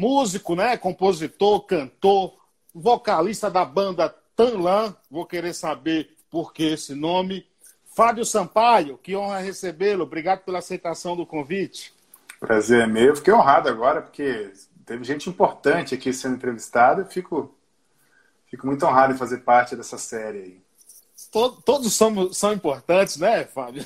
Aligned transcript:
músico, 0.00 0.56
né? 0.56 0.78
Compositor, 0.78 1.60
cantor, 1.66 2.34
vocalista 2.74 3.50
da 3.50 3.66
banda 3.66 4.08
Tanlan. 4.34 4.96
Vou 5.10 5.26
querer 5.26 5.52
saber 5.52 6.16
por 6.30 6.54
que 6.54 6.62
esse 6.62 6.94
nome. 6.94 7.46
Fábio 7.94 8.24
Sampaio, 8.24 8.96
que 8.96 9.14
honra 9.14 9.40
recebê-lo. 9.40 10.04
Obrigado 10.04 10.40
pela 10.40 10.60
aceitação 10.60 11.14
do 11.14 11.26
convite. 11.26 11.92
Prazer 12.38 12.80
é 12.80 12.86
meu. 12.86 13.14
Fiquei 13.14 13.34
honrado 13.34 13.68
agora, 13.68 14.00
porque 14.00 14.50
teve 14.86 15.04
gente 15.04 15.28
importante 15.28 15.94
aqui 15.94 16.14
sendo 16.14 16.36
entrevistada. 16.36 17.04
Fico, 17.04 17.54
fico 18.46 18.66
muito 18.66 18.86
honrado 18.86 19.12
em 19.12 19.18
fazer 19.18 19.38
parte 19.38 19.76
dessa 19.76 19.98
série 19.98 20.38
aí. 20.38 20.62
Todos 21.30 21.92
são, 21.92 22.32
são 22.32 22.54
importantes, 22.54 23.18
né, 23.18 23.44
Fábio? 23.44 23.84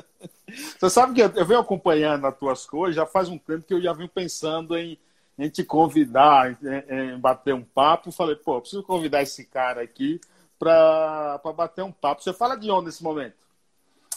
Você 0.80 0.88
sabe 0.88 1.12
que 1.12 1.20
eu, 1.20 1.30
eu 1.34 1.44
venho 1.44 1.60
acompanhando 1.60 2.26
as 2.26 2.36
tuas 2.38 2.64
coisas, 2.64 2.96
já 2.96 3.04
faz 3.04 3.28
um 3.28 3.36
tempo 3.36 3.66
que 3.66 3.74
eu 3.74 3.82
já 3.82 3.92
venho 3.92 4.08
pensando 4.08 4.76
em, 4.76 4.98
em 5.38 5.48
te 5.48 5.64
convidar, 5.64 6.58
em, 6.62 7.14
em 7.14 7.18
bater 7.18 7.54
um 7.54 7.62
papo. 7.62 8.10
Falei, 8.12 8.36
pô, 8.36 8.60
preciso 8.60 8.82
convidar 8.82 9.22
esse 9.22 9.44
cara 9.44 9.82
aqui 9.82 10.20
para 10.58 11.40
bater 11.56 11.82
um 11.82 11.92
papo. 11.92 12.22
Você 12.22 12.32
fala 12.32 12.56
de 12.56 12.70
onde 12.70 12.86
nesse 12.86 13.02
momento? 13.02 13.34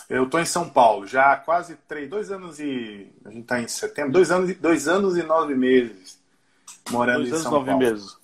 Eu 0.09 0.23
estou 0.23 0.39
em 0.39 0.45
São 0.45 0.67
Paulo, 0.67 1.05
já 1.05 1.33
há 1.33 1.37
quase 1.37 1.75
três, 1.87 2.09
dois 2.09 2.31
anos 2.31 2.59
e. 2.59 3.11
A 3.23 3.29
gente 3.29 3.41
está 3.41 3.61
em 3.61 3.67
setembro, 3.67 4.11
dois 4.11 4.31
anos, 4.31 4.55
dois 4.55 4.87
anos 4.87 5.15
e 5.17 5.21
nove 5.21 5.53
meses 5.53 6.19
morando 6.89 7.27
dois 7.27 7.39
em 7.39 7.43
São 7.43 7.51
nove 7.51 7.65
Paulo. 7.67 7.79
Meses. 7.79 8.17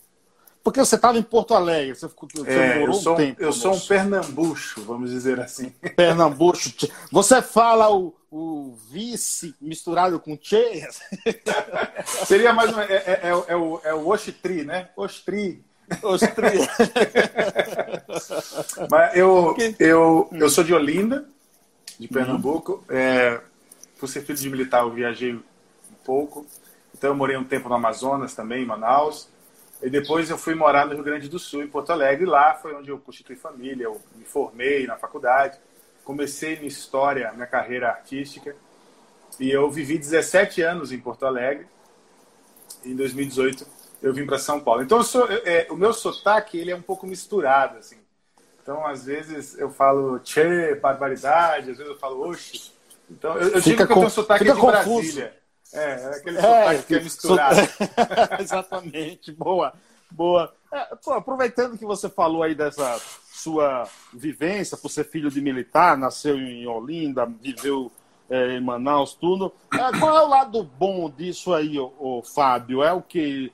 Porque 0.65 0.79
você 0.79 0.95
estava 0.95 1.15
em 1.15 1.21
Porto 1.21 1.53
Alegre, 1.53 1.93
você, 1.93 2.09
ficou, 2.09 2.27
você 2.33 2.49
é, 2.49 2.79
morou 2.79 2.95
eu 2.95 2.99
sou, 2.99 3.13
um 3.13 3.17
tempo. 3.17 3.43
Eu 3.43 3.53
sou 3.53 3.75
um 3.75 3.79
pernambucho, 3.79 4.81
vamos 4.81 5.11
dizer 5.11 5.39
assim. 5.39 5.69
Pernambucho. 5.95 6.73
Você 7.11 7.39
fala 7.39 7.95
o, 7.95 8.15
o 8.31 8.75
vice 8.89 9.53
misturado 9.61 10.19
com 10.19 10.35
che? 10.41 10.81
Seria 12.25 12.51
mais 12.51 12.73
uma. 12.73 12.83
É, 12.83 12.95
é, 12.95 13.19
é, 13.21 13.43
é, 13.49 13.55
o, 13.55 13.79
é 13.83 13.93
o 13.93 14.09
Oxitri, 14.09 14.65
né? 14.65 14.89
Oxtri. 14.95 15.63
Oxtri. 16.01 16.57
Mas 18.89 19.15
eu, 19.15 19.55
eu, 19.77 20.27
eu 20.31 20.49
sou 20.49 20.63
de 20.63 20.73
Olinda, 20.73 21.29
de 21.99 22.07
Pernambuco. 22.07 22.83
Uhum. 22.89 22.97
É, 22.97 23.39
por 23.99 24.09
ser 24.09 24.23
filho 24.23 24.39
de 24.39 24.49
militar, 24.49 24.81
eu 24.81 24.89
viajei 24.89 25.31
um 25.31 25.43
pouco. 26.03 26.43
Então, 26.97 27.11
eu 27.11 27.15
morei 27.15 27.37
um 27.37 27.43
tempo 27.43 27.69
no 27.69 27.75
Amazonas 27.75 28.33
também, 28.33 28.63
em 28.63 28.65
Manaus. 28.65 29.29
E 29.85 29.89
depois 29.89 30.31
eu 30.31 30.37
fui 30.37 30.55
morar 30.55 30.87
no 30.87 30.95
Rio 30.95 31.03
Grande 31.03 31.29
do 31.29 31.37
Sul, 31.37 31.61
em 31.61 31.67
Porto 31.67 31.91
Alegre. 31.91 32.25
Lá 32.25 32.55
foi 32.55 32.73
onde 32.73 32.89
eu 32.89 32.97
constituí 32.97 33.35
família, 33.35 33.83
eu 33.83 34.01
me 34.15 34.25
formei 34.25 34.87
na 34.87 34.97
faculdade. 34.97 35.59
Comecei 36.03 36.55
minha 36.55 36.67
história, 36.67 37.31
minha 37.33 37.45
carreira 37.45 37.89
artística. 37.89 38.55
E 39.39 39.51
eu 39.51 39.69
vivi 39.69 39.99
17 39.99 40.63
anos 40.63 40.91
em 40.91 40.97
Porto 40.97 41.27
Alegre. 41.27 41.67
Em 42.83 42.95
2018 42.95 43.67
eu 44.01 44.11
vim 44.11 44.25
para 44.25 44.39
São 44.39 44.59
Paulo. 44.59 44.81
Então, 44.81 45.03
sou, 45.03 45.27
é, 45.29 45.67
o 45.69 45.75
meu 45.75 45.93
sotaque 45.93 46.57
ele 46.57 46.71
é 46.71 46.75
um 46.75 46.81
pouco 46.81 47.05
misturado, 47.05 47.77
assim. 47.77 47.97
Então, 48.63 48.87
às 48.87 49.05
vezes 49.05 49.55
eu 49.55 49.69
falo 49.69 50.17
tchê, 50.17 50.73
barbaridade, 50.73 51.69
às 51.69 51.77
vezes 51.77 51.91
eu 51.91 51.99
falo 51.99 52.27
oxe. 52.27 52.71
Então, 53.07 53.37
eu, 53.37 53.49
eu 53.49 53.61
digo 53.61 53.85
que 53.85 53.93
eu 53.93 53.97
tenho 53.97 54.09
sotaque 54.09 54.45
de 54.45 54.49
confuso. 54.49 54.71
Brasília. 54.71 55.44
É, 55.75 56.01
é 56.01 56.15
aquele 56.15 56.37
é, 56.37 56.83
que 56.83 56.95
é 56.95 56.99
misturado. 57.01 57.59
Exatamente, 58.39 59.31
boa, 59.31 59.73
boa. 60.09 60.53
É, 60.71 60.95
pô, 60.95 61.13
aproveitando 61.13 61.77
que 61.77 61.85
você 61.85 62.09
falou 62.09 62.43
aí 62.43 62.55
dessa 62.55 62.99
sua 63.31 63.87
vivência, 64.13 64.77
por 64.77 64.89
ser 64.89 65.05
filho 65.05 65.29
de 65.29 65.41
militar, 65.41 65.97
nasceu 65.97 66.37
em 66.37 66.65
Olinda, 66.65 67.25
viveu 67.25 67.91
é, 68.29 68.57
em 68.57 68.61
Manaus, 68.61 69.13
tudo. 69.13 69.53
É, 69.73 69.99
qual 69.99 70.17
é 70.17 70.21
o 70.21 70.27
lado 70.27 70.63
bom 70.63 71.09
disso 71.09 71.53
aí, 71.53 71.77
ô, 71.77 71.93
ô 71.99 72.23
Fábio? 72.23 72.83
É 72.83 72.91
o 72.93 73.01
que 73.01 73.51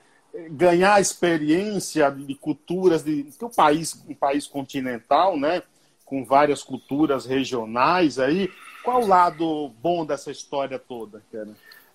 ganhar 0.51 1.01
experiência 1.01 2.09
de 2.09 2.35
culturas 2.35 3.03
de 3.03 3.23
que 3.37 3.45
o 3.45 3.49
país 3.49 4.01
um 4.07 4.13
país 4.13 4.47
continental 4.47 5.37
né 5.37 5.61
com 6.05 6.23
várias 6.23 6.63
culturas 6.63 7.25
regionais 7.25 8.17
aí 8.17 8.49
qual 8.83 9.03
o 9.03 9.07
lado 9.07 9.69
bom 9.81 10.05
dessa 10.05 10.31
história 10.31 10.79
toda 10.79 11.21
cara 11.31 11.49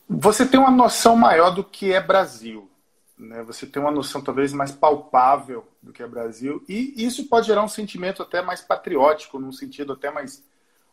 você 0.08 0.46
tem 0.46 0.58
uma 0.58 0.70
noção 0.70 1.16
maior 1.16 1.50
do 1.50 1.64
que 1.64 1.92
é 1.92 2.00
Brasil 2.00 2.70
né 3.18 3.42
você 3.42 3.66
tem 3.66 3.80
uma 3.80 3.90
noção 3.90 4.20
talvez 4.20 4.52
mais 4.52 4.72
palpável 4.72 5.66
do 5.82 5.92
que 5.92 6.02
é 6.02 6.06
Brasil 6.06 6.62
e 6.68 6.94
isso 6.96 7.28
pode 7.28 7.46
gerar 7.46 7.62
um 7.62 7.68
sentimento 7.68 8.22
até 8.22 8.42
mais 8.42 8.60
patriótico 8.60 9.38
num 9.38 9.52
sentido 9.52 9.92
até 9.92 10.10
mais 10.10 10.44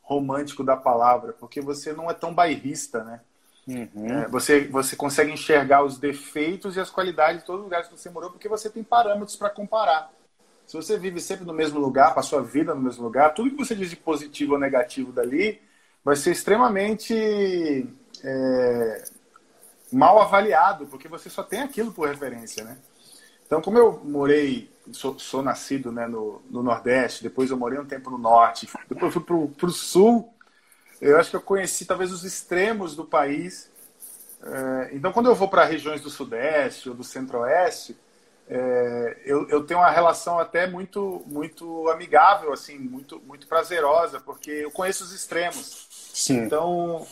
romântico 0.02 0.64
da 0.64 0.76
palavra 0.76 1.34
porque 1.34 1.62
você 1.62 1.94
não 1.94 2.10
é 2.10 2.14
tão 2.14 2.34
bairrista 2.34 3.04
né 3.04 3.22
Uhum. 3.68 4.10
É, 4.10 4.28
você, 4.28 4.68
você 4.68 4.96
consegue 4.96 5.32
enxergar 5.32 5.84
os 5.84 5.98
defeitos 5.98 6.76
e 6.76 6.80
as 6.80 6.90
qualidades 6.90 7.42
de 7.42 7.46
todos 7.46 7.62
os 7.62 7.66
lugares 7.66 7.88
que 7.88 7.98
você 7.98 8.10
morou, 8.10 8.30
porque 8.30 8.50
você 8.50 8.70
tem 8.70 8.84
parâmetros 8.84 9.38
para 9.38 9.50
comparar. 9.50 10.12
Se 10.68 10.76
você 10.76 10.98
vive 10.98 11.20
sempre 11.20 11.46
no 11.46 11.54
mesmo 11.54 11.80
lugar, 11.80 12.18
a 12.18 12.22
sua 12.22 12.42
vida 12.42 12.74
no 12.74 12.82
mesmo 12.82 13.04
lugar, 13.04 13.34
tudo 13.34 13.52
que 13.52 13.58
você 13.58 13.76
diz 13.76 13.90
de 13.90 13.96
positivo 13.96 14.54
ou 14.54 14.60
negativo 14.60 15.12
dali 15.12 15.62
vai 16.04 16.16
ser 16.16 16.32
extremamente 16.32 17.88
é, 18.24 19.04
mal 19.92 20.20
avaliado, 20.20 20.88
porque 20.88 21.08
você 21.08 21.30
só 21.30 21.44
tem 21.44 21.62
aquilo 21.62 21.92
por 21.92 22.08
referência, 22.08 22.64
né? 22.64 22.78
Então, 23.46 23.62
como 23.62 23.78
eu 23.78 24.02
morei, 24.04 24.72
sou, 24.92 25.20
sou 25.20 25.44
nascido 25.44 25.92
né, 25.92 26.08
no, 26.08 26.42
no, 26.50 26.64
Nordeste, 26.64 27.22
depois 27.22 27.52
eu 27.52 27.58
morei 27.58 27.78
um 27.78 27.86
tempo 27.86 28.10
no 28.10 28.18
Norte, 28.18 28.68
depois 28.90 29.14
fui 29.14 29.22
para 29.22 29.36
o 29.36 29.70
Sul, 29.70 30.34
eu 31.00 31.20
acho 31.20 31.30
que 31.30 31.36
eu 31.36 31.42
conheci 31.42 31.86
talvez 31.86 32.12
os 32.12 32.24
extremos 32.24 32.96
do 32.96 33.06
país. 33.06 33.70
É, 34.42 34.90
então, 34.94 35.12
quando 35.12 35.30
eu 35.30 35.36
vou 35.36 35.48
para 35.48 35.66
regiões 35.66 36.02
do 36.02 36.10
Sudeste 36.10 36.90
ou 36.90 36.96
do 36.96 37.04
Centro-Oeste, 37.04 37.96
é, 38.48 39.18
eu, 39.26 39.48
eu, 39.50 39.64
tenho 39.64 39.80
uma 39.80 39.90
relação 39.90 40.38
até 40.38 40.68
muito 40.68 41.22
muito 41.26 41.88
amigável, 41.90 42.52
assim, 42.52 42.78
muito 42.78 43.22
muito 43.26 43.48
prazerosa, 43.48 44.20
porque 44.20 44.52
eu 44.52 44.72
conheço 44.72 45.04
os 45.04 45.14
extremos. 45.14 45.88
Sim. 46.14 46.40
Então, 46.40 47.06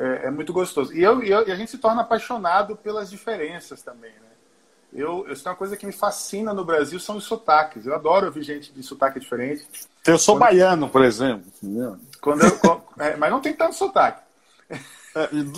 é, 0.00 0.26
é 0.26 0.30
muito 0.30 0.50
gostoso. 0.50 0.94
E, 0.94 1.02
eu, 1.02 1.22
e, 1.22 1.30
eu, 1.30 1.46
e, 1.46 1.52
a 1.52 1.54
gente 1.54 1.70
se 1.70 1.78
torna 1.78 2.00
apaixonado 2.00 2.74
pelas 2.74 3.10
diferenças 3.10 3.82
também, 3.82 4.12
né? 4.12 4.30
Eu, 4.92 5.28
eu, 5.28 5.36
uma 5.44 5.54
coisa 5.54 5.76
que 5.76 5.86
me 5.86 5.92
fascina 5.92 6.52
no 6.54 6.64
Brasil 6.64 6.98
são 6.98 7.18
os 7.18 7.24
sotaques. 7.24 7.86
Eu 7.86 7.94
adoro 7.94 8.26
ouvir 8.26 8.42
gente 8.42 8.72
de 8.72 8.82
sotaque 8.82 9.20
diferente. 9.20 9.64
Eu 10.04 10.18
sou 10.18 10.34
Quando... 10.34 10.40
baiano, 10.40 10.88
por 10.88 11.04
exemplo. 11.04 11.44
Quando 12.20 12.44
eu, 12.44 12.82
é, 12.98 13.14
mas 13.14 13.30
não 13.30 13.40
tem 13.40 13.52
tanto 13.52 13.76
sotaque. 13.76 14.22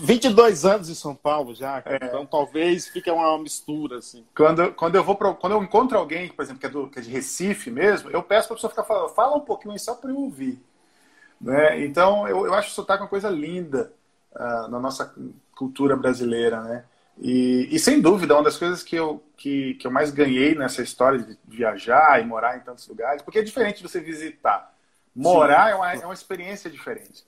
22 0.02 0.64
é, 0.64 0.70
anos 0.70 0.88
em 0.90 0.94
São 0.94 1.14
Paulo 1.14 1.54
já, 1.54 1.82
é. 1.84 1.96
então 1.96 2.24
talvez 2.24 2.88
fique 2.88 3.10
uma 3.10 3.38
mistura 3.38 3.98
assim. 3.98 4.24
Quando, 4.34 4.72
quando 4.72 4.96
eu 4.96 5.04
vou 5.04 5.14
pra, 5.14 5.34
quando 5.34 5.52
eu 5.52 5.62
encontro 5.62 5.98
alguém, 5.98 6.28
por 6.28 6.42
exemplo, 6.42 6.60
que 6.60 6.66
é, 6.66 6.70
do, 6.70 6.88
que 6.88 6.98
é 6.98 7.02
de 7.02 7.10
Recife 7.10 7.70
mesmo, 7.70 8.10
eu 8.10 8.22
peço 8.22 8.48
para 8.48 8.54
a 8.54 8.56
pessoa 8.56 8.70
ficar 8.70 8.84
falando, 8.84 9.10
fala 9.10 9.36
um 9.36 9.40
pouquinho 9.40 9.72
aí 9.72 9.78
só 9.78 9.94
para 9.94 10.10
eu 10.10 10.16
ouvir. 10.16 10.58
Né? 11.40 11.84
Então 11.84 12.26
eu, 12.26 12.46
eu 12.46 12.54
acho 12.54 12.70
o 12.70 12.72
sotaque 12.72 13.02
uma 13.02 13.08
coisa 13.08 13.28
linda 13.28 13.92
uh, 14.34 14.68
na 14.68 14.78
nossa 14.78 15.14
cultura 15.54 15.96
brasileira, 15.96 16.60
né? 16.60 16.84
E, 17.18 17.68
e, 17.70 17.78
sem 17.78 18.00
dúvida, 18.00 18.34
uma 18.34 18.42
das 18.42 18.56
coisas 18.56 18.82
que 18.82 18.96
eu, 18.96 19.22
que, 19.36 19.74
que 19.74 19.86
eu 19.86 19.90
mais 19.90 20.10
ganhei 20.10 20.54
nessa 20.54 20.82
história 20.82 21.18
de 21.18 21.38
viajar 21.46 22.20
e 22.20 22.24
morar 22.24 22.56
em 22.56 22.60
tantos 22.60 22.88
lugares, 22.88 23.22
porque 23.22 23.38
é 23.38 23.42
diferente 23.42 23.76
de 23.76 23.88
você 23.88 24.00
visitar. 24.00 24.74
Morar 25.14 25.70
é 25.70 25.74
uma, 25.74 25.92
é 25.92 26.04
uma 26.04 26.14
experiência 26.14 26.70
diferente. 26.70 27.24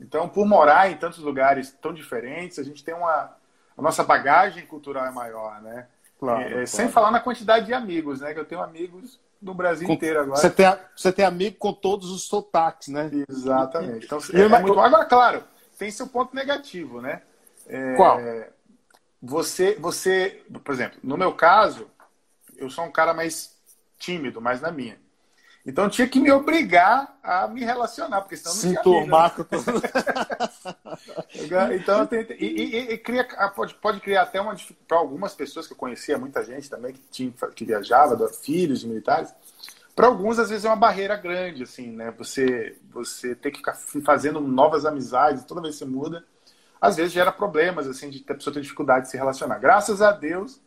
Então, 0.00 0.28
por 0.28 0.46
morar 0.46 0.90
em 0.90 0.96
tantos 0.96 1.18
lugares 1.18 1.70
tão 1.80 1.92
diferentes, 1.92 2.58
a 2.58 2.62
gente 2.62 2.82
tem 2.82 2.94
uma. 2.94 3.36
A 3.76 3.82
nossa 3.82 4.02
bagagem 4.02 4.66
cultural 4.66 5.06
é 5.06 5.10
maior, 5.10 5.62
né? 5.62 5.86
Claro, 6.18 6.42
é, 6.42 6.50
claro. 6.50 6.66
Sem 6.66 6.88
falar 6.88 7.10
na 7.10 7.20
quantidade 7.20 7.66
de 7.66 7.72
amigos, 7.72 8.20
né? 8.20 8.34
Que 8.34 8.40
eu 8.40 8.44
tenho 8.44 8.62
amigos 8.62 9.20
do 9.40 9.54
Brasil 9.54 9.86
com, 9.86 9.94
inteiro 9.94 10.20
agora. 10.20 10.40
Você 10.40 10.50
tem, 10.50 10.66
você 10.94 11.12
tem 11.12 11.24
amigo 11.24 11.56
com 11.56 11.72
todos 11.72 12.10
os 12.10 12.22
sotaques, 12.22 12.88
né? 12.88 13.10
Exatamente. 13.28 14.06
Então, 14.06 14.18
é, 14.34 14.40
é 14.40 14.48
muito... 14.48 14.78
Agora, 14.78 15.04
claro, 15.06 15.44
tem 15.80 15.90
seu 15.90 16.06
ponto 16.06 16.36
negativo, 16.36 17.00
né? 17.00 17.22
É, 17.66 17.96
Qual? 17.96 18.20
Você, 19.22 19.74
você, 19.76 20.42
por 20.62 20.74
exemplo, 20.74 20.98
no 21.02 21.16
meu 21.16 21.32
caso, 21.32 21.90
eu 22.58 22.68
sou 22.68 22.84
um 22.84 22.92
cara 22.92 23.14
mais 23.14 23.56
tímido, 23.98 24.42
mais 24.42 24.60
na 24.60 24.70
minha. 24.70 25.00
Então 25.64 25.88
tinha 25.88 26.06
que 26.06 26.20
me 26.20 26.30
obrigar 26.30 27.18
a 27.22 27.48
me 27.48 27.64
relacionar, 27.64 28.20
porque 28.20 28.36
senão 28.36 28.54
não 28.54 28.60
Sim, 28.60 28.74
tinha 28.82 29.06
Marco. 29.06 29.46
então 31.74 32.06
tem, 32.06 32.26
e, 32.38 32.46
e, 32.46 32.92
e, 32.92 32.98
cria, 32.98 33.24
pode, 33.54 33.74
pode 33.74 34.00
criar 34.00 34.22
até 34.22 34.40
uma 34.40 34.54
para 34.86 34.98
algumas 34.98 35.34
pessoas 35.34 35.66
que 35.66 35.72
eu 35.72 35.78
conhecia, 35.78 36.18
muita 36.18 36.44
gente 36.44 36.68
também 36.68 36.92
que, 36.92 37.00
tinha, 37.10 37.32
que 37.54 37.64
viajava, 37.64 38.28
filhos 38.28 38.80
de 38.80 38.88
militares. 38.88 39.34
Para 40.00 40.08
alguns, 40.08 40.38
às 40.38 40.48
vezes, 40.48 40.64
é 40.64 40.68
uma 40.70 40.76
barreira 40.76 41.14
grande, 41.14 41.64
assim, 41.64 41.92
né? 41.92 42.10
Você, 42.16 42.74
você 42.90 43.34
ter 43.34 43.50
que 43.50 43.58
ficar 43.58 43.74
fazendo 44.02 44.40
novas 44.40 44.86
amizades, 44.86 45.44
toda 45.44 45.60
vez 45.60 45.74
que 45.74 45.80
você 45.80 45.84
muda, 45.84 46.24
às 46.80 46.96
vezes 46.96 47.12
gera 47.12 47.30
problemas, 47.30 47.86
assim, 47.86 48.08
de 48.08 48.24
a 48.26 48.34
pessoa 48.34 48.54
ter 48.54 48.62
dificuldade 48.62 49.04
de 49.04 49.10
se 49.10 49.18
relacionar. 49.18 49.58
Graças 49.58 50.00
a 50.00 50.10
Deus, 50.10 50.58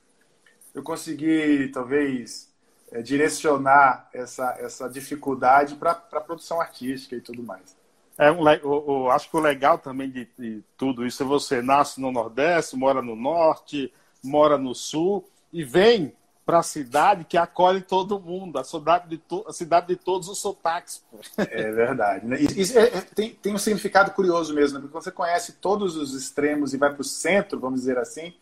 eu 0.72 0.84
consegui, 0.84 1.68
talvez, 1.74 2.54
é, 2.92 3.02
direcionar 3.02 4.08
essa, 4.14 4.56
essa 4.60 4.88
dificuldade 4.88 5.74
para 5.78 5.94
a 5.94 6.22
produção 6.22 6.62
artística 6.62 7.16
e 7.16 7.22
tudo 7.22 7.42
mais. 7.42 7.76
É 8.20 8.32
um, 8.32 8.48
eu 8.48 9.10
acho 9.10 9.32
que 9.32 9.36
o 9.36 9.40
legal 9.40 9.80
também 9.80 10.12
de, 10.12 10.30
de, 10.38 10.64
tudo 10.78 11.08
isso 11.08 11.24
é 11.24 11.26
você 11.26 11.60
nasce 11.60 12.00
no 12.00 12.12
Nordeste, 12.12 12.78
mora 12.78 13.02
no 13.02 13.16
Norte, 13.16 13.92
mora 14.24 14.60
no 14.60 14.76
sul 14.76 15.28
e 15.52 15.64
vem 15.64 16.14
para 16.46 16.60
a 16.60 16.64
cidade 16.64 17.24
que 17.24 17.38
acolhe 17.38 17.82
todo 17.82 18.20
mundo, 18.20 18.60
a 18.60 18.64
cidade 18.64 19.08
de, 19.08 19.18
to 19.18 19.46
a 19.48 19.54
cidade 19.54 19.88
de 19.88 19.96
todos 19.96 20.28
os 20.28 20.40
sotaques. 20.40 21.04
É 21.38 21.72
verdade. 21.72 22.26
Né? 22.26 22.38
Isso 22.40 22.78
é, 22.78 22.84
é, 22.84 23.02
tem, 23.02 23.30
tem 23.36 23.54
um 23.54 23.58
significado 23.58 24.12
curioso 24.12 24.54
mesmo, 24.54 24.78
né? 24.78 24.82
porque 24.82 24.94
você 25.04 25.12
conhece 25.12 25.54
todos 25.54 25.96
os 25.96 26.14
extremos 26.14 26.74
e 26.74 26.78
vai 26.78 26.92
para 26.92 27.02
o 27.02 27.06
centro, 27.06 27.60
vamos 27.60 27.82
dizer 27.82 27.98
assim, 27.98 28.34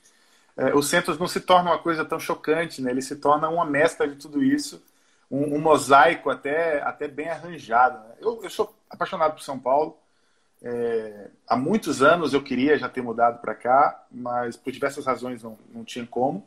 é, 0.58 0.74
o 0.74 0.82
centro 0.82 1.18
não 1.20 1.28
se 1.28 1.40
torna 1.40 1.72
uma 1.72 1.80
coisa 1.80 2.04
tão 2.04 2.20
chocante, 2.20 2.82
né? 2.82 2.92
ele 2.92 3.02
se 3.02 3.16
torna 3.16 3.50
uma 3.50 3.66
mescla 3.66 4.08
de 4.08 4.16
tudo 4.16 4.44
isso, 4.44 4.82
um, 5.30 5.56
um 5.56 5.60
mosaico 5.60 6.30
até, 6.30 6.82
até 6.82 7.08
bem 7.08 7.30
arranjado. 7.30 8.00
Né? 8.00 8.16
Eu, 8.20 8.44
eu 8.44 8.50
sou 8.50 8.74
apaixonado 8.90 9.34
por 9.34 9.44
São 9.44 9.60
Paulo, 9.60 9.96
é, 10.64 11.30
há 11.48 11.56
muitos 11.56 12.02
anos 12.02 12.34
eu 12.34 12.44
queria 12.44 12.78
já 12.78 12.88
ter 12.88 13.02
mudado 13.02 13.42
para 13.42 13.56
cá, 13.56 14.06
mas 14.12 14.56
por 14.56 14.72
diversas 14.72 15.06
razões 15.06 15.42
não, 15.42 15.58
não 15.74 15.84
tinha 15.84 16.06
como. 16.06 16.46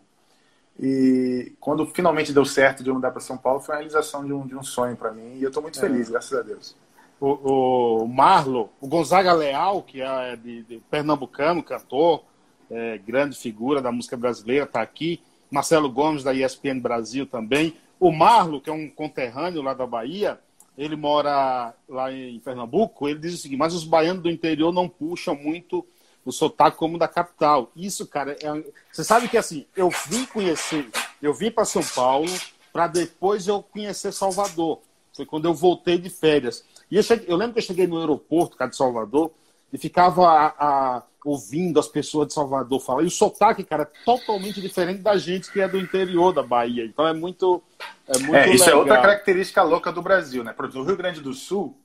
E 0.78 1.52
quando 1.60 1.86
finalmente 1.86 2.32
deu 2.32 2.44
certo 2.44 2.82
de 2.82 2.90
eu 2.90 2.94
mudar 2.94 3.10
para 3.10 3.20
São 3.20 3.36
Paulo, 3.36 3.60
foi 3.60 3.74
a 3.74 3.78
realização 3.78 4.24
de 4.24 4.32
um, 4.32 4.46
de 4.46 4.56
um 4.56 4.62
sonho 4.62 4.96
para 4.96 5.12
mim. 5.12 5.36
E 5.36 5.42
eu 5.42 5.48
estou 5.48 5.62
muito 5.62 5.78
feliz, 5.78 6.08
é. 6.08 6.12
graças 6.12 6.38
a 6.38 6.42
Deus. 6.42 6.76
O, 7.20 8.02
o 8.02 8.08
Marlo, 8.08 8.70
o 8.80 8.88
Gonzaga 8.88 9.32
Leal, 9.32 9.82
que 9.82 10.00
é 10.02 10.36
de, 10.36 10.62
de 10.64 10.82
pernambucano, 10.90 11.62
cantor, 11.62 12.24
é, 12.70 12.98
grande 12.98 13.36
figura 13.36 13.80
da 13.80 13.92
música 13.92 14.16
brasileira, 14.16 14.64
está 14.64 14.82
aqui. 14.82 15.20
Marcelo 15.50 15.88
Gomes, 15.88 16.24
da 16.24 16.34
ESPN 16.34 16.80
Brasil 16.80 17.26
também. 17.26 17.76
O 18.00 18.10
Marlo, 18.10 18.60
que 18.60 18.68
é 18.68 18.72
um 18.72 18.88
conterrâneo 18.90 19.62
lá 19.62 19.72
da 19.72 19.86
Bahia, 19.86 20.40
ele 20.76 20.96
mora 20.96 21.72
lá 21.88 22.12
em 22.12 22.40
Pernambuco, 22.40 23.08
ele 23.08 23.20
diz 23.20 23.34
o 23.34 23.36
seguinte, 23.36 23.58
mas 23.58 23.72
os 23.72 23.84
baianos 23.84 24.22
do 24.22 24.30
interior 24.30 24.72
não 24.72 24.88
puxam 24.88 25.36
muito 25.36 25.86
o 26.24 26.32
sotaque 26.32 26.76
como 26.76 26.98
da 26.98 27.08
capital. 27.08 27.70
Isso, 27.76 28.06
cara, 28.06 28.36
é... 28.40 28.72
você 28.92 29.04
sabe 29.04 29.28
que 29.28 29.36
assim, 29.36 29.66
eu 29.76 29.90
vim 30.08 30.24
conhecer, 30.26 30.88
eu 31.22 31.34
vim 31.34 31.50
para 31.50 31.64
São 31.64 31.82
Paulo 31.82 32.32
para 32.72 32.86
depois 32.88 33.46
eu 33.46 33.62
conhecer 33.62 34.12
Salvador. 34.12 34.80
Foi 35.14 35.24
quando 35.24 35.44
eu 35.44 35.54
voltei 35.54 35.96
de 35.96 36.10
férias. 36.10 36.64
E 36.90 36.96
eu, 36.96 37.02
cheguei... 37.02 37.26
eu 37.28 37.36
lembro 37.36 37.54
que 37.54 37.60
eu 37.60 37.64
cheguei 37.64 37.86
no 37.86 38.00
aeroporto, 38.00 38.56
cara, 38.56 38.70
de 38.70 38.76
Salvador, 38.76 39.30
e 39.72 39.78
ficava 39.78 40.26
a, 40.26 40.46
a, 40.58 41.02
ouvindo 41.24 41.78
as 41.78 41.88
pessoas 41.88 42.28
de 42.28 42.34
Salvador 42.34 42.80
falar. 42.80 43.02
E 43.02 43.06
o 43.06 43.10
sotaque, 43.10 43.62
cara, 43.62 43.84
é 43.84 44.04
totalmente 44.04 44.60
diferente 44.60 45.02
da 45.02 45.16
gente 45.16 45.52
que 45.52 45.60
é 45.60 45.68
do 45.68 45.78
interior 45.78 46.32
da 46.32 46.42
Bahia. 46.42 46.84
Então 46.84 47.06
é 47.06 47.12
muito. 47.12 47.62
É, 48.08 48.18
muito 48.18 48.34
é 48.34 48.50
isso 48.52 48.68
é 48.68 48.74
outra 48.74 49.00
característica 49.00 49.62
louca 49.62 49.92
do 49.92 50.02
Brasil, 50.02 50.42
né? 50.44 50.52
Por 50.52 50.64
exemplo, 50.64 50.82
o 50.82 50.86
Rio 50.86 50.96
Grande 50.96 51.20
do 51.20 51.32
Sul, 51.32 51.76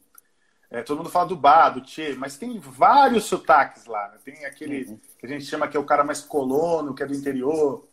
é, 0.72 0.84
todo 0.84 1.00
mundo 1.00 1.10
fala 1.10 1.28
do 1.28 1.36
bar, 1.36 1.70
do 1.70 1.82
tchê, 1.82 2.14
mas 2.16 2.38
tem 2.38 2.60
vários 2.60 3.26
sotaques 3.26 3.86
lá. 3.86 4.10
Né? 4.10 4.18
Tem 4.24 4.46
aquele 4.46 4.84
uhum. 4.84 5.00
que 5.18 5.26
a 5.26 5.30
gente 5.30 5.46
chama 5.46 5.68
que 5.68 5.76
é 5.76 5.80
o 5.80 5.86
cara 5.86 6.04
mais 6.04 6.22
colono, 6.22 6.94
que 6.94 7.02
é 7.02 7.08
do 7.08 7.16
interior. 7.16 7.88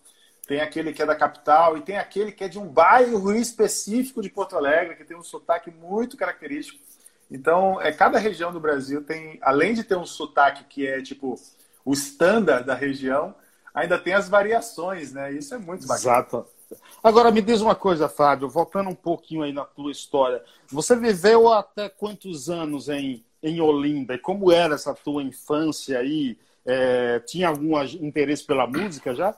Tem 0.46 0.60
aquele 0.60 0.92
que 0.92 1.02
é 1.02 1.06
da 1.06 1.16
capital 1.16 1.76
e 1.76 1.80
tem 1.80 1.96
aquele 1.96 2.30
que 2.30 2.44
é 2.44 2.48
de 2.48 2.58
um 2.58 2.68
bairro 2.68 3.34
específico 3.34 4.20
de 4.20 4.28
Porto 4.28 4.56
Alegre, 4.56 4.94
que 4.94 5.04
tem 5.04 5.16
um 5.16 5.22
sotaque 5.22 5.70
muito 5.70 6.16
característico. 6.16 6.78
Então, 7.30 7.80
é, 7.80 7.90
cada 7.90 8.18
região 8.18 8.52
do 8.52 8.60
Brasil 8.60 9.02
tem, 9.02 9.38
além 9.42 9.74
de 9.74 9.82
ter 9.82 9.96
um 9.96 10.06
sotaque 10.06 10.64
que 10.64 10.86
é 10.86 11.02
tipo 11.02 11.34
o 11.84 11.92
estándar 11.92 12.62
da 12.62 12.74
região, 12.74 13.34
ainda 13.74 13.98
tem 13.98 14.12
as 14.12 14.28
variações, 14.28 15.12
né? 15.12 15.32
Isso 15.32 15.54
é 15.54 15.58
muito 15.58 15.86
bacana. 15.86 16.18
Exato. 16.18 16.46
Agora 17.02 17.30
me 17.30 17.40
diz 17.40 17.60
uma 17.60 17.74
coisa, 17.74 18.08
Fábio, 18.08 18.48
voltando 18.48 18.90
um 18.90 18.94
pouquinho 18.94 19.42
aí 19.42 19.52
na 19.52 19.64
tua 19.64 19.92
história. 19.92 20.42
Você 20.68 20.96
viveu 20.96 21.52
até 21.52 21.88
quantos 21.88 22.48
anos 22.50 22.88
em, 22.88 23.24
em 23.42 23.60
Olinda? 23.60 24.14
E 24.14 24.18
como 24.18 24.50
era 24.50 24.74
essa 24.74 24.94
tua 24.94 25.22
infância 25.22 25.98
aí? 25.98 26.36
É, 26.64 27.20
tinha 27.20 27.48
algum 27.48 27.80
interesse 27.84 28.44
pela 28.44 28.66
música 28.66 29.14
já? 29.14 29.34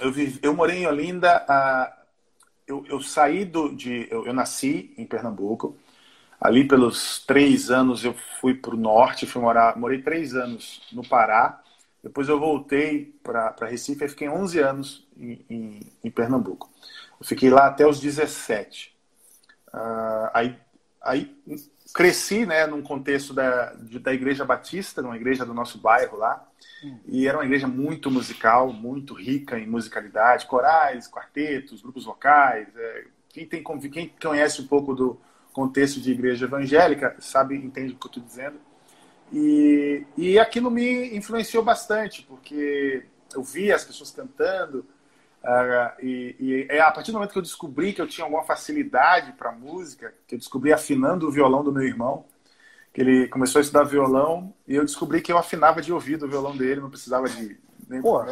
Eu, 0.00 0.10
vivi, 0.10 0.40
eu 0.42 0.54
morei 0.54 0.78
em 0.78 0.86
Olinda. 0.86 1.46
Uh, 1.48 2.00
eu, 2.66 2.84
eu, 2.88 3.00
saí 3.00 3.44
do, 3.44 3.74
de. 3.74 4.08
Eu, 4.10 4.26
eu, 4.26 4.32
nasci 4.32 4.92
em 4.96 5.04
Pernambuco. 5.04 5.76
Ali 6.40 6.66
pelos 6.66 7.24
três 7.26 7.70
anos 7.70 8.02
eu 8.02 8.14
fui 8.40 8.54
para 8.54 8.74
o 8.74 8.78
norte, 8.78 9.26
fui 9.26 9.42
morar, 9.42 9.76
morei 9.76 10.00
três 10.00 10.34
anos 10.34 10.80
no 10.90 11.06
Pará. 11.06 11.62
Depois 12.02 12.28
eu 12.28 12.38
voltei 12.38 13.14
para 13.22 13.54
Recife 13.62 14.04
e 14.04 14.08
fiquei 14.08 14.28
11 14.28 14.58
anos 14.58 15.08
em, 15.16 15.44
em, 15.50 15.80
em, 16.02 16.10
Pernambuco. 16.10 16.70
Eu 17.20 17.26
fiquei 17.26 17.50
lá 17.50 17.66
até 17.66 17.86
os 17.86 18.00
17. 18.00 18.96
Uh, 19.68 20.30
aí, 20.32 20.58
aí 21.02 21.36
cresci 21.92 22.46
né, 22.46 22.66
num 22.66 22.82
contexto 22.82 23.34
da, 23.34 23.74
da 24.00 24.14
Igreja 24.14 24.44
Batista, 24.44 25.02
numa 25.02 25.16
igreja 25.16 25.44
do 25.44 25.52
nosso 25.52 25.78
bairro 25.78 26.16
lá. 26.16 26.46
E 27.06 27.28
era 27.28 27.36
uma 27.36 27.44
igreja 27.44 27.68
muito 27.68 28.10
musical, 28.10 28.72
muito 28.72 29.12
rica 29.12 29.58
em 29.58 29.66
musicalidade, 29.66 30.46
corais, 30.46 31.06
quartetos, 31.06 31.82
grupos 31.82 32.06
vocais. 32.06 32.68
É, 32.74 33.04
quem, 33.28 33.46
tem, 33.46 33.62
quem 33.92 34.08
conhece 34.20 34.62
um 34.62 34.66
pouco 34.66 34.94
do 34.94 35.20
contexto 35.52 36.00
de 36.00 36.12
igreja 36.12 36.46
evangélica 36.46 37.16
sabe, 37.18 37.56
entende 37.56 37.92
o 37.92 37.96
que 37.96 38.06
eu 38.06 38.08
estou 38.08 38.22
dizendo. 38.22 38.58
E, 39.32 40.06
e 40.16 40.38
aquilo 40.38 40.70
me 40.70 41.16
influenciou 41.16 41.62
bastante, 41.62 42.22
porque 42.22 43.06
eu 43.34 43.42
via 43.42 43.76
as 43.76 43.84
pessoas 43.84 44.10
cantando, 44.10 44.78
uh, 45.44 46.04
e, 46.04 46.36
e, 46.38 46.66
é 46.68 46.80
a 46.80 46.90
partir 46.90 47.12
do 47.12 47.14
momento 47.14 47.32
que 47.32 47.38
eu 47.38 47.42
descobri 47.42 47.92
que 47.92 48.00
eu 48.00 48.08
tinha 48.08 48.24
alguma 48.24 48.42
facilidade 48.42 49.32
para 49.32 49.52
música, 49.52 50.12
que 50.26 50.34
eu 50.34 50.38
descobri 50.38 50.72
afinando 50.72 51.28
o 51.28 51.30
violão 51.30 51.62
do 51.62 51.72
meu 51.72 51.84
irmão, 51.84 52.24
que 52.92 53.00
ele 53.00 53.28
começou 53.28 53.60
a 53.60 53.62
estudar 53.62 53.84
violão, 53.84 54.52
e 54.66 54.74
eu 54.74 54.84
descobri 54.84 55.20
que 55.20 55.30
eu 55.30 55.38
afinava 55.38 55.80
de 55.80 55.92
ouvido 55.92 56.26
o 56.26 56.28
violão 56.28 56.56
dele, 56.56 56.80
não 56.80 56.90
precisava 56.90 57.28
de... 57.28 57.56
Nem 57.88 58.02
Pô, 58.02 58.22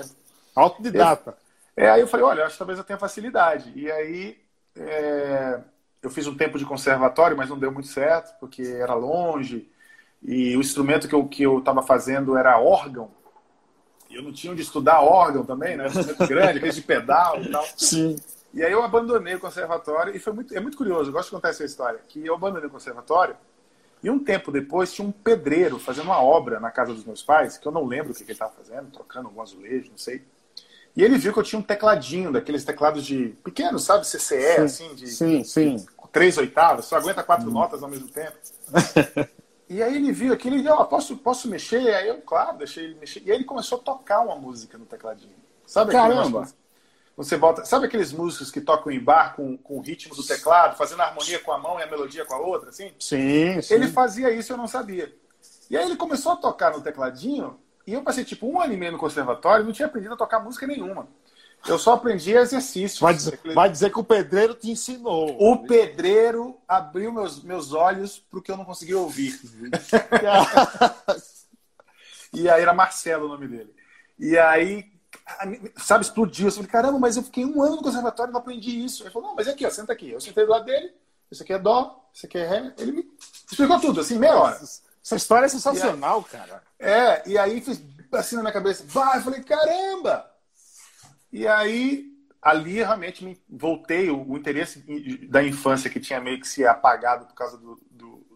autodidata. 0.54 1.36
Eu, 1.76 1.84
é, 1.84 1.90
aí 1.90 2.00
eu 2.00 2.08
falei, 2.08 2.26
olha, 2.26 2.44
acho 2.44 2.54
que 2.54 2.58
talvez 2.58 2.78
eu 2.78 2.84
tenha 2.84 2.98
facilidade. 2.98 3.72
E 3.74 3.90
aí... 3.90 4.38
É, 4.76 5.60
eu 6.02 6.10
fiz 6.10 6.26
um 6.26 6.36
tempo 6.36 6.58
de 6.58 6.64
conservatório, 6.64 7.36
mas 7.36 7.48
não 7.48 7.58
deu 7.58 7.72
muito 7.72 7.88
certo, 7.88 8.38
porque 8.38 8.62
era 8.62 8.94
longe, 8.94 9.68
e 10.22 10.56
o 10.56 10.60
instrumento 10.60 11.08
que 11.08 11.14
eu 11.14 11.26
que 11.26 11.42
eu 11.42 11.58
estava 11.58 11.82
fazendo 11.82 12.36
era 12.36 12.58
órgão. 12.58 13.10
E 14.10 14.14
eu 14.14 14.22
não 14.22 14.32
tinha 14.32 14.52
onde 14.52 14.62
estudar 14.62 15.00
órgão 15.00 15.44
também, 15.44 15.76
né? 15.76 15.84
Um 15.84 15.86
instrumento 15.88 16.26
grande, 16.26 16.58
aquele 16.58 16.72
de 16.72 16.82
pedal 16.82 17.42
e 17.42 17.50
tal. 17.50 17.64
Sim. 17.76 18.16
E 18.52 18.62
aí 18.62 18.72
eu 18.72 18.82
abandonei 18.82 19.34
o 19.34 19.40
conservatório 19.40 20.16
e 20.16 20.18
foi 20.18 20.32
muito 20.32 20.56
é 20.56 20.60
muito 20.60 20.76
curioso, 20.76 21.10
eu 21.10 21.12
gosto 21.12 21.28
de 21.28 21.34
contar 21.34 21.50
essa 21.50 21.64
história, 21.64 22.00
que 22.08 22.24
eu 22.24 22.34
abandonei 22.34 22.66
o 22.66 22.70
conservatório 22.70 23.36
e 24.02 24.08
um 24.08 24.18
tempo 24.18 24.52
depois 24.52 24.92
tinha 24.92 25.06
um 25.06 25.12
pedreiro 25.12 25.78
fazendo 25.78 26.04
uma 26.04 26.22
obra 26.22 26.60
na 26.60 26.70
casa 26.70 26.94
dos 26.94 27.04
meus 27.04 27.22
pais, 27.22 27.58
que 27.58 27.66
eu 27.66 27.72
não 27.72 27.84
lembro 27.84 28.12
o 28.12 28.14
que, 28.14 28.20
que 28.20 28.30
ele 28.30 28.32
estava 28.32 28.52
fazendo, 28.52 28.90
trocando 28.90 29.28
algum 29.28 29.42
azulejo, 29.42 29.90
não 29.90 29.98
sei. 29.98 30.24
E 30.96 31.02
ele 31.02 31.18
viu 31.18 31.32
que 31.32 31.38
eu 31.38 31.44
tinha 31.44 31.58
um 31.58 31.62
tecladinho, 31.62 32.32
daqueles 32.32 32.64
teclados 32.64 33.04
de 33.04 33.36
pequeno, 33.44 33.78
sabe? 33.78 34.06
CCE, 34.06 34.18
sim, 34.20 34.60
assim, 34.62 34.94
de, 34.94 35.06
sim, 35.08 35.44
sim. 35.44 35.86
três 36.12 36.38
oitavas, 36.38 36.86
só 36.86 36.96
aguenta 36.96 37.22
quatro 37.22 37.48
hum. 37.48 37.52
notas 37.52 37.82
ao 37.82 37.88
mesmo 37.88 38.08
tempo. 38.08 38.36
E 39.68 39.82
aí 39.82 39.96
ele 39.96 40.12
viu 40.12 40.32
aquilo 40.32 40.56
e 40.56 40.62
disse, 40.62 40.72
oh, 40.72 40.84
posso, 40.86 41.16
posso 41.18 41.48
mexer? 41.48 41.82
E 41.82 41.94
aí 41.94 42.08
eu, 42.08 42.20
claro, 42.22 42.56
deixei 42.56 42.84
ele 42.84 42.94
mexer. 42.94 43.22
E 43.24 43.30
aí 43.30 43.36
ele 43.36 43.44
começou 43.44 43.78
a 43.78 43.82
tocar 43.82 44.20
uma 44.20 44.34
música 44.34 44.78
no 44.78 44.86
tecladinho. 44.86 45.34
Sabe 45.66 45.92
Caramba! 45.92 46.48
Você 47.18 47.36
volta, 47.36 47.64
sabe 47.64 47.86
aqueles 47.86 48.12
músicos 48.12 48.48
que 48.50 48.60
tocam 48.60 48.92
em 48.92 49.00
bar 49.00 49.34
com, 49.34 49.56
com 49.58 49.78
o 49.78 49.80
ritmo 49.80 50.14
do 50.14 50.24
teclado, 50.24 50.76
fazendo 50.76 51.00
a 51.00 51.06
harmonia 51.06 51.40
com 51.40 51.52
a 51.52 51.58
mão 51.58 51.78
e 51.78 51.82
a 51.82 51.86
melodia 51.86 52.24
com 52.24 52.34
a 52.34 52.38
outra, 52.38 52.70
assim? 52.70 52.92
Sim, 52.98 53.60
sim. 53.60 53.74
Ele 53.74 53.88
fazia 53.88 54.30
isso 54.30 54.52
e 54.52 54.54
eu 54.54 54.56
não 54.56 54.68
sabia. 54.68 55.12
E 55.68 55.76
aí 55.76 55.84
ele 55.84 55.96
começou 55.96 56.32
a 56.32 56.36
tocar 56.36 56.72
no 56.72 56.80
tecladinho 56.80 57.58
e 57.84 57.92
eu 57.92 58.02
passei 58.02 58.24
tipo 58.24 58.46
um 58.46 58.60
ano 58.60 58.72
e 58.72 58.76
meio 58.76 58.92
no 58.92 58.98
conservatório 58.98 59.64
e 59.64 59.66
não 59.66 59.72
tinha 59.72 59.86
aprendido 59.86 60.14
a 60.14 60.16
tocar 60.16 60.38
música 60.38 60.64
nenhuma. 60.64 61.08
Eu 61.68 61.78
só 61.78 61.92
aprendi 61.92 62.32
exercícios. 62.32 62.98
Vai 62.98 63.14
dizer, 63.14 63.38
vai 63.54 63.70
dizer, 63.70 63.92
que 63.92 63.98
o 63.98 64.04
pedreiro 64.04 64.54
te 64.54 64.70
ensinou. 64.70 65.36
O 65.38 65.66
pedreiro 65.66 66.58
abriu 66.66 67.12
meus, 67.12 67.42
meus 67.42 67.72
olhos 67.72 68.18
para 68.18 68.38
o 68.38 68.42
que 68.42 68.50
eu 68.50 68.56
não 68.56 68.64
conseguia 68.64 68.98
ouvir. 68.98 69.38
e 72.32 72.48
aí 72.48 72.62
era 72.62 72.72
Marcelo 72.72 73.26
o 73.26 73.28
nome 73.28 73.46
dele. 73.46 73.74
E 74.18 74.38
aí, 74.38 74.90
sabe, 75.76 76.04
explodiu. 76.04 76.46
Eu 76.46 76.52
falei, 76.52 76.68
caramba, 76.68 76.98
mas 76.98 77.16
eu 77.16 77.22
fiquei 77.22 77.44
um 77.44 77.62
ano 77.62 77.76
no 77.76 77.82
conservatório 77.82 78.30
e 78.30 78.32
não 78.32 78.40
aprendi 78.40 78.84
isso. 78.84 79.02
Ele 79.02 79.10
falou, 79.10 79.28
não, 79.28 79.36
mas 79.36 79.46
é 79.46 79.50
aqui, 79.50 79.66
ó, 79.66 79.70
senta 79.70 79.92
aqui. 79.92 80.10
Eu 80.10 80.20
sentei 80.20 80.44
do 80.44 80.50
lado 80.50 80.64
dele, 80.64 80.92
isso 81.30 81.42
aqui 81.42 81.52
é 81.52 81.58
dó, 81.58 82.08
isso 82.12 82.26
aqui 82.26 82.38
é 82.38 82.46
ré. 82.46 82.74
Ele 82.78 82.92
me 82.92 83.06
explicou 83.50 83.78
tudo, 83.78 84.00
assim, 84.00 84.18
meia 84.18 84.36
hora. 84.36 84.58
Essa 85.04 85.16
história 85.16 85.46
é 85.46 85.48
sensacional, 85.48 86.18
aí, 86.18 86.38
cara. 86.38 86.62
É, 86.78 87.28
e 87.28 87.38
aí 87.38 87.60
fiz 87.60 87.82
assim 88.12 88.36
na 88.36 88.42
minha 88.42 88.52
cabeça, 88.52 88.84
vai, 88.86 89.18
eu 89.18 89.22
falei, 89.22 89.42
caramba! 89.42 90.37
E 91.32 91.46
aí, 91.46 92.10
ali 92.40 92.74
realmente 92.74 93.24
me 93.24 93.40
voltei, 93.48 94.10
o, 94.10 94.30
o, 94.30 94.36
interesse 94.36 94.80
da 95.28 95.42
infância 95.42 95.90
que 95.90 96.00
tinha 96.00 96.20
meio 96.20 96.40
que 96.40 96.48
se 96.48 96.66
apagado 96.66 97.26
por 97.26 97.34
causa 97.34 97.58
do, 97.58 97.78
do, 97.90 98.26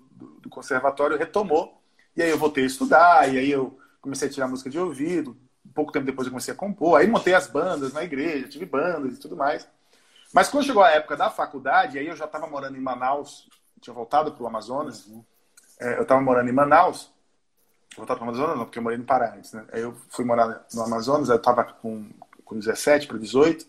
do, 0.41 0.49
conservatório 0.51 1.17
retomou. 1.17 1.81
E 2.17 2.23
aí 2.23 2.31
eu 2.31 2.39
voltei 2.39 2.65
a 2.65 2.67
estudar, 2.67 3.33
e 3.33 3.39
aí 3.39 3.51
eu 3.51 3.79
comecei 4.01 4.29
a 4.29 4.31
tirar 4.31 4.49
música 4.49 4.69
de 4.69 4.79
ouvido. 4.79 5.37
pouco 5.75 5.93
tempo 5.93 6.05
depois 6.05 6.27
eu 6.27 6.33
comecei 6.33 6.53
a 6.53 6.57
compor. 6.57 7.01
Aí 7.01 7.07
montei 7.07 7.35
as 7.35 7.47
bandas 7.47 7.93
na 7.93 8.05
igreja, 8.05 8.49
tive 8.49 8.67
bandas 8.67 9.17
e 9.17 9.21
tudo 9.21 9.37
mais. 9.37 9.67
Mas 10.33 10.49
quando 10.49 10.65
chegou 10.65 10.83
a 10.83 10.91
época 10.91 11.17
da 11.17 11.31
faculdade, 11.31 11.99
aí 11.99 12.07
eu 12.07 12.17
já 12.17 12.25
estava 12.25 12.47
morando 12.47 12.77
em 12.77 12.81
Manaus, 12.81 13.49
tinha 13.81 13.93
voltado 13.95 14.33
para 14.33 14.43
o 14.43 14.47
Amazonas. 14.47 15.07
Uhum. 15.07 15.25
É, 15.81 15.99
eu 15.99 16.03
estava 16.03 16.21
morando 16.21 16.49
em 16.49 16.53
Manaus. 16.53 17.13
Voltado 17.97 18.19
para 18.19 18.27
o 18.27 18.31
Amazonas 18.31 18.57
não, 18.57 18.65
porque 18.65 18.79
eu 18.79 18.83
morei 18.83 18.99
no 18.99 19.05
Pará 19.05 19.35
antes, 19.35 19.53
né? 19.53 19.67
Aí 19.73 19.83
eu 19.83 19.95
fui 20.09 20.25
morar 20.25 20.65
no 20.73 20.83
Amazonas, 20.83 21.29
eu 21.29 21.37
estava 21.37 21.65
com 21.65 22.09
com 22.53 22.59
17 22.59 23.07
para 23.07 23.19
18, 23.19 23.67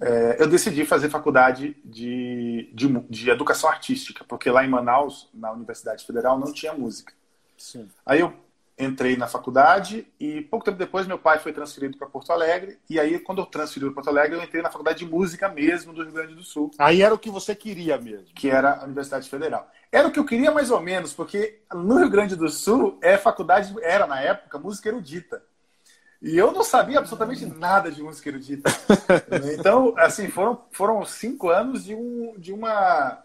é, 0.00 0.36
eu 0.38 0.46
decidi 0.46 0.84
fazer 0.84 1.08
faculdade 1.08 1.76
de, 1.84 2.70
de, 2.72 2.88
de, 3.08 3.30
educação 3.30 3.68
artística, 3.68 4.24
porque 4.24 4.50
lá 4.50 4.64
em 4.64 4.68
Manaus, 4.68 5.28
na 5.34 5.50
Universidade 5.50 6.04
Federal, 6.04 6.38
não 6.38 6.52
tinha 6.52 6.72
música. 6.72 7.12
Sim. 7.56 7.88
Aí 8.06 8.20
eu 8.20 8.32
entrei 8.78 9.16
na 9.16 9.26
faculdade 9.26 10.06
e 10.20 10.40
pouco 10.42 10.64
tempo 10.64 10.78
depois 10.78 11.04
meu 11.04 11.18
pai 11.18 11.40
foi 11.40 11.52
transferido 11.52 11.98
para 11.98 12.06
Porto 12.06 12.30
Alegre. 12.30 12.78
E 12.88 13.00
aí, 13.00 13.18
quando 13.18 13.40
eu 13.40 13.46
transferi 13.46 13.86
para 13.86 13.94
Porto 13.94 14.08
Alegre, 14.08 14.36
eu 14.36 14.42
entrei 14.42 14.62
na 14.62 14.70
faculdade 14.70 15.00
de 15.00 15.06
música 15.06 15.48
mesmo 15.48 15.92
do 15.92 16.04
Rio 16.04 16.12
Grande 16.12 16.34
do 16.36 16.44
Sul. 16.44 16.70
Aí 16.78 17.02
era 17.02 17.12
o 17.12 17.18
que 17.18 17.28
você 17.28 17.56
queria 17.56 17.98
mesmo? 17.98 18.26
Que 18.34 18.48
era 18.48 18.76
a 18.76 18.84
Universidade 18.84 19.28
Federal. 19.28 19.68
Era 19.90 20.06
o 20.06 20.12
que 20.12 20.20
eu 20.20 20.24
queria 20.24 20.52
mais 20.52 20.70
ou 20.70 20.80
menos, 20.80 21.12
porque 21.12 21.62
no 21.74 21.98
Rio 21.98 22.08
Grande 22.10 22.36
do 22.36 22.48
Sul 22.48 22.98
é 23.02 23.16
faculdade, 23.16 23.74
era 23.82 24.06
na 24.06 24.20
época, 24.20 24.58
música 24.58 24.88
erudita. 24.88 25.42
E 26.20 26.36
eu 26.36 26.50
não 26.50 26.64
sabia 26.64 26.98
absolutamente 26.98 27.46
nada 27.46 27.90
de 27.90 28.02
música 28.02 28.28
erudita. 28.28 28.70
então, 29.56 29.94
assim, 29.96 30.28
foram, 30.28 30.60
foram 30.72 31.04
cinco 31.04 31.48
anos 31.48 31.84
de, 31.84 31.94
um, 31.94 32.34
de 32.36 32.52
uma 32.52 33.22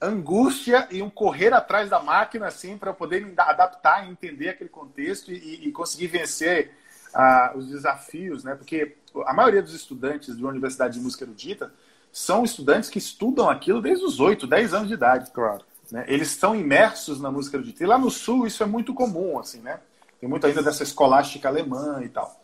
angústia 0.00 0.88
e 0.90 1.00
um 1.00 1.08
correr 1.08 1.54
atrás 1.54 1.88
da 1.88 2.00
máquina, 2.00 2.48
assim, 2.48 2.76
para 2.76 2.92
poder 2.92 3.24
me 3.24 3.32
adaptar, 3.36 4.08
entender 4.10 4.48
aquele 4.48 4.68
contexto 4.68 5.30
e, 5.30 5.68
e 5.68 5.70
conseguir 5.70 6.08
vencer 6.08 6.74
uh, 7.14 7.56
os 7.56 7.68
desafios, 7.68 8.42
né? 8.42 8.56
Porque 8.56 8.96
a 9.24 9.32
maioria 9.32 9.62
dos 9.62 9.74
estudantes 9.74 10.36
de 10.36 10.42
uma 10.42 10.50
universidade 10.50 10.94
de 10.94 11.00
música 11.00 11.24
erudita 11.24 11.72
são 12.10 12.44
estudantes 12.44 12.90
que 12.90 12.98
estudam 12.98 13.48
aquilo 13.48 13.80
desde 13.80 14.04
os 14.04 14.18
8, 14.18 14.46
10 14.46 14.74
anos 14.74 14.88
de 14.88 14.94
idade. 14.94 15.30
Claro. 15.30 15.64
Né? 15.90 16.04
Eles 16.08 16.28
estão 16.28 16.56
imersos 16.56 17.20
na 17.20 17.30
música 17.30 17.56
erudita. 17.56 17.84
E 17.84 17.86
lá 17.86 17.96
no 17.96 18.10
Sul 18.10 18.46
isso 18.46 18.62
é 18.62 18.66
muito 18.66 18.92
comum, 18.92 19.38
assim, 19.38 19.60
né? 19.60 19.78
Tem 20.22 20.28
muito 20.28 20.46
ainda 20.46 20.62
dessa 20.62 20.84
escolástica 20.84 21.48
alemã 21.48 22.00
e 22.00 22.08
tal. 22.08 22.40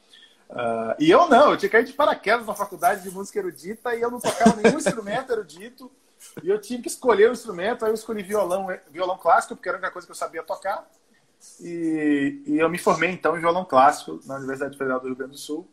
Uh, 0.50 0.98
e 0.98 1.08
eu 1.08 1.28
não, 1.28 1.52
eu 1.52 1.56
tinha 1.56 1.70
caído 1.70 1.88
de 1.88 1.94
paraquedas 1.94 2.44
na 2.44 2.52
faculdade 2.52 3.04
de 3.04 3.10
música 3.12 3.38
erudita 3.38 3.94
e 3.94 4.00
eu 4.00 4.10
não 4.10 4.18
tocava 4.18 4.56
nenhum 4.56 4.78
instrumento 4.82 5.30
erudito. 5.30 5.88
E 6.42 6.48
eu 6.48 6.60
tive 6.60 6.82
que 6.82 6.88
escolher 6.88 7.30
o 7.30 7.32
instrumento, 7.32 7.84
aí 7.84 7.92
eu 7.92 7.94
escolhi 7.94 8.24
violão, 8.24 8.66
violão 8.90 9.16
clássico, 9.16 9.54
porque 9.54 9.68
era 9.68 9.78
a 9.78 9.78
única 9.78 9.92
coisa 9.92 10.08
que 10.08 10.10
eu 10.10 10.16
sabia 10.16 10.42
tocar. 10.42 10.90
E, 11.60 12.42
e 12.46 12.58
eu 12.58 12.68
me 12.68 12.78
formei 12.78 13.12
então 13.12 13.36
em 13.36 13.40
violão 13.40 13.64
clássico 13.64 14.18
na 14.26 14.38
Universidade 14.38 14.76
Federal 14.76 14.98
do 14.98 15.06
Rio 15.06 15.14
Grande 15.14 15.34
do 15.34 15.38
Sul. 15.38 15.70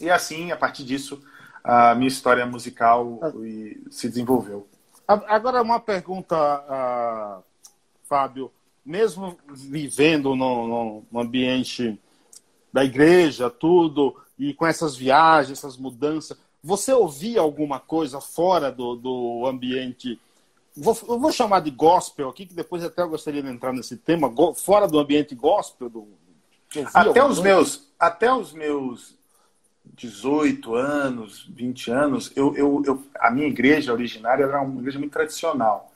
E 0.00 0.08
assim, 0.08 0.52
a 0.52 0.56
partir 0.56 0.84
disso, 0.84 1.20
a 1.64 1.92
minha 1.96 2.06
história 2.06 2.46
musical 2.46 3.18
se 3.90 4.08
desenvolveu. 4.08 4.68
Agora, 5.08 5.60
uma 5.60 5.80
pergunta, 5.80 6.36
uh, 6.36 7.42
Fábio 8.04 8.52
mesmo 8.86 9.36
vivendo 9.48 10.36
no, 10.36 11.04
no, 11.10 11.20
ambiente 11.20 11.98
da 12.72 12.84
igreja, 12.84 13.50
tudo, 13.50 14.16
e 14.38 14.54
com 14.54 14.64
essas 14.64 14.94
viagens, 14.94 15.58
essas 15.58 15.76
mudanças, 15.76 16.38
você 16.62 16.92
ouvia 16.92 17.40
alguma 17.40 17.80
coisa 17.80 18.20
fora 18.20 18.70
do, 18.70 18.94
do 18.94 19.44
ambiente? 19.46 20.20
Vou, 20.76 20.96
eu 21.08 21.18
vou 21.18 21.32
chamar 21.32 21.60
de 21.60 21.70
gospel 21.70 22.28
aqui, 22.28 22.46
que 22.46 22.54
depois 22.54 22.84
até 22.84 23.02
eu 23.02 23.08
gostaria 23.08 23.42
de 23.42 23.48
entrar 23.48 23.72
nesse 23.72 23.96
tema, 23.96 24.28
go, 24.28 24.54
fora 24.54 24.86
do 24.86 25.00
ambiente 25.00 25.34
gospel. 25.34 25.88
Do, 25.90 26.06
até 26.94 27.24
os 27.24 27.40
meus, 27.40 27.88
até 27.98 28.32
os 28.32 28.52
meus 28.52 29.16
18 29.94 30.74
anos, 30.74 31.48
20 31.50 31.90
anos, 31.90 32.32
eu, 32.36 32.54
eu, 32.54 32.82
eu, 32.86 33.02
a 33.18 33.30
minha 33.30 33.48
igreja 33.48 33.92
originária 33.92 34.44
era 34.44 34.60
uma 34.62 34.80
igreja 34.80 34.98
muito 34.98 35.12
tradicional. 35.12 35.92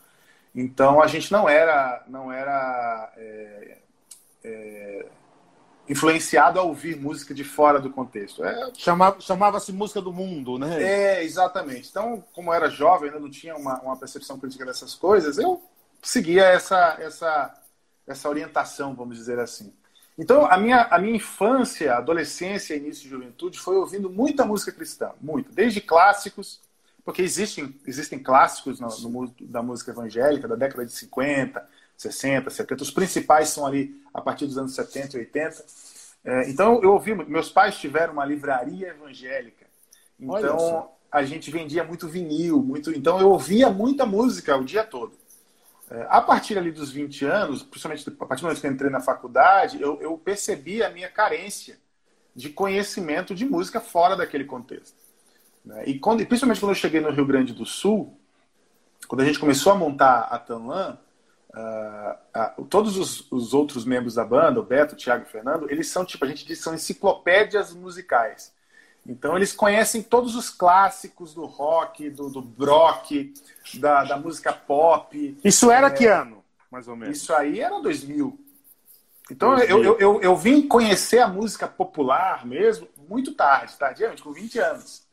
Então 0.54 1.00
a 1.00 1.07
gente 1.07 1.30
não 1.30 1.49
era, 1.49 2.02
não 2.09 2.33
era 2.33 3.12
é, 3.16 3.78
é, 4.45 5.07
influenciado 5.88 6.59
a 6.59 6.62
ouvir 6.62 6.97
música 6.97 7.33
de 7.35 7.45
fora 7.45 7.80
do 7.80 7.90
contexto. 7.90 8.45
É, 8.45 8.71
chamava, 8.76 9.21
chamava-se 9.21 9.73
música 9.73 10.00
do 10.00 10.12
mundo, 10.12 10.59
né? 10.59 10.83
É, 10.83 11.25
exatamente. 11.25 11.88
Então, 11.88 12.25
como 12.33 12.50
eu 12.50 12.54
era 12.54 12.69
jovem, 12.69 13.09
ainda 13.09 13.21
não 13.21 13.30
tinha 13.30 13.57
uma, 13.57 13.80
uma 13.80 13.97
percepção 13.97 14.38
crítica 14.38 14.64
dessas 14.64 14.95
coisas, 14.95 15.38
eu 15.38 15.62
seguia 16.02 16.45
essa, 16.45 16.97
essa, 17.00 17.54
essa 18.07 18.28
orientação, 18.28 18.95
vamos 18.95 19.16
dizer 19.16 19.38
assim. 19.38 19.73
Então, 20.19 20.45
a 20.47 20.57
minha, 20.59 20.83
a 20.83 20.99
minha 20.99 21.16
infância, 21.16 21.97
adolescência, 21.97 22.75
início 22.75 23.04
de 23.04 23.09
juventude 23.09 23.59
foi 23.59 23.76
ouvindo 23.76 24.11
muita 24.11 24.45
música 24.45 24.71
cristã, 24.71 25.12
muito, 25.21 25.50
desde 25.52 25.80
clássicos 25.80 26.61
porque 27.11 27.23
existem, 27.23 27.75
existem 27.85 28.21
clássicos 28.21 28.79
no, 28.79 28.87
no, 29.11 29.35
da 29.40 29.61
música 29.61 29.90
evangélica 29.90 30.47
da 30.47 30.55
década 30.55 30.87
de 30.87 30.93
50, 30.93 31.61
60, 31.97 32.49
70. 32.49 32.85
Os 32.85 32.90
principais 32.93 33.49
são 33.49 33.67
ali 33.67 34.00
a 34.14 34.21
partir 34.21 34.47
dos 34.47 34.57
anos 34.57 34.76
70 34.76 35.17
e 35.17 35.21
80. 35.23 35.64
É, 36.25 36.49
então, 36.49 36.81
eu 36.81 36.93
ouvi, 36.93 37.12
meus 37.12 37.50
pais 37.50 37.76
tiveram 37.79 38.12
uma 38.12 38.25
livraria 38.25 38.90
evangélica. 38.90 39.67
Então, 40.21 40.88
a 41.11 41.25
gente 41.25 41.50
vendia 41.50 41.83
muito 41.83 42.07
vinil, 42.07 42.62
muito. 42.62 42.93
Então, 42.93 43.19
eu 43.19 43.31
ouvia 43.31 43.69
muita 43.71 44.07
música 44.07 44.57
o 44.57 44.64
dia 44.64 44.85
todo. 44.85 45.12
É, 45.90 46.07
a 46.09 46.21
partir 46.21 46.57
ali 46.57 46.71
dos 46.71 46.93
20 46.93 47.25
anos, 47.25 47.64
principalmente 47.64 48.09
a 48.09 48.25
partir 48.25 48.43
do 48.43 48.45
momento 48.45 48.61
que 48.61 48.69
eu 48.69 48.73
entrei 48.73 48.88
na 48.88 49.00
faculdade, 49.00 49.83
eu, 49.83 50.00
eu 50.00 50.17
percebi 50.17 50.81
a 50.81 50.90
minha 50.90 51.11
carência 51.11 51.76
de 52.37 52.50
conhecimento 52.50 53.35
de 53.35 53.45
música 53.45 53.81
fora 53.81 54.14
daquele 54.14 54.45
contexto. 54.45 55.10
Né? 55.64 55.85
E 55.87 55.99
quando, 55.99 56.25
principalmente 56.26 56.61
quando 56.61 56.73
eu 56.73 56.76
cheguei 56.76 57.00
no 57.00 57.11
Rio 57.11 57.26
Grande 57.26 57.52
do 57.52 57.67
Sul, 57.67 58.19
quando 59.09 59.23
a 59.23 59.25
gente 59.25 59.38
começou 59.38 59.73
a 59.73 59.76
montar 59.76 60.21
a 60.31 60.38
Tanlan, 60.38 60.99
uh, 61.55 62.61
uh, 62.61 62.64
todos 62.67 62.97
os, 62.97 63.31
os, 63.31 63.52
outros 63.55 63.85
membros 63.85 64.14
da 64.14 64.25
banda, 64.25 64.61
o 64.61 64.64
Beto, 64.64 64.95
o 64.95 64.97
Thiago 64.97 65.25
e 65.25 65.26
o 65.26 65.31
Fernando, 65.31 65.71
eles 65.71 65.88
são, 65.88 66.05
tipo, 66.05 66.25
a 66.25 66.29
gente 66.29 66.45
diz, 66.47 66.61
são 66.61 66.75
enciclopédias 66.75 67.73
musicais. 67.75 68.52
Então, 69.07 69.37
eles 69.37 69.52
conhecem 69.52 70.02
todos 70.02 70.37
os 70.37 70.50
clássicos 70.50 71.35
do 71.35 71.47
rock, 71.47 72.11
do, 72.11 72.29
do 72.29 72.40
rock, 72.64 73.33
da, 73.75 74.05
da 74.05 74.17
música 74.17 74.52
pop. 74.52 75.38
Isso 75.43 75.71
era 75.71 75.87
é, 75.87 75.90
que 75.90 76.07
ano, 76.07 76.45
mais 76.71 76.87
ou 76.87 76.95
menos? 76.95 77.17
Isso 77.17 77.33
aí 77.33 77.61
era 77.61 77.81
2000. 77.81 78.38
Então, 79.31 79.57
2000. 79.57 79.76
Eu, 79.76 79.85
eu, 79.85 79.99
eu, 79.99 80.21
eu 80.21 80.37
vim 80.37 80.69
conhecer 80.69 81.21
a 81.21 81.29
música 81.29 81.67
popular 81.67 82.47
mesmo 82.47 82.87
muito 83.09 83.35
tarde, 83.35 83.75
tardiamente, 83.76 84.23
com 84.23 84.33
20 84.33 84.59
anos. 84.59 85.10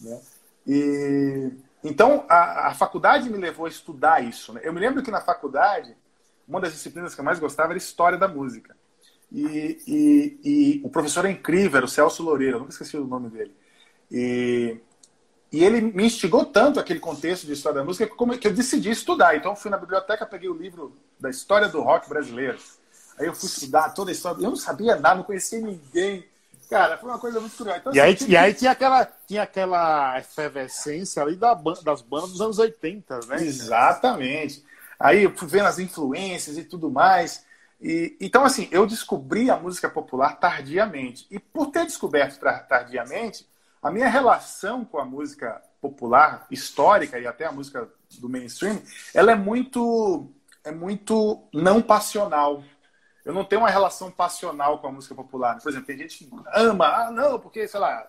Né? 0.00 0.20
E, 0.66 1.50
então, 1.82 2.24
a, 2.28 2.68
a, 2.68 2.74
faculdade 2.74 3.30
me 3.30 3.38
levou 3.38 3.66
a 3.66 3.68
estudar 3.68 4.22
isso. 4.22 4.52
Né? 4.52 4.60
Eu 4.64 4.72
me 4.72 4.80
lembro 4.80 5.02
que 5.02 5.10
na 5.10 5.20
faculdade, 5.20 5.96
uma 6.46 6.60
das 6.60 6.72
disciplinas 6.72 7.14
que 7.14 7.20
eu 7.20 7.24
mais 7.24 7.38
gostava 7.38 7.72
era 7.72 7.78
História 7.78 8.18
da 8.18 8.28
Música. 8.28 8.76
E, 9.30 9.78
e, 9.86 10.40
e 10.44 10.80
o 10.84 10.88
professor 10.88 11.24
é 11.26 11.30
incrível, 11.30 11.76
era 11.76 11.86
o 11.86 11.88
Celso 11.88 12.22
Loureiro, 12.22 12.56
eu 12.56 12.60
nunca 12.60 12.72
esqueci 12.72 12.96
o 12.96 13.06
nome 13.06 13.28
dele. 13.28 13.54
E, 14.10 14.78
e 15.52 15.64
ele 15.64 15.80
me 15.80 16.04
instigou 16.04 16.44
tanto 16.44 16.80
aquele 16.80 17.00
contexto 17.00 17.46
de 17.46 17.52
História 17.52 17.78
da 17.78 17.84
Música 17.84 18.10
que 18.38 18.48
eu 18.48 18.52
decidi 18.52 18.90
estudar. 18.90 19.36
Então, 19.36 19.56
fui 19.56 19.70
na 19.70 19.78
biblioteca, 19.78 20.26
peguei 20.26 20.48
o 20.48 20.54
livro 20.54 20.96
da 21.18 21.30
História 21.30 21.68
do 21.68 21.80
Rock 21.80 22.08
Brasileiro. 22.08 22.58
Aí 23.18 23.26
eu 23.26 23.34
fui 23.34 23.48
estudar 23.48 23.90
toda 23.90 24.10
a 24.10 24.12
história. 24.12 24.38
Eu 24.38 24.50
não 24.50 24.56
sabia 24.56 24.94
nada, 24.94 25.16
não 25.16 25.24
conhecia 25.24 25.60
ninguém. 25.60 26.27
Cara, 26.68 26.98
foi 26.98 27.08
uma 27.08 27.18
coisa 27.18 27.40
muito 27.40 27.56
curiosa. 27.56 27.80
Então, 27.80 27.94
e, 27.94 28.00
assim, 28.00 28.24
aí, 28.24 28.30
e 28.30 28.36
aí 28.36 28.54
tinha 28.54 28.70
aquela, 28.72 29.04
tinha 29.26 29.42
aquela 29.42 30.18
efervescência 30.18 31.22
ali 31.22 31.34
da, 31.34 31.54
das 31.54 32.02
bandas 32.02 32.32
dos 32.32 32.40
anos 32.40 32.58
80, 32.58 33.20
né? 33.26 33.42
Exatamente. 33.42 34.64
Aí 35.00 35.24
eu 35.24 35.34
fui 35.34 35.48
vendo 35.48 35.66
as 35.66 35.78
influências 35.78 36.58
e 36.58 36.64
tudo 36.64 36.90
mais. 36.90 37.44
E, 37.80 38.16
então, 38.20 38.44
assim, 38.44 38.68
eu 38.70 38.86
descobri 38.86 39.50
a 39.50 39.56
música 39.56 39.88
popular 39.88 40.38
tardiamente. 40.38 41.26
E 41.30 41.38
por 41.38 41.70
ter 41.70 41.86
descoberto 41.86 42.38
tardiamente, 42.68 43.46
a 43.82 43.90
minha 43.90 44.08
relação 44.08 44.84
com 44.84 44.98
a 44.98 45.04
música 45.04 45.62
popular 45.80 46.46
histórica 46.50 47.18
e 47.18 47.26
até 47.26 47.46
a 47.46 47.52
música 47.52 47.88
do 48.18 48.28
mainstream, 48.28 48.82
ela 49.14 49.32
é 49.32 49.36
muito, 49.36 50.28
é 50.64 50.72
muito 50.72 51.44
não 51.52 51.80
passional 51.80 52.62
eu 53.28 53.34
não 53.34 53.44
tenho 53.44 53.60
uma 53.60 53.68
relação 53.68 54.10
passional 54.10 54.78
com 54.78 54.88
a 54.88 54.90
música 54.90 55.14
popular. 55.14 55.60
Por 55.60 55.68
exemplo, 55.68 55.86
tem 55.86 55.98
gente 55.98 56.24
que 56.24 56.30
ama, 56.54 56.86
ah, 56.86 57.10
não, 57.10 57.38
porque, 57.38 57.68
sei 57.68 57.78
lá, 57.78 58.08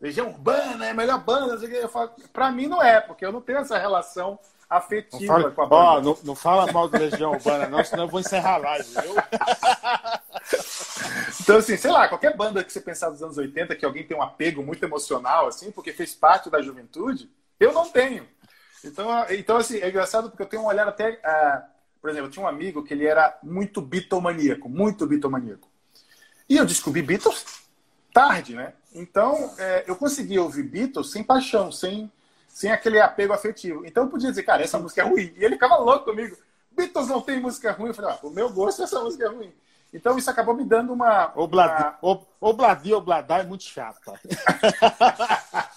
Legião 0.00 0.26
Urbana 0.26 0.86
é 0.86 0.90
a 0.90 0.94
melhor 0.94 1.20
banda. 1.20 1.64
Eu 1.64 1.88
falo, 1.88 2.10
pra 2.32 2.50
mim 2.50 2.66
não 2.66 2.82
é, 2.82 3.00
porque 3.00 3.24
eu 3.24 3.30
não 3.30 3.40
tenho 3.40 3.60
essa 3.60 3.78
relação 3.78 4.36
afetiva 4.68 5.34
fala, 5.34 5.52
com 5.52 5.62
a 5.62 5.66
banda. 5.66 5.84
Ó, 5.84 6.00
não, 6.00 6.18
não, 6.24 6.34
fala 6.34 6.72
mal 6.72 6.88
de 6.88 6.98
Legião 6.98 7.34
Urbana, 7.34 7.68
não, 7.68 7.84
senão 7.84 8.06
eu 8.06 8.08
vou 8.08 8.18
encerrar 8.18 8.54
a 8.54 8.58
live, 8.58 8.88
viu? 8.90 9.14
Então, 11.40 11.58
assim, 11.58 11.76
sei 11.76 11.92
lá, 11.92 12.08
qualquer 12.08 12.36
banda 12.36 12.64
que 12.64 12.72
você 12.72 12.80
pensar 12.80 13.10
dos 13.10 13.22
anos 13.22 13.38
80, 13.38 13.76
que 13.76 13.84
alguém 13.84 14.04
tem 14.04 14.16
um 14.16 14.22
apego 14.22 14.64
muito 14.64 14.84
emocional, 14.84 15.46
assim, 15.46 15.70
porque 15.70 15.92
fez 15.92 16.12
parte 16.12 16.50
da 16.50 16.60
juventude, 16.60 17.30
eu 17.60 17.72
não 17.72 17.88
tenho. 17.88 18.26
Então, 18.84 19.26
então 19.30 19.56
assim, 19.56 19.78
é 19.78 19.88
engraçado 19.88 20.28
porque 20.28 20.42
eu 20.42 20.48
tenho 20.48 20.62
um 20.62 20.66
olhar 20.66 20.88
até. 20.88 21.10
Uh, 21.10 21.75
por 22.06 22.10
exemplo, 22.10 22.28
eu 22.28 22.30
tinha 22.30 22.44
um 22.44 22.48
amigo 22.48 22.84
que 22.84 22.94
ele 22.94 23.04
era 23.04 23.36
muito 23.42 23.82
bitomaníaco, 23.82 24.68
muito 24.68 25.04
bitomaníaco. 25.08 25.68
E 26.48 26.56
eu 26.56 26.64
descobri 26.64 27.02
Beatles 27.02 27.44
tarde, 28.14 28.54
né? 28.54 28.74
Então, 28.94 29.52
é, 29.58 29.82
eu 29.88 29.96
conseguia 29.96 30.40
ouvir 30.40 30.62
Beatles 30.62 31.10
sem 31.10 31.24
paixão, 31.24 31.72
sem, 31.72 32.08
sem 32.46 32.70
aquele 32.70 33.00
apego 33.00 33.32
afetivo. 33.32 33.84
Então, 33.84 34.04
eu 34.04 34.08
podia 34.08 34.30
dizer, 34.30 34.44
cara, 34.44 34.62
essa 34.62 34.78
música 34.78 35.02
é 35.02 35.04
ruim. 35.04 35.34
E 35.36 35.44
ele 35.44 35.56
ficava 35.56 35.78
louco 35.78 36.04
comigo. 36.04 36.36
Beatles 36.70 37.08
não 37.08 37.20
tem 37.20 37.40
música 37.40 37.72
ruim. 37.72 37.88
Eu 37.88 37.94
falei, 37.94 38.12
ah, 38.12 38.20
o 38.22 38.30
meu 38.30 38.50
gosto 38.50 38.84
essa 38.84 39.00
música 39.00 39.24
é 39.24 39.28
ruim. 39.28 39.52
Então 39.92 40.16
isso 40.16 40.30
acabou 40.30 40.54
me 40.54 40.64
dando 40.64 40.92
uma. 40.92 41.32
Obladi, 41.34 41.96
uma... 42.00 42.20
Obladi, 42.40 42.94
Obladá 42.94 43.38
é 43.38 43.42
muito 43.42 43.64
chata. 43.64 44.12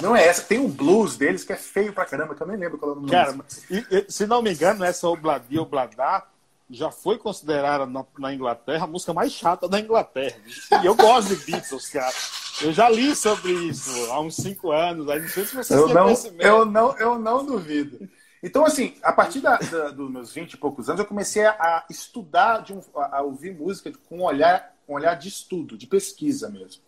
Não 0.00 0.14
é 0.14 0.26
essa. 0.26 0.42
Tem 0.42 0.58
um 0.58 0.68
blues 0.68 1.16
deles 1.16 1.44
que 1.44 1.52
é 1.52 1.56
feio 1.56 1.92
pra 1.92 2.04
caramba, 2.04 2.34
que 2.34 2.42
eu 2.42 2.46
nem 2.46 2.56
lembro 2.56 2.78
qual 2.78 2.92
é 2.92 2.94
o 2.94 2.96
nome. 2.96 3.10
Cara, 3.10 3.36
e, 3.70 3.86
e, 3.90 4.06
se 4.08 4.26
não 4.26 4.42
me 4.42 4.52
engano, 4.52 4.84
essa 4.84 5.08
Obladi, 5.08 5.58
Obladá 5.58 6.26
já 6.68 6.90
foi 6.90 7.16
considerada 7.16 7.86
na, 7.86 8.04
na, 8.18 8.34
Inglaterra 8.34 8.84
a 8.84 8.88
música 8.88 9.14
mais 9.14 9.32
chata 9.32 9.68
da 9.68 9.78
Inglaterra. 9.78 10.36
E 10.82 10.86
eu 10.86 10.94
gosto 10.96 11.34
de 11.34 11.44
Beatles, 11.44 11.88
cara. 11.88 12.12
Eu 12.60 12.72
já 12.72 12.88
li 12.88 13.14
sobre 13.14 13.52
isso 13.52 13.90
há 14.10 14.20
uns 14.20 14.36
cinco 14.36 14.72
anos. 14.72 15.08
Aí 15.08 15.20
não 15.20 15.28
sei 15.28 15.44
se 15.44 15.54
você 15.54 15.74
eu 15.74 15.88
não, 15.88 16.08
eu 16.40 16.64
não 16.64 16.98
Eu 16.98 17.18
não 17.18 17.44
duvido. 17.44 18.08
Então, 18.42 18.64
assim, 18.64 18.94
a 19.02 19.12
partir 19.12 19.40
da, 19.40 19.56
da, 19.56 19.88
dos 19.90 20.10
meus 20.10 20.32
20 20.32 20.52
e 20.52 20.56
poucos 20.56 20.88
anos, 20.88 21.00
eu 21.00 21.06
comecei 21.06 21.44
a, 21.44 21.84
estudar, 21.88 22.62
de 22.62 22.72
um, 22.72 22.80
a, 22.94 23.22
ouvir 23.22 23.54
música 23.54 23.92
com 24.08 24.18
um 24.18 24.22
olhar, 24.22 24.74
um 24.88 24.94
olhar 24.94 25.14
de 25.14 25.28
estudo, 25.28 25.76
de 25.76 25.86
pesquisa 25.86 26.48
mesmo. 26.48 26.82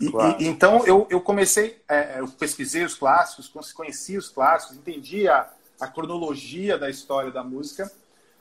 E, 0.00 0.10
claro. 0.10 0.36
e, 0.40 0.46
então, 0.46 0.84
eu, 0.86 1.06
eu 1.10 1.20
comecei, 1.20 1.80
é, 1.88 2.16
é 2.16 2.20
eu 2.20 2.28
pesquisei 2.28 2.84
os 2.84 2.94
clássicos, 2.94 3.72
conheci 3.72 4.16
os 4.16 4.28
clássicos, 4.28 4.76
entendi 4.76 5.28
a, 5.28 5.48
a 5.78 5.86
cronologia 5.86 6.78
da 6.78 6.88
história 6.88 7.30
da 7.30 7.44
música, 7.44 7.92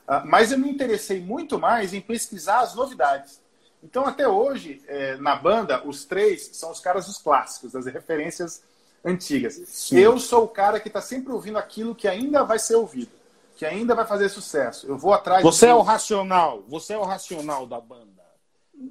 uh, 0.07 0.25
mas 0.25 0.51
eu 0.51 0.57
me 0.57 0.69
interessei 0.69 1.19
muito 1.19 1.59
mais 1.59 1.93
em 1.93 1.99
pesquisar 1.99 2.61
as 2.61 2.73
novidades. 2.75 3.41
Então, 3.83 4.05
até 4.05 4.27
hoje, 4.27 4.81
é, 4.87 5.15
na 5.17 5.35
banda, 5.35 5.81
os 5.85 6.05
três 6.05 6.49
são 6.53 6.71
os 6.71 6.79
caras 6.79 7.05
dos 7.05 7.17
clássicos, 7.17 7.71
das 7.71 7.85
referências 7.85 8.61
antigas. 9.03 9.61
Sim. 9.65 9.97
Eu 9.97 10.19
sou 10.19 10.43
o 10.43 10.47
cara 10.49 10.79
que 10.79 10.89
está 10.89 11.01
sempre 11.01 11.31
ouvindo 11.31 11.57
aquilo 11.57 11.95
que 11.95 12.07
ainda 12.07 12.43
vai 12.43 12.59
ser 12.59 12.75
ouvido, 12.75 13.11
que 13.55 13.65
ainda 13.65 13.95
vai 13.95 14.05
fazer 14.05 14.27
sucesso. 14.27 14.85
Eu 14.85 14.97
vou 14.97 15.13
atrás. 15.13 15.43
Você 15.43 15.67
é 15.67 15.73
o 15.73 15.81
racional. 15.81 16.63
Você 16.67 16.93
é 16.93 16.97
o 16.97 17.03
racional 17.03 17.65
da 17.65 17.79
banda. 17.79 18.19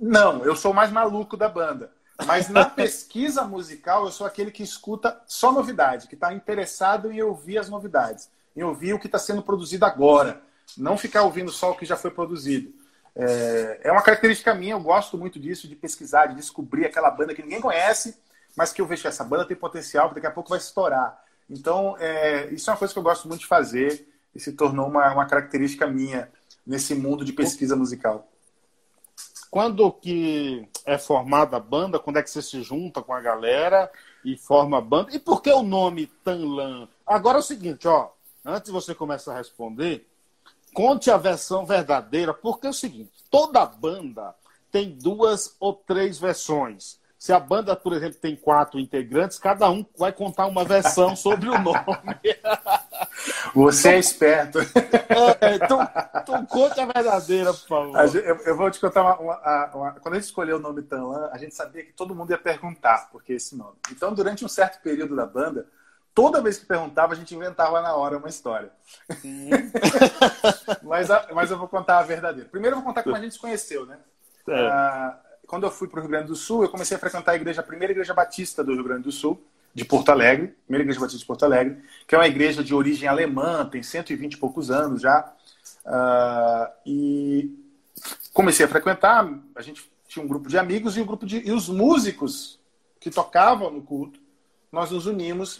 Não, 0.00 0.44
eu 0.44 0.56
sou 0.56 0.72
o 0.72 0.74
mais 0.74 0.90
maluco 0.90 1.36
da 1.36 1.48
banda. 1.48 1.92
Mas 2.26 2.48
na 2.48 2.64
pesquisa 2.64 3.44
musical, 3.44 4.04
eu 4.04 4.10
sou 4.10 4.26
aquele 4.26 4.50
que 4.50 4.62
escuta 4.62 5.20
só 5.26 5.52
novidade, 5.52 6.08
que 6.08 6.14
está 6.14 6.32
interessado 6.32 7.12
em 7.12 7.22
ouvir 7.22 7.58
as 7.58 7.68
novidades, 7.68 8.28
em 8.56 8.62
ouvir 8.62 8.92
o 8.92 8.98
que 8.98 9.06
está 9.06 9.18
sendo 9.18 9.42
produzido 9.42 9.84
agora, 9.84 10.42
não 10.76 10.98
ficar 10.98 11.22
ouvindo 11.22 11.50
só 11.50 11.70
o 11.70 11.76
que 11.76 11.86
já 11.86 11.96
foi 11.96 12.10
produzido. 12.10 12.72
É, 13.14 13.80
é 13.84 13.92
uma 13.92 14.02
característica 14.02 14.54
minha, 14.54 14.74
eu 14.74 14.80
gosto 14.80 15.16
muito 15.16 15.38
disso, 15.38 15.68
de 15.68 15.74
pesquisar, 15.74 16.26
de 16.26 16.34
descobrir 16.34 16.84
aquela 16.84 17.10
banda 17.10 17.34
que 17.34 17.42
ninguém 17.42 17.60
conhece 17.60 18.16
mas 18.58 18.72
que 18.72 18.80
eu 18.82 18.86
vejo 18.86 19.02
que 19.02 19.08
essa 19.08 19.22
banda 19.22 19.44
tem 19.44 19.56
potencial, 19.56 20.08
que 20.08 20.16
daqui 20.16 20.26
a 20.26 20.32
pouco 20.32 20.50
vai 20.50 20.58
estourar. 20.58 21.16
Então, 21.48 21.96
é, 22.00 22.52
isso 22.52 22.68
é 22.68 22.72
uma 22.72 22.78
coisa 22.78 22.92
que 22.92 22.98
eu 22.98 23.04
gosto 23.04 23.28
muito 23.28 23.42
de 23.42 23.46
fazer 23.46 24.08
e 24.34 24.40
se 24.40 24.52
tornou 24.52 24.88
uma, 24.88 25.12
uma 25.12 25.26
característica 25.26 25.86
minha 25.86 26.28
nesse 26.66 26.92
mundo 26.92 27.24
de 27.24 27.32
pesquisa 27.32 27.76
musical. 27.76 28.28
Quando 29.50 29.90
que 29.90 30.68
é 30.84 30.98
formada 30.98 31.56
a 31.56 31.60
banda? 31.60 31.98
Quando 31.98 32.18
é 32.18 32.22
que 32.22 32.30
você 32.30 32.42
se 32.42 32.62
junta 32.62 33.02
com 33.02 33.12
a 33.12 33.20
galera 33.20 33.90
e 34.24 34.36
forma 34.36 34.78
a 34.78 34.80
banda? 34.80 35.14
E 35.14 35.18
por 35.18 35.42
que 35.42 35.50
o 35.50 35.62
nome 35.62 36.06
Tanlan? 36.22 36.88
Agora 37.06 37.38
é 37.38 37.40
o 37.40 37.42
seguinte, 37.42 37.88
ó, 37.88 38.10
antes 38.44 38.66
de 38.66 38.72
você 38.72 38.94
começar 38.94 39.32
a 39.32 39.38
responder, 39.38 40.06
conte 40.74 41.10
a 41.10 41.16
versão 41.16 41.64
verdadeira, 41.64 42.34
porque 42.34 42.66
é 42.66 42.70
o 42.70 42.74
seguinte, 42.74 43.10
toda 43.30 43.64
banda 43.64 44.34
tem 44.70 44.90
duas 44.90 45.56
ou 45.58 45.72
três 45.72 46.18
versões. 46.18 47.00
Se 47.18 47.32
a 47.32 47.40
banda, 47.40 47.74
por 47.74 47.92
exemplo, 47.92 48.16
tem 48.20 48.36
quatro 48.36 48.78
integrantes, 48.78 49.40
cada 49.40 49.68
um 49.68 49.84
vai 49.98 50.12
contar 50.12 50.46
uma 50.46 50.64
versão 50.64 51.16
sobre 51.16 51.48
o 51.48 51.58
nome. 51.58 51.80
Você 53.56 53.88
é 53.88 53.98
esperto. 53.98 54.60
É, 54.60 55.56
então, 55.56 55.80
então 56.14 56.46
conte 56.46 56.80
a 56.80 56.86
verdadeira, 56.86 57.52
por 57.52 57.66
favor. 57.66 58.14
Eu, 58.14 58.36
eu 58.36 58.56
vou 58.56 58.70
te 58.70 58.78
contar 58.78 59.02
uma, 59.02 59.18
uma, 59.18 59.66
uma, 59.74 59.92
Quando 59.94 60.14
a 60.14 60.18
gente 60.18 60.26
escolheu 60.26 60.58
o 60.58 60.60
nome 60.60 60.82
Tanlan, 60.82 61.28
a 61.32 61.38
gente 61.38 61.56
sabia 61.56 61.82
que 61.82 61.92
todo 61.92 62.14
mundo 62.14 62.30
ia 62.30 62.38
perguntar 62.38 63.10
por 63.10 63.20
que 63.20 63.32
esse 63.32 63.56
nome. 63.56 63.74
Então, 63.90 64.14
durante 64.14 64.44
um 64.44 64.48
certo 64.48 64.80
período 64.80 65.16
da 65.16 65.26
banda, 65.26 65.66
toda 66.14 66.40
vez 66.40 66.58
que 66.58 66.66
perguntava, 66.66 67.14
a 67.14 67.16
gente 67.16 67.34
inventava 67.34 67.82
na 67.82 67.96
hora 67.96 68.18
uma 68.18 68.28
história. 68.28 68.70
mas, 70.82 71.08
mas 71.34 71.50
eu 71.50 71.58
vou 71.58 71.66
contar 71.66 71.98
a 71.98 72.02
verdadeira. 72.04 72.48
Primeiro, 72.48 72.76
eu 72.76 72.80
vou 72.80 72.86
contar 72.86 73.02
como 73.02 73.16
a 73.16 73.20
gente 73.20 73.34
se 73.34 73.40
conheceu, 73.40 73.86
né? 73.86 73.98
É. 74.46 74.68
Ah, 74.68 75.18
quando 75.48 75.64
eu 75.64 75.70
fui 75.70 75.88
para 75.88 75.98
o 75.98 76.02
Rio 76.02 76.10
Grande 76.10 76.26
do 76.26 76.36
Sul, 76.36 76.62
eu 76.62 76.68
comecei 76.68 76.94
a 76.94 77.00
frequentar 77.00 77.32
a 77.32 77.34
igreja, 77.34 77.62
a 77.62 77.64
primeira 77.64 77.90
igreja 77.90 78.12
batista 78.12 78.62
do 78.62 78.74
Rio 78.74 78.84
Grande 78.84 79.04
do 79.04 79.10
Sul, 79.10 79.42
de 79.74 79.82
Porto 79.82 80.10
Alegre, 80.10 80.54
primeira 80.66 80.84
igreja 80.84 81.00
batista 81.00 81.18
de 81.18 81.24
Porto 81.24 81.44
Alegre, 81.44 81.82
que 82.06 82.14
é 82.14 82.18
uma 82.18 82.28
igreja 82.28 82.62
de 82.62 82.74
origem 82.74 83.08
alemã, 83.08 83.66
tem 83.66 83.82
120 83.82 84.34
e 84.34 84.36
poucos 84.36 84.70
anos 84.70 85.00
já. 85.00 85.32
Uh, 85.86 86.72
e 86.84 87.58
comecei 88.34 88.66
a 88.66 88.68
frequentar, 88.68 89.26
a 89.56 89.62
gente 89.62 89.90
tinha 90.06 90.22
um 90.22 90.28
grupo 90.28 90.50
de 90.50 90.58
amigos 90.58 90.98
e, 90.98 91.00
um 91.00 91.06
grupo 91.06 91.24
de, 91.24 91.38
e 91.38 91.50
os 91.50 91.66
músicos 91.70 92.60
que 93.00 93.10
tocavam 93.10 93.70
no 93.70 93.80
culto, 93.80 94.20
nós 94.70 94.90
nos 94.90 95.06
unimos. 95.06 95.56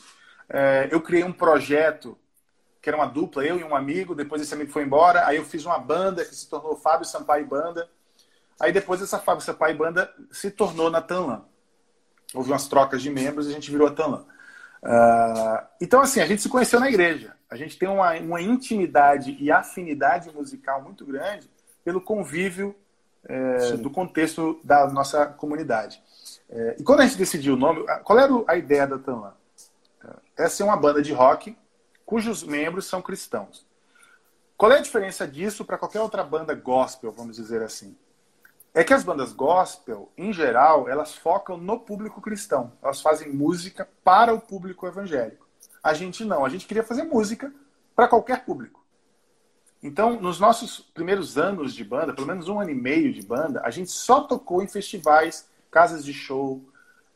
Uh, 0.51 0.85
eu 0.91 1.01
criei 1.01 1.25
um 1.25 1.33
projeto 1.33 2.17
que 2.83 2.91
era 2.91 2.97
uma 2.97 3.07
dupla, 3.07 3.43
eu 3.43 3.59
e 3.59 3.65
um 3.65 3.75
amigo, 3.75 4.15
depois 4.15 4.43
esse 4.43 4.53
amigo 4.53 4.71
foi 4.71 4.83
embora, 4.83 5.27
aí 5.27 5.39
eu 5.39 5.45
fiz 5.47 5.65
uma 5.65 5.79
banda 5.79 6.25
que 6.27 6.35
se 6.35 6.47
tornou 6.47 6.77
Fábio 6.77 7.07
Sampaio 7.07 7.47
Banda, 7.47 7.89
Aí 8.61 8.73
depois 8.73 9.01
essa 9.01 9.19
Fábio 9.19 9.45
Sapai 9.45 9.75
Banda 9.75 10.13
se 10.31 10.51
tornou 10.51 10.91
na 10.91 11.01
Tanlan. 11.01 11.45
Houve 12.35 12.51
umas 12.51 12.69
trocas 12.69 13.01
de 13.01 13.11
membros 13.11 13.47
e 13.47 13.51
a 13.51 13.55
gente 13.55 13.71
virou 13.71 13.89
a 13.89 13.91
Tanlan. 13.91 14.25
Uh, 14.83 15.67
então, 15.81 16.01
assim, 16.01 16.21
a 16.21 16.27
gente 16.27 16.43
se 16.43 16.49
conheceu 16.49 16.79
na 16.79 16.89
igreja. 16.89 17.35
A 17.51 17.57
gente 17.57 17.79
tem 17.79 17.89
uma, 17.89 18.13
uma 18.15 18.41
intimidade 18.41 19.37
e 19.41 19.51
afinidade 19.51 20.31
musical 20.33 20.83
muito 20.83 21.05
grande 21.07 21.49
pelo 21.85 22.01
convívio 22.01 22.77
é, 23.25 23.77
do 23.77 23.91
contexto 23.91 24.61
da 24.63 24.87
nossa 24.89 25.27
comunidade. 25.27 26.03
É, 26.51 26.77
e 26.79 26.83
quando 26.83 27.01
a 27.01 27.07
gente 27.07 27.17
decidiu 27.17 27.55
o 27.55 27.57
nome, 27.57 27.85
qual 28.05 28.19
era 28.19 28.33
a 28.47 28.57
ideia 28.57 28.87
da 28.87 28.99
Tanlan? 28.99 29.35
Essa 30.37 30.63
é 30.63 30.67
uma 30.67 30.77
banda 30.77 31.03
de 31.03 31.13
rock 31.13 31.57
cujos 32.07 32.43
membros 32.43 32.87
são 32.87 33.03
cristãos. 33.03 33.67
Qual 34.57 34.73
é 34.73 34.79
a 34.79 34.83
diferença 34.83 35.27
disso 35.27 35.65
para 35.65 35.77
qualquer 35.77 36.01
outra 36.01 36.25
banda 36.25 36.55
gospel, 36.55 37.13
vamos 37.13 37.37
dizer 37.37 37.63
assim? 37.63 37.97
É 38.79 38.85
que 38.85 38.95
as 38.95 39.03
bandas 39.03 39.33
gospel, 39.33 40.09
em 40.17 40.33
geral, 40.33 40.89
elas 40.89 41.13
focam 41.13 41.57
no 41.57 41.81
público 41.81 42.21
cristão. 42.21 42.73
Elas 42.81 43.01
fazem 43.01 43.33
música 43.33 43.89
para 44.05 44.33
o 44.33 44.41
público 44.41 44.87
evangélico. 44.87 45.49
A 45.83 45.93
gente 45.95 46.25
não. 46.25 46.45
A 46.45 46.49
gente 46.49 46.65
queria 46.65 46.85
fazer 46.85 47.03
música 47.03 47.53
para 47.97 48.07
qualquer 48.07 48.45
público. 48.45 48.87
Então, 49.83 50.21
nos 50.21 50.39
nossos 50.39 50.79
primeiros 50.79 51.37
anos 51.37 51.75
de 51.75 51.83
banda, 51.83 52.15
pelo 52.15 52.29
menos 52.29 52.49
um 52.49 52.61
ano 52.61 52.71
e 52.71 52.75
meio 52.75 53.13
de 53.13 53.21
banda, 53.21 53.63
a 53.65 53.71
gente 53.71 53.91
só 53.91 54.21
tocou 54.21 54.63
em 54.63 54.69
festivais, 54.69 55.49
casas 55.73 56.05
de 56.05 56.13
show, 56.13 56.65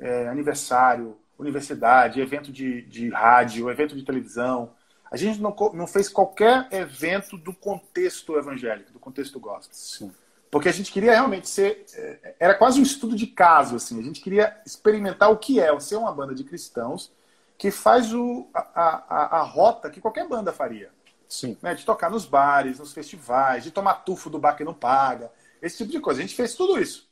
é, 0.00 0.26
aniversário, 0.26 1.16
universidade, 1.38 2.20
evento 2.20 2.50
de, 2.50 2.82
de 2.82 3.08
rádio, 3.10 3.70
evento 3.70 3.94
de 3.94 4.04
televisão. 4.04 4.72
A 5.08 5.16
gente 5.16 5.40
não, 5.40 5.54
não 5.74 5.86
fez 5.86 6.08
qualquer 6.08 6.66
evento 6.72 7.38
do 7.38 7.54
contexto 7.54 8.36
evangélico, 8.36 8.90
do 8.90 8.98
contexto 8.98 9.38
gospel. 9.38 9.76
Sim 9.76 10.12
porque 10.52 10.68
a 10.68 10.72
gente 10.72 10.92
queria 10.92 11.12
realmente 11.12 11.48
ser. 11.48 11.86
É, 11.94 12.34
era 12.38 12.54
quase 12.54 12.78
um 12.78 12.82
estudo 12.82 13.16
de 13.16 13.26
caso, 13.26 13.74
assim. 13.74 13.98
A 13.98 14.02
gente 14.02 14.20
queria 14.20 14.54
experimentar 14.66 15.30
o 15.30 15.38
que 15.38 15.58
é 15.58 15.80
ser 15.80 15.96
uma 15.96 16.12
banda 16.12 16.34
de 16.34 16.44
cristãos 16.44 17.10
que 17.56 17.70
faz 17.70 18.12
o, 18.12 18.46
a, 18.52 18.60
a, 18.74 19.38
a 19.38 19.42
rota 19.44 19.88
que 19.88 19.98
qualquer 19.98 20.28
banda 20.28 20.52
faria. 20.52 20.90
Sim. 21.26 21.56
Né? 21.62 21.74
De 21.74 21.86
tocar 21.86 22.10
nos 22.10 22.26
bares, 22.26 22.78
nos 22.78 22.92
festivais, 22.92 23.64
de 23.64 23.70
tomar 23.70 24.04
tufo 24.04 24.28
do 24.28 24.38
bar 24.38 24.54
que 24.54 24.62
não 24.62 24.74
paga, 24.74 25.32
esse 25.62 25.78
tipo 25.78 25.90
de 25.90 26.00
coisa. 26.00 26.20
A 26.20 26.22
gente 26.22 26.36
fez 26.36 26.54
tudo 26.54 26.78
isso. 26.78 27.08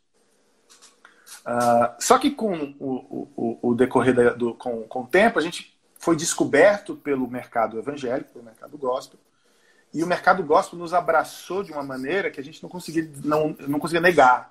Uh, 1.47 1.97
só 1.99 2.19
que 2.19 2.31
com 2.33 2.75
o, 2.79 3.27
o, 3.35 3.71
o 3.71 3.75
decorrer 3.75 4.15
da, 4.15 4.35
do, 4.35 4.53
com, 4.53 4.83
com 4.83 5.05
o 5.05 5.07
tempo, 5.07 5.39
a 5.39 5.43
gente 5.43 5.75
foi 5.99 6.15
descoberto 6.15 6.95
pelo 6.95 7.27
mercado 7.27 7.79
evangélico, 7.79 8.33
pelo 8.33 8.45
mercado 8.45 8.77
gospel, 8.77 9.19
e 9.93 10.05
o 10.05 10.07
mercado 10.07 10.43
gospel 10.43 10.79
nos 10.79 10.95
abraçou 10.95 11.63
de 11.63 11.73
uma 11.73 11.83
maneira 11.83 12.31
que 12.31 12.41
a 12.41 12.45
gente 12.45 12.63
não 12.63 12.71
conseguia, 12.71 13.11
não, 13.25 13.57
não 13.67 13.79
conseguia 13.79 14.01
negar, 14.01 14.51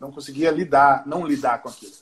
não 0.00 0.10
conseguia 0.10 0.50
lidar, 0.50 1.06
não 1.06 1.26
lidar 1.26 1.62
com 1.62 1.68
aquilo. 1.68 1.92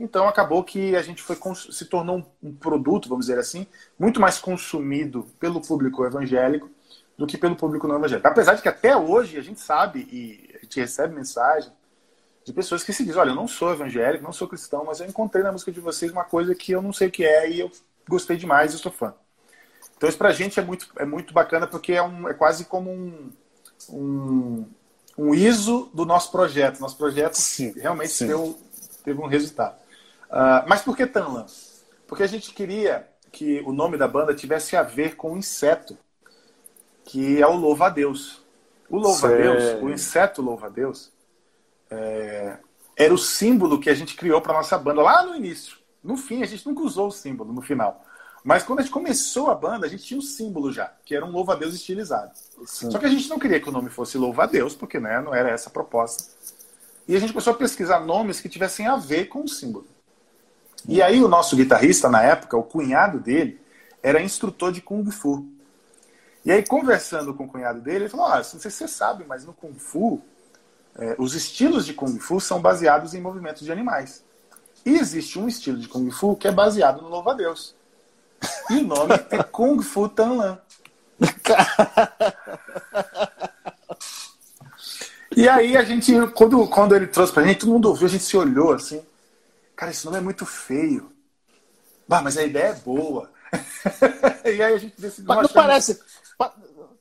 Então 0.00 0.26
acabou 0.26 0.64
que 0.64 0.96
a 0.96 1.02
gente 1.02 1.22
foi 1.22 1.36
se 1.70 1.84
tornou 1.84 2.26
um 2.42 2.54
produto, 2.54 3.08
vamos 3.08 3.26
dizer 3.26 3.38
assim, 3.38 3.66
muito 3.98 4.20
mais 4.20 4.38
consumido 4.38 5.26
pelo 5.38 5.60
público 5.60 6.04
evangélico 6.04 6.70
do 7.16 7.26
que 7.26 7.36
pelo 7.36 7.54
público 7.54 7.86
não 7.86 7.96
evangélico. 7.96 8.26
Apesar 8.26 8.54
de 8.54 8.62
que 8.62 8.68
até 8.68 8.96
hoje 8.96 9.36
a 9.36 9.42
gente 9.42 9.60
sabe 9.60 10.08
e 10.10 10.50
a 10.56 10.58
gente 10.60 10.80
recebe 10.80 11.14
mensagem 11.14 11.70
de 12.44 12.52
pessoas 12.52 12.82
que 12.82 12.92
se 12.92 13.04
dizem, 13.04 13.20
olha, 13.20 13.30
eu 13.30 13.36
não 13.36 13.46
sou 13.46 13.72
evangélico, 13.72 14.24
não 14.24 14.32
sou 14.32 14.48
cristão, 14.48 14.84
mas 14.84 15.00
eu 15.00 15.06
encontrei 15.06 15.44
na 15.44 15.52
música 15.52 15.70
de 15.70 15.80
vocês 15.80 16.10
uma 16.10 16.24
coisa 16.24 16.54
que 16.54 16.72
eu 16.72 16.82
não 16.82 16.92
sei 16.92 17.08
o 17.08 17.10
que 17.10 17.24
é 17.24 17.48
e 17.48 17.60
eu 17.60 17.70
gostei 18.08 18.36
demais 18.36 18.74
e 18.74 18.78
sou 18.78 18.90
fã. 18.90 19.14
Então 20.02 20.08
isso 20.08 20.18
para 20.18 20.30
a 20.30 20.32
gente 20.32 20.58
é 20.58 20.64
muito, 20.64 20.88
é 20.96 21.04
muito 21.04 21.32
bacana 21.32 21.64
porque 21.64 21.92
é, 21.92 22.02
um, 22.02 22.28
é 22.28 22.34
quase 22.34 22.64
como 22.64 22.90
um, 22.90 23.30
um, 23.88 24.66
um 25.16 25.32
ISO 25.32 25.92
do 25.94 26.04
nosso 26.04 26.32
projeto. 26.32 26.80
Nosso 26.80 26.96
projeto 26.96 27.34
sim, 27.34 27.72
realmente 27.76 28.10
sim. 28.10 28.26
Deu, 28.26 28.58
teve 29.04 29.20
um 29.20 29.28
resultado. 29.28 29.76
Uh, 30.24 30.66
mas 30.66 30.82
por 30.82 30.96
que 30.96 31.06
Tanlan? 31.06 31.46
Porque 32.08 32.24
a 32.24 32.26
gente 32.26 32.52
queria 32.52 33.08
que 33.30 33.60
o 33.60 33.72
nome 33.72 33.96
da 33.96 34.08
banda 34.08 34.34
tivesse 34.34 34.74
a 34.74 34.82
ver 34.82 35.14
com 35.14 35.34
um 35.34 35.36
inseto, 35.36 35.96
que 37.04 37.40
é 37.40 37.46
o 37.46 37.54
louva-a-Deus. 37.54 38.42
O 38.90 38.98
louva-a-Deus, 38.98 39.80
o 39.84 39.88
inseto 39.88 40.42
louva-a-Deus, 40.42 41.12
é, 41.88 42.58
era 42.96 43.14
o 43.14 43.18
símbolo 43.18 43.78
que 43.78 43.88
a 43.88 43.94
gente 43.94 44.16
criou 44.16 44.40
para 44.40 44.54
nossa 44.54 44.76
banda 44.76 45.00
lá 45.00 45.22
no 45.24 45.36
início. 45.36 45.76
No 46.02 46.16
fim, 46.16 46.42
a 46.42 46.46
gente 46.46 46.66
nunca 46.66 46.82
usou 46.82 47.06
o 47.06 47.12
símbolo, 47.12 47.52
no 47.52 47.62
final. 47.62 48.04
Mas 48.44 48.64
quando 48.64 48.80
a 48.80 48.82
gente 48.82 48.92
começou 48.92 49.50
a 49.50 49.54
banda, 49.54 49.86
a 49.86 49.88
gente 49.88 50.02
tinha 50.02 50.18
um 50.18 50.22
símbolo 50.22 50.72
já, 50.72 50.92
que 51.04 51.14
era 51.14 51.24
um 51.24 51.30
louva-a-Deus 51.30 51.74
estilizado. 51.74 52.32
Sim. 52.66 52.90
Só 52.90 52.98
que 52.98 53.06
a 53.06 53.08
gente 53.08 53.28
não 53.28 53.38
queria 53.38 53.60
que 53.60 53.68
o 53.68 53.72
nome 53.72 53.88
fosse 53.88 54.18
louva-a-Deus, 54.18 54.74
porque 54.74 54.98
né, 54.98 55.20
não 55.20 55.34
era 55.34 55.50
essa 55.50 55.68
a 55.68 55.72
proposta. 55.72 56.32
E 57.06 57.14
a 57.14 57.20
gente 57.20 57.32
começou 57.32 57.52
a 57.52 57.56
pesquisar 57.56 58.00
nomes 58.00 58.40
que 58.40 58.48
tivessem 58.48 58.86
a 58.86 58.96
ver 58.96 59.26
com 59.26 59.44
o 59.44 59.48
símbolo. 59.48 59.86
E 60.88 61.00
aí 61.00 61.22
o 61.22 61.28
nosso 61.28 61.56
guitarrista, 61.56 62.08
na 62.08 62.22
época, 62.22 62.56
o 62.56 62.62
cunhado 62.62 63.20
dele, 63.20 63.60
era 64.02 64.20
instrutor 64.20 64.72
de 64.72 64.80
Kung 64.80 65.08
Fu. 65.10 65.46
E 66.44 66.50
aí, 66.50 66.64
conversando 66.66 67.32
com 67.34 67.44
o 67.44 67.48
cunhado 67.48 67.80
dele, 67.80 68.04
ele 68.04 68.08
falou, 68.08 68.26
ah, 68.26 68.38
não 68.38 68.44
sei 68.44 68.58
se 68.58 68.70
você 68.72 68.88
sabe, 68.88 69.24
mas 69.24 69.44
no 69.44 69.52
Kung 69.52 69.74
Fu, 69.74 70.20
é, 70.96 71.14
os 71.18 71.34
estilos 71.34 71.86
de 71.86 71.94
Kung 71.94 72.18
Fu 72.18 72.40
são 72.40 72.60
baseados 72.60 73.14
em 73.14 73.20
movimentos 73.20 73.62
de 73.62 73.70
animais. 73.70 74.24
E 74.84 74.96
existe 74.96 75.38
um 75.38 75.46
estilo 75.46 75.78
de 75.78 75.86
Kung 75.86 76.10
Fu 76.10 76.34
que 76.34 76.48
é 76.48 76.52
baseado 76.52 77.00
no 77.00 77.08
louva-a-Deus. 77.08 77.76
E 78.70 78.78
o 78.78 78.84
nome 78.84 79.14
é 79.30 79.42
Kung 79.42 79.82
Fu 79.82 80.08
Tanlan. 80.08 80.58
e 85.36 85.48
aí 85.48 85.76
a 85.76 85.84
gente, 85.84 86.12
quando, 86.34 86.66
quando 86.68 86.96
ele 86.96 87.06
trouxe 87.06 87.32
pra 87.32 87.44
gente, 87.44 87.60
todo 87.60 87.72
mundo 87.72 87.88
ouviu, 87.88 88.06
a 88.06 88.10
gente 88.10 88.24
se 88.24 88.36
olhou 88.36 88.72
assim. 88.72 89.02
Cara, 89.76 89.90
esse 89.90 90.04
nome 90.04 90.18
é 90.18 90.20
muito 90.20 90.46
feio. 90.46 91.10
Bah, 92.06 92.22
mas 92.22 92.36
a 92.36 92.44
ideia 92.44 92.68
é 92.68 92.74
boa. 92.74 93.30
e 94.44 94.62
aí 94.62 94.74
a 94.74 94.78
gente 94.78 95.00
decidiu. 95.00 95.28
Mas 95.28 95.42
não 95.42 95.48
parece. 95.48 96.00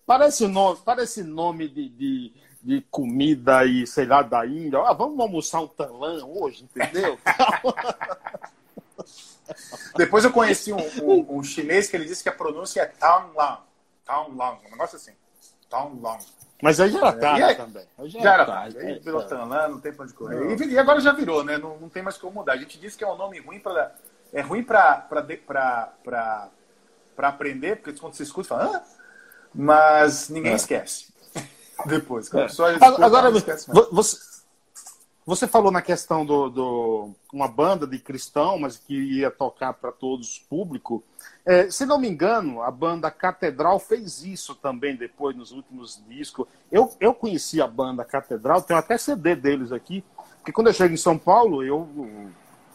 Parece 0.06 0.48
nome, 0.48 0.80
parece 0.84 1.24
nome 1.24 1.70
de, 1.70 1.88
de, 1.88 2.34
de, 2.62 2.82
comida 2.92 3.66
e, 3.66 3.88
sei 3.88 4.06
lá, 4.06 4.22
da 4.22 4.46
Índia. 4.46 4.80
Ah, 4.80 4.94
vamos 4.94 5.20
almoçar 5.20 5.62
um 5.62 5.68
talã 5.68 6.26
hoje, 6.26 6.66
entendeu? 6.66 7.18
Depois 9.96 10.24
eu 10.24 10.32
conheci 10.32 10.74
um, 10.74 10.80
um, 11.04 11.38
um, 11.38 11.44
chinês 11.44 11.90
que 11.90 11.96
ele 11.96 12.06
disse 12.06 12.24
que 12.24 12.30
a 12.30 12.34
pronúncia 12.34 12.82
é. 12.82 12.86
Town 12.86 13.32
Lang, 14.36 14.60
um 14.66 14.72
negócio 14.72 14.98
assim. 14.98 15.14
Town 15.70 16.00
Lang. 16.02 16.24
Mas 16.62 16.80
aí 16.80 16.92
já 16.92 17.00
era 17.00 17.14
tarde 17.14 17.44
aí, 17.44 17.56
também. 17.56 17.86
já, 18.04 18.20
já, 18.20 18.34
era 18.34 18.46
tarde. 18.46 18.78
Aí 18.78 18.92
é, 18.92 19.00
virou 19.00 19.22
é. 19.22 19.68
não 19.68 19.80
tem 19.80 19.92
pra 19.92 20.06
onde 20.06 20.14
correr. 20.14 20.62
E, 20.62 20.66
e, 20.66 20.78
agora 20.78 21.00
já 21.00 21.12
virou, 21.12 21.44
né? 21.44 21.58
Não, 21.58 21.78
não 21.78 21.90
tem 21.90 22.04
mais 22.04 22.18
como 22.18 22.34
mudar. 22.34 22.54
A 22.54 22.58
gente 22.58 22.80
disse 22.80 22.98
que 22.98 23.04
é 23.04 23.08
um 23.08 23.18
nome 23.18 23.40
ruim 23.40 23.60
para 23.60 23.96
É 24.32 24.42
ruim 24.42 24.64
para 24.64 25.08
aprender, 27.18 27.78
porque 27.78 28.00
quando 28.00 28.14
você 28.14 28.24
escuta, 28.24 28.50
fala, 28.50 28.78
ah? 28.78 28.84
mas 29.54 30.30
ninguém 30.30 30.52
é. 30.52 30.56
esquece. 30.56 31.12
Depois. 31.88 32.32
É. 32.32 32.46
escuta, 32.46 33.06
agora, 33.06 33.32
você, 33.32 34.18
você 35.32 35.48
falou 35.48 35.72
na 35.72 35.82
questão 35.82 36.26
do, 36.26 36.50
do 36.50 37.10
uma 37.32 37.48
banda 37.48 37.88
de 37.88 37.98
cristão, 37.98 38.60
mas 38.60 38.78
que 38.78 38.94
ia 38.94 39.32
tocar 39.32 39.72
para 39.72 39.90
todos 39.90 40.40
público. 40.50 41.02
É, 41.46 41.72
se 41.72 41.86
não 41.86 41.98
me 41.98 42.10
engano, 42.10 42.62
a 42.62 42.70
banda 42.70 43.10
Catedral 43.10 43.80
fez 43.80 44.26
isso 44.26 44.54
também 44.56 44.94
depois 44.94 45.34
nos 45.34 45.54
últimos 45.54 46.04
discos. 46.06 46.46
Eu, 46.70 46.92
eu 47.00 47.14
conheci 47.14 47.62
a 47.62 47.68
banda 47.68 48.04
Catedral, 48.04 48.62
tenho 48.62 48.78
até 48.78 48.98
CD 48.98 49.34
deles 49.34 49.72
aqui, 49.72 50.04
porque 50.36 50.52
quando 50.52 50.68
eu 50.68 50.74
cheguei 50.74 50.96
em 50.96 50.98
São 50.98 51.18
Paulo, 51.18 51.64
eu 51.64 51.88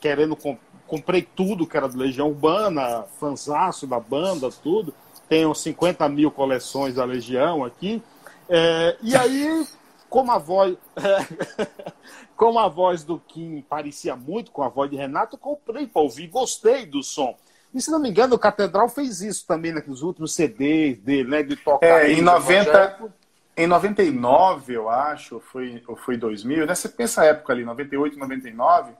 querendo 0.01 0.35
comp 0.35 0.59
comprei 0.87 1.21
tudo 1.21 1.66
que 1.66 1.77
era 1.77 1.88
de 1.88 1.97
Legião 1.97 2.29
Urbana, 2.29 3.05
fanzaço 3.21 3.87
da 3.87 4.01
banda, 4.01 4.49
tudo. 4.62 4.95
Tenho 5.29 5.53
50 5.53 6.09
mil 6.09 6.31
coleções 6.31 6.95
da 6.95 7.05
Legião 7.05 7.64
aqui. 7.64 8.01
É, 8.49 8.97
e 9.03 9.16
aí, 9.16 9.66
como 10.09 10.33
a 10.33 10.38
voz. 10.38 10.77
como 12.37 12.59
a 12.59 12.69
voz 12.69 13.03
do 13.03 13.19
Kim 13.19 13.62
parecia 13.62 14.14
muito 14.14 14.51
com 14.51 14.62
a 14.62 14.69
voz 14.69 14.90
de 14.90 14.97
Renato, 14.97 15.37
eu 15.37 15.40
comprei 15.40 15.87
para 15.87 16.03
ouvir, 16.03 16.29
gostei 16.29 16.85
do 16.85 17.03
som. 17.03 17.37
E 17.75 17.81
se 17.81 17.90
não 17.90 17.99
me 17.99 18.11
engano, 18.11 18.35
o 18.35 18.38
Catedral 18.38 18.88
fez 18.88 19.21
isso 19.21 19.47
também 19.47 19.73
nos 19.73 20.03
últimos 20.03 20.35
CDs 20.35 20.99
dele, 20.99 21.29
né? 21.29 21.42
De 21.42 21.57
tocar. 21.57 22.07
É, 22.07 22.12
em 22.12 22.23
90. 22.23 23.14
Em 23.59 23.66
99, 23.66 24.75
eu 24.75 24.90
acho, 24.90 25.37
ou 25.37 25.40
foi, 25.40 25.83
ou 25.88 25.97
foi 25.97 26.19
2000, 26.19 26.66
nessa 26.66 26.90
pensa 26.90 27.25
época 27.25 27.55
ali, 27.55 27.64
98, 27.64 28.19
99, 28.19 28.92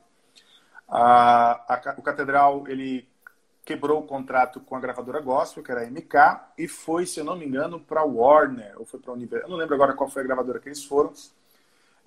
a, 0.89 1.75
a, 1.75 1.95
o 1.99 2.03
Catedral 2.03 2.65
ele 2.67 3.07
quebrou 3.67 3.99
o 3.99 4.07
contrato 4.07 4.61
com 4.61 4.77
a 4.77 4.81
gravadora 4.81 5.21
Gospel, 5.21 5.63
que 5.63 5.73
era 5.73 5.83
a 5.83 5.91
MK, 5.91 6.55
e 6.57 6.69
foi, 6.69 7.05
se 7.05 7.19
eu 7.19 7.25
não 7.25 7.37
me 7.37 7.45
engano, 7.45 7.81
para 7.81 8.05
Warner, 8.05 8.75
ou 8.79 8.87
foi 8.87 9.01
para 9.01 9.13
Universal, 9.13 9.49
eu 9.49 9.51
não 9.51 9.59
lembro 9.59 9.75
agora 9.75 9.93
qual 9.93 10.09
foi 10.09 10.23
a 10.23 10.25
gravadora 10.25 10.61
que 10.61 10.69
eles 10.69 10.85
foram, 10.85 11.13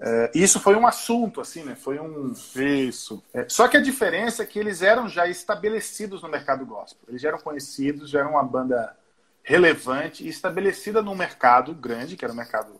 é, 0.01 0.31
isso 0.33 0.61
foi 0.61 0.77
um 0.77 0.87
assunto, 0.87 1.41
assim, 1.41 1.61
né? 1.63 1.75
Foi 1.75 1.99
um. 1.99 2.33
Isso. 2.55 3.21
É, 3.33 3.45
só 3.49 3.67
que 3.67 3.75
a 3.75 3.81
diferença 3.81 4.43
é 4.43 4.45
que 4.45 4.57
eles 4.57 4.81
eram 4.81 5.09
já 5.09 5.27
estabelecidos 5.27 6.21
no 6.21 6.29
mercado 6.29 6.65
gospel. 6.65 7.03
Eles 7.09 7.21
já 7.21 7.27
eram 7.27 7.39
conhecidos, 7.39 8.09
já 8.09 8.19
eram 8.19 8.31
uma 8.31 8.43
banda 8.43 8.95
relevante 9.43 10.23
e 10.23 10.29
estabelecida 10.29 11.01
num 11.01 11.15
mercado 11.15 11.73
grande, 11.73 12.15
que 12.15 12.23
era 12.23 12.33
o 12.33 12.37
mercado 12.37 12.79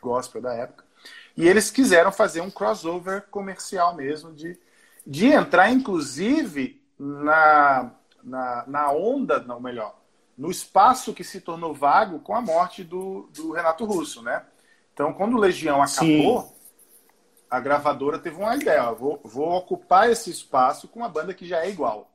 gospel 0.00 0.40
da 0.40 0.54
época. 0.54 0.84
E 1.36 1.48
eles 1.48 1.68
quiseram 1.68 2.12
fazer 2.12 2.40
um 2.40 2.50
crossover 2.50 3.22
comercial 3.28 3.96
mesmo, 3.96 4.32
de, 4.32 4.56
de 5.04 5.26
entrar, 5.26 5.68
inclusive, 5.68 6.80
na, 6.96 7.90
na, 8.22 8.64
na 8.66 8.92
onda, 8.92 9.40
não 9.40 9.60
melhor, 9.60 9.94
no 10.36 10.50
espaço 10.50 11.12
que 11.12 11.24
se 11.24 11.40
tornou 11.40 11.74
vago 11.74 12.20
com 12.20 12.34
a 12.34 12.40
morte 12.40 12.82
do, 12.82 13.28
do 13.34 13.52
Renato 13.52 13.84
Russo, 13.84 14.22
né? 14.22 14.44
Então, 14.92 15.12
quando 15.12 15.34
o 15.34 15.40
Legião 15.40 15.82
acabou, 15.82 16.42
Sim. 16.42 16.52
a 17.50 17.60
gravadora 17.60 18.18
teve 18.18 18.36
uma 18.36 18.56
ideia: 18.56 18.90
ó, 18.90 18.94
vou, 18.94 19.20
vou, 19.24 19.50
ocupar 19.52 20.10
esse 20.10 20.30
espaço 20.30 20.88
com 20.88 21.00
uma 21.00 21.08
banda 21.08 21.34
que 21.34 21.46
já 21.46 21.64
é 21.64 21.70
igual. 21.70 22.10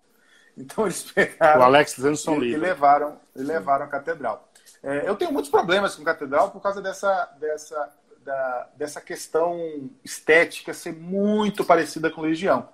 Então, 0.57 0.85
eles 0.85 1.03
pegaram. 1.11 1.61
O 1.61 1.63
Alex 1.63 1.97
e, 1.97 2.45
e 2.45 2.57
levaram, 2.57 3.19
e 3.35 3.41
levaram 3.41 3.85
a 3.85 3.87
Catedral. 3.87 4.47
É, 4.83 5.07
eu 5.07 5.15
tenho 5.15 5.31
muitos 5.31 5.49
problemas 5.49 5.95
com 5.95 6.03
Catedral 6.03 6.51
por 6.51 6.61
causa 6.61 6.81
dessa, 6.81 7.25
dessa, 7.39 7.93
da, 8.23 8.69
dessa 8.75 9.01
questão 9.01 9.89
estética 10.03 10.73
ser 10.73 10.93
muito 10.93 11.63
parecida 11.63 12.11
com 12.11 12.21
Legião. 12.21 12.69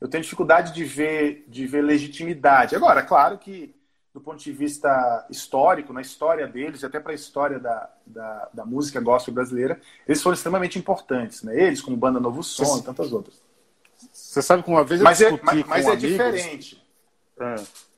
Eu 0.00 0.08
tenho 0.08 0.22
dificuldade 0.22 0.72
de 0.72 0.84
ver, 0.84 1.44
de 1.48 1.66
ver 1.66 1.82
legitimidade. 1.82 2.76
Agora, 2.76 3.02
claro 3.02 3.38
que 3.38 3.74
do 4.14 4.20
ponto 4.20 4.38
de 4.38 4.52
vista 4.52 5.26
histórico, 5.28 5.92
na 5.92 6.00
história 6.00 6.46
deles, 6.46 6.82
e 6.82 6.86
até 6.86 7.00
para 7.00 7.10
a 7.10 7.14
história 7.16 7.58
da, 7.58 7.90
da, 8.06 8.48
da, 8.54 8.64
música 8.64 9.00
gospel 9.00 9.34
brasileira, 9.34 9.80
eles 10.06 10.22
foram 10.22 10.34
extremamente 10.34 10.78
importantes, 10.78 11.42
né? 11.42 11.60
Eles, 11.60 11.80
como 11.80 11.96
Banda 11.96 12.20
Novo 12.20 12.40
Som 12.40 12.78
e 12.78 12.82
tantas 12.82 13.12
outras. 13.12 13.42
Você 14.12 14.40
sabe 14.40 14.62
que 14.62 14.70
uma 14.70 14.84
vez 14.84 15.00
eu 15.00 15.04
mas 15.04 15.20
é- 15.20 15.30
discuti 15.30 15.50
é, 15.50 15.54
mas, 15.54 15.66
mas 15.66 15.84
com 15.84 15.90
é 15.90 15.94
amigos, 15.94 16.10
diferente. 16.10 16.84
É, 17.40 17.54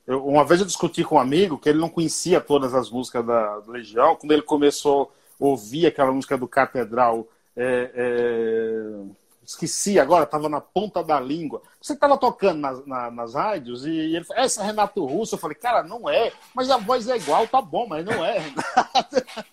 eu, 0.06 0.26
uma 0.26 0.42
vez 0.42 0.61
eu 0.61 0.66
discuti 0.66 1.04
com 1.04 1.16
um 1.16 1.20
amigo 1.20 1.59
que 1.59 1.68
ele 1.68 1.78
não 1.78 1.90
conhecia 1.90 2.40
todas 2.40 2.72
as 2.72 2.88
músicas 2.88 3.26
da 3.26 3.56
Legião. 3.68 4.16
Quando 4.16 4.32
ele 4.32 4.42
começou 4.42 5.12
a 5.38 5.44
ouvir 5.44 5.87
aquela 5.87 6.12
música 6.12 6.38
do 6.38 6.48
Catedral, 6.48 7.28
é, 7.54 7.90
é 7.94 9.26
esqueci 9.46 9.98
agora, 9.98 10.24
estava 10.24 10.48
na 10.48 10.61
ponta 10.61 11.02
da 11.02 11.20
língua. 11.20 11.62
Você 11.80 11.92
estava 11.92 12.18
tocando 12.18 12.61
nas, 12.61 12.85
na, 12.85 13.11
nas 13.11 13.35
rádios 13.35 13.87
e, 13.87 13.90
ele 13.90 14.24
falou, 14.24 14.42
essa 14.42 14.62
é 14.62 14.66
Renato 14.66 15.04
Russo. 15.04 15.37
Eu 15.37 15.38
falei, 15.38 15.56
cara, 15.56 15.82
não 15.82 16.09
é, 16.09 16.32
mas 16.54 16.68
a 16.70 16.76
voz 16.76 17.09
é 17.09 17.16
igual, 17.16 17.46
tá 17.46 17.62
bom, 17.62 17.87
mas 17.87 18.04
não 18.04 18.24
é, 18.24 18.38
Renato. 18.38 18.66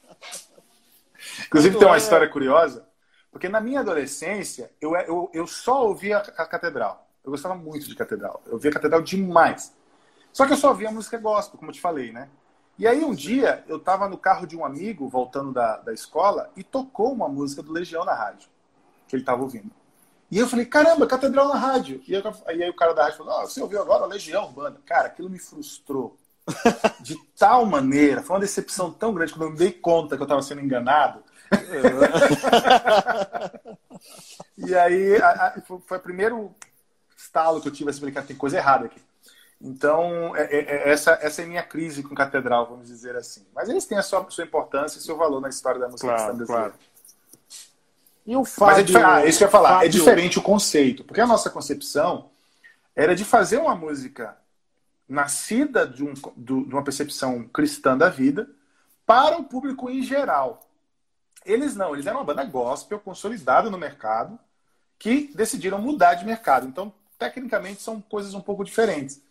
Inclusive, 1.47 1.77
tem 1.77 1.87
uma 1.87 1.95
é... 1.95 1.99
história 1.99 2.27
curiosa, 2.27 2.87
porque 3.31 3.47
na 3.47 3.61
minha 3.61 3.81
adolescência, 3.81 4.71
eu, 4.81 4.95
eu, 4.95 5.29
eu 5.33 5.47
só 5.47 5.85
ouvia 5.85 6.17
a 6.17 6.45
Catedral. 6.45 7.07
Eu 7.23 7.31
gostava 7.31 7.55
muito 7.55 7.87
de 7.87 7.95
Catedral. 7.95 8.41
Eu 8.45 8.53
ouvia 8.53 8.71
a 8.71 8.73
Catedral 8.73 9.01
demais. 9.01 9.73
Só 10.31 10.45
que 10.45 10.53
eu 10.53 10.57
só 10.57 10.69
ouvia 10.69 10.91
música 10.91 11.17
gospel, 11.17 11.57
como 11.57 11.69
eu 11.69 11.75
te 11.75 11.79
falei, 11.79 12.11
né? 12.11 12.29
E 12.77 12.87
aí 12.87 13.05
um 13.05 13.13
dia 13.13 13.63
eu 13.67 13.77
estava 13.77 14.09
no 14.09 14.17
carro 14.17 14.47
de 14.47 14.57
um 14.57 14.65
amigo 14.65 15.07
voltando 15.07 15.53
da, 15.53 15.77
da 15.77 15.93
escola 15.93 16.51
e 16.55 16.63
tocou 16.63 17.13
uma 17.13 17.29
música 17.29 17.61
do 17.61 17.71
Legião 17.71 18.03
na 18.03 18.15
rádio 18.15 18.49
que 19.07 19.15
ele 19.15 19.21
estava 19.21 19.43
ouvindo. 19.43 19.71
E 20.33 20.39
eu 20.39 20.47
falei, 20.47 20.65
caramba, 20.65 21.05
catedral 21.05 21.47
na 21.47 21.53
rádio. 21.53 22.01
E 22.07 22.15
aí, 22.15 22.23
aí 22.47 22.67
o 22.67 22.75
cara 22.75 22.91
da 22.91 23.03
rádio 23.03 23.19
falou, 23.19 23.37
ah, 23.37 23.45
você 23.45 23.61
ouviu 23.61 23.79
agora 23.79 24.05
a 24.05 24.07
Legião 24.07 24.45
Urbana. 24.45 24.81
Cara, 24.83 25.05
aquilo 25.05 25.29
me 25.29 25.37
frustrou 25.37 26.17
de 27.01 27.15
tal 27.37 27.67
maneira, 27.67 28.23
foi 28.23 28.33
uma 28.33 28.39
decepção 28.39 28.91
tão 28.91 29.13
grande 29.13 29.31
quando 29.31 29.43
eu 29.43 29.51
me 29.51 29.57
dei 29.57 29.71
conta 29.71 30.15
que 30.15 30.23
eu 30.23 30.25
estava 30.25 30.41
sendo 30.41 30.61
enganado. 30.61 31.23
e 34.57 34.73
aí 34.73 35.21
a, 35.21 35.29
a, 35.29 35.61
foi 35.61 35.97
o 35.97 36.01
primeiro 36.01 36.51
estalo 37.15 37.61
que 37.61 37.67
eu 37.67 37.71
tive 37.71 37.91
a 37.91 37.93
explicar, 37.93 38.25
tem 38.25 38.35
coisa 38.35 38.57
errada 38.57 38.87
aqui. 38.87 38.99
Então, 39.61 40.35
é, 40.35 40.45
é, 40.45 40.57
é, 40.57 40.89
essa, 40.89 41.11
essa 41.21 41.43
é 41.43 41.45
a 41.45 41.47
minha 41.47 41.61
crise 41.61 42.01
com 42.01 42.15
catedral, 42.15 42.65
vamos 42.65 42.87
dizer 42.87 43.15
assim. 43.15 43.45
Mas 43.53 43.69
eles 43.69 43.85
têm 43.85 43.99
a 43.99 44.01
sua, 44.01 44.27
sua 44.31 44.45
importância 44.45 44.97
e 44.97 45.01
seu 45.03 45.15
valor 45.15 45.39
na 45.39 45.49
história 45.49 45.79
da 45.79 45.87
música 45.87 46.07
claro, 46.07 46.35
brasileira. 46.35 46.71
Claro. 46.71 46.73
E 48.25 48.35
o 48.35 48.45
Fábio... 48.45 48.85
Mas 48.93 48.95
é 48.95 49.05
ah, 49.05 49.25
isso 49.25 49.37
que 49.37 49.43
eu 49.43 49.47
ia 49.47 49.51
falar. 49.51 49.69
É 49.69 49.73
Fábio... 49.73 49.87
É 49.87 49.89
diferente 49.89 50.39
o 50.39 50.41
conceito. 50.41 51.03
Porque 51.03 51.21
a 51.21 51.27
nossa 51.27 51.49
concepção 51.49 52.29
era 52.95 53.15
de 53.15 53.25
fazer 53.25 53.57
uma 53.57 53.75
música 53.75 54.37
nascida 55.07 55.85
de, 55.85 56.03
um, 56.03 56.13
de 56.37 56.53
uma 56.53 56.83
percepção 56.83 57.47
cristã 57.47 57.97
da 57.97 58.09
vida 58.09 58.49
para 59.05 59.37
o 59.37 59.43
público 59.43 59.89
em 59.89 60.01
geral. 60.01 60.61
Eles 61.45 61.75
não, 61.75 61.93
eles 61.93 62.05
eram 62.05 62.19
uma 62.19 62.25
banda 62.25 62.45
gospel 62.45 62.99
consolidada 62.99 63.69
no 63.69 63.77
mercado 63.77 64.39
que 64.97 65.29
decidiram 65.35 65.79
mudar 65.79 66.13
de 66.13 66.25
mercado. 66.25 66.67
Então, 66.67 66.93
tecnicamente, 67.19 67.81
são 67.81 67.99
coisas 67.99 68.33
um 68.33 68.41
pouco 68.41 68.63
diferentes. 68.63 69.21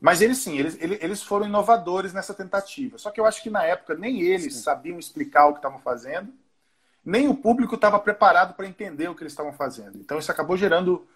Mas 0.00 0.20
eles 0.20 0.38
sim, 0.38 0.58
eles, 0.58 0.76
eles 0.80 1.22
foram 1.22 1.46
inovadores 1.46 2.12
nessa 2.12 2.34
tentativa. 2.34 2.98
Só 2.98 3.10
que 3.10 3.20
eu 3.20 3.26
acho 3.26 3.42
que 3.42 3.50
na 3.50 3.62
época 3.62 3.94
nem 3.94 4.22
eles 4.22 4.56
sabiam 4.56 4.98
explicar 4.98 5.46
o 5.46 5.52
que 5.52 5.58
estavam 5.58 5.78
fazendo, 5.78 6.32
nem 7.04 7.28
o 7.28 7.34
público 7.34 7.74
estava 7.74 7.98
preparado 7.98 8.54
para 8.54 8.66
entender 8.66 9.08
o 9.08 9.14
que 9.14 9.22
eles 9.22 9.32
estavam 9.32 9.52
fazendo. 9.52 9.98
Então 9.98 10.18
isso 10.18 10.30
acabou 10.30 10.56
gerando, 10.56 11.06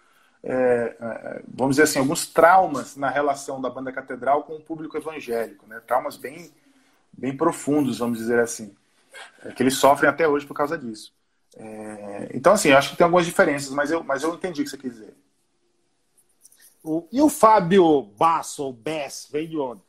é, 0.43 0.95
é, 0.99 1.41
vamos 1.47 1.75
dizer 1.75 1.83
assim, 1.83 1.99
alguns 1.99 2.27
traumas 2.27 2.95
na 2.95 3.09
relação 3.09 3.61
da 3.61 3.69
banda 3.69 3.91
catedral 3.91 4.43
com 4.43 4.55
o 4.55 4.61
público 4.61 4.97
evangélico, 4.97 5.65
né? 5.67 5.81
Traumas 5.85 6.17
bem, 6.17 6.51
bem 7.11 7.35
profundos, 7.35 7.99
vamos 7.99 8.17
dizer 8.17 8.39
assim, 8.39 8.75
é, 9.43 9.51
que 9.51 9.63
eles 9.63 9.75
sofrem 9.75 10.09
até 10.09 10.27
hoje 10.27 10.45
por 10.45 10.53
causa 10.53 10.77
disso. 10.77 11.13
É, 11.55 12.29
então 12.33 12.53
assim, 12.53 12.71
acho 12.71 12.91
que 12.91 12.97
tem 12.97 13.05
algumas 13.05 13.25
diferenças, 13.25 13.71
mas 13.71 13.89
eu, 13.89 14.03
mas 14.03 14.23
eu 14.23 14.33
entendi 14.33 14.61
o 14.61 14.63
que 14.63 14.69
você 14.69 14.77
quis 14.77 14.93
dizer. 14.93 15.15
O, 16.83 17.07
e 17.11 17.21
o 17.21 17.29
Fábio 17.29 18.03
Basso, 18.17 18.63
ou 18.63 18.73
Bass, 18.73 19.27
vem 19.31 19.47
de 19.47 19.57
onde? 19.57 19.81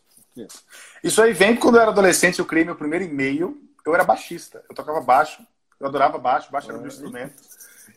Isso 1.03 1.21
aí 1.23 1.33
vem 1.33 1.57
quando 1.57 1.77
eu 1.77 1.83
era 1.83 1.91
adolescente, 1.91 2.39
eu 2.39 2.47
criei 2.47 2.65
meu 2.65 2.77
primeiro 2.77 3.05
e-mail. 3.05 3.61
Eu 3.85 3.95
era 3.95 4.05
baixista, 4.05 4.63
eu 4.69 4.75
tocava 4.75 5.01
baixo, 5.01 5.43
eu 5.81 5.87
adorava 5.87 6.19
baixo, 6.19 6.51
baixo 6.51 6.71
era 6.71 6.79
meu 6.79 6.89
instrumento. 6.89 7.35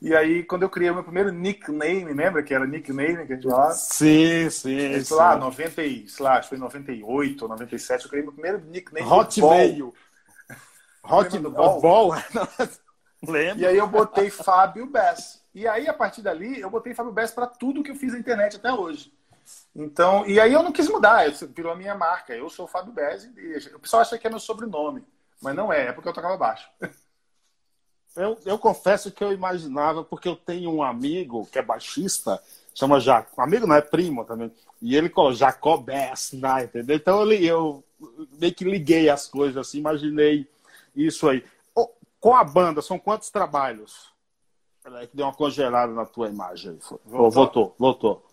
E 0.01 0.15
aí, 0.15 0.43
quando 0.43 0.63
eu 0.63 0.69
criei 0.69 0.91
meu 0.91 1.03
primeiro 1.03 1.31
nickname, 1.31 2.13
lembra 2.13 2.41
que 2.41 2.53
era 2.53 2.65
nickname 2.65 3.25
que 3.27 3.33
a 3.33 3.35
gente 3.35 3.47
falava? 3.47 3.73
Sim, 3.73 4.49
sim. 4.49 5.03
Sei 5.03 5.15
lá, 5.15 5.35
90, 5.35 5.75
sei 5.75 6.05
lá, 6.19 6.37
acho 6.37 6.49
que 6.49 6.55
foi 6.55 6.57
98 6.57 7.41
ou 7.41 7.49
97, 7.49 8.03
eu 8.03 8.09
criei 8.09 8.23
meu 8.23 8.33
primeiro 8.33 8.59
nickname. 8.65 9.07
Hotmail. 9.07 9.93
Hotmail. 11.03 11.51
Ball. 11.51 12.11
Lembro. 13.27 13.61
E 13.61 13.67
aí 13.67 13.77
eu 13.77 13.87
botei 13.87 14.29
Fábio 14.31 14.87
Bass. 14.87 15.43
E 15.53 15.67
aí, 15.67 15.87
a 15.87 15.93
partir 15.93 16.21
dali, 16.21 16.59
eu 16.59 16.69
botei 16.69 16.93
Fábio 16.93 17.11
Bess 17.11 17.31
para 17.31 17.45
tudo 17.45 17.83
que 17.83 17.91
eu 17.91 17.95
fiz 17.95 18.13
na 18.13 18.19
internet 18.19 18.55
até 18.55 18.73
hoje. 18.73 19.13
Então, 19.75 20.25
e 20.25 20.39
aí 20.39 20.53
eu 20.53 20.63
não 20.63 20.71
quis 20.71 20.87
mudar, 20.87 21.29
virou 21.53 21.71
a 21.71 21.75
minha 21.75 21.95
marca. 21.95 22.33
Eu 22.33 22.49
sou 22.49 22.65
o 22.65 22.67
Fábio 22.67 22.93
Bez 22.93 23.25
e 23.25 23.75
o 23.75 23.79
pessoal 23.79 24.01
acha 24.01 24.17
que 24.17 24.25
é 24.25 24.29
meu 24.29 24.39
sobrenome, 24.39 25.05
mas 25.41 25.55
não 25.55 25.71
é, 25.71 25.87
é 25.87 25.91
porque 25.91 26.09
eu 26.09 26.13
tocava 26.13 26.37
baixo. 26.37 26.69
Eu, 28.15 28.37
eu 28.45 28.57
confesso 28.57 29.11
que 29.11 29.23
eu 29.23 29.31
imaginava, 29.31 30.03
porque 30.03 30.27
eu 30.27 30.35
tenho 30.35 30.71
um 30.71 30.83
amigo 30.83 31.47
que 31.51 31.57
é 31.57 31.61
baixista, 31.61 32.41
chama 32.75 32.99
Jaco, 32.99 33.39
amigo 33.41 33.65
não 33.65 33.75
é 33.75 33.81
primo 33.81 34.25
também, 34.25 34.51
e 34.81 34.95
ele 34.95 35.09
colocou 35.09 35.35
Jacó 35.35 35.77
Bess, 35.77 36.33
né, 36.33 36.65
entendeu? 36.65 36.95
Então 36.95 37.23
eu, 37.31 37.41
eu 37.41 37.83
meio 38.39 38.53
que 38.53 38.65
liguei 38.65 39.09
as 39.09 39.27
coisas 39.27 39.57
assim, 39.57 39.79
imaginei 39.79 40.47
isso 40.95 41.29
aí. 41.29 41.43
Com 42.19 42.35
a 42.35 42.43
banda, 42.43 42.81
são 42.83 42.99
quantos 42.99 43.31
trabalhos? 43.31 44.11
Peraí 44.83 45.07
que 45.07 45.15
deu 45.15 45.25
uma 45.25 45.33
congelada 45.33 45.91
na 45.91 46.05
tua 46.05 46.27
imagem 46.27 46.71
aí. 46.71 46.79
Voltou, 47.05 47.31
voltou. 47.31 47.75
voltou. 47.79 48.25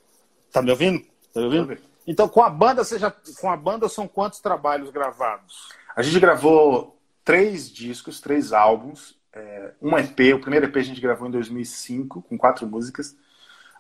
Tá 0.53 0.61
me 0.61 0.71
ouvindo? 0.71 1.05
Tá 1.33 1.41
me 1.41 1.47
ouvindo? 1.47 1.79
Então, 2.07 2.29
com 2.29 2.43
a 2.43 2.49
banda, 2.49 2.85
você 2.85 2.99
já, 2.99 3.11
com 3.41 3.51
a 3.51 3.57
banda 3.57 3.89
são 3.89 4.09
quantos 4.09 4.41
trabalhos 4.41 4.91
gravados? 4.91 5.69
A 5.95 6.03
gente 6.03 6.19
gravou 6.19 6.99
três 7.25 7.71
discos, 7.71 8.21
três 8.21 8.53
álbuns, 8.53 9.18
é, 9.33 9.73
um 9.81 9.97
EP. 9.99 10.35
O 10.35 10.41
primeiro 10.41 10.67
EP 10.67 10.77
a 10.77 10.83
gente 10.83 11.01
gravou 11.01 11.29
em 11.29 11.31
2005 11.31 12.23
com 12.23 12.39
quatro 12.39 12.67
músicas. 12.67 13.17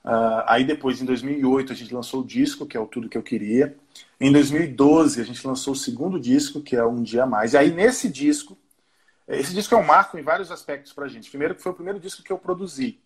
Uh, 0.04 0.42
aí 0.46 0.64
depois, 0.64 1.02
em 1.02 1.04
2008, 1.04 1.72
a 1.72 1.76
gente 1.76 1.92
lançou 1.92 2.22
o 2.22 2.26
disco, 2.26 2.66
que 2.66 2.76
é 2.76 2.80
o 2.80 2.86
Tudo 2.86 3.08
Que 3.08 3.18
Eu 3.18 3.22
Queria. 3.22 3.76
Em 4.20 4.32
2012, 4.32 5.20
a 5.20 5.24
gente 5.24 5.46
lançou 5.46 5.72
o 5.72 5.76
segundo 5.76 6.18
disco, 6.18 6.62
que 6.62 6.76
é 6.76 6.84
Um 6.84 7.02
Dia 7.02 7.26
Mais. 7.26 7.52
E 7.52 7.58
aí, 7.58 7.70
nesse 7.70 8.08
disco, 8.08 8.56
esse 9.26 9.52
disco 9.52 9.74
é 9.74 9.78
um 9.78 9.84
marco 9.84 10.18
em 10.18 10.22
vários 10.22 10.50
aspectos 10.50 10.92
para 10.92 11.04
a 11.04 11.08
gente. 11.08 11.28
Primeiro, 11.28 11.54
que 11.54 11.62
foi 11.62 11.72
o 11.72 11.74
primeiro 11.74 12.00
disco 12.00 12.22
que 12.22 12.32
eu 12.32 12.38
produzi. 12.38 12.98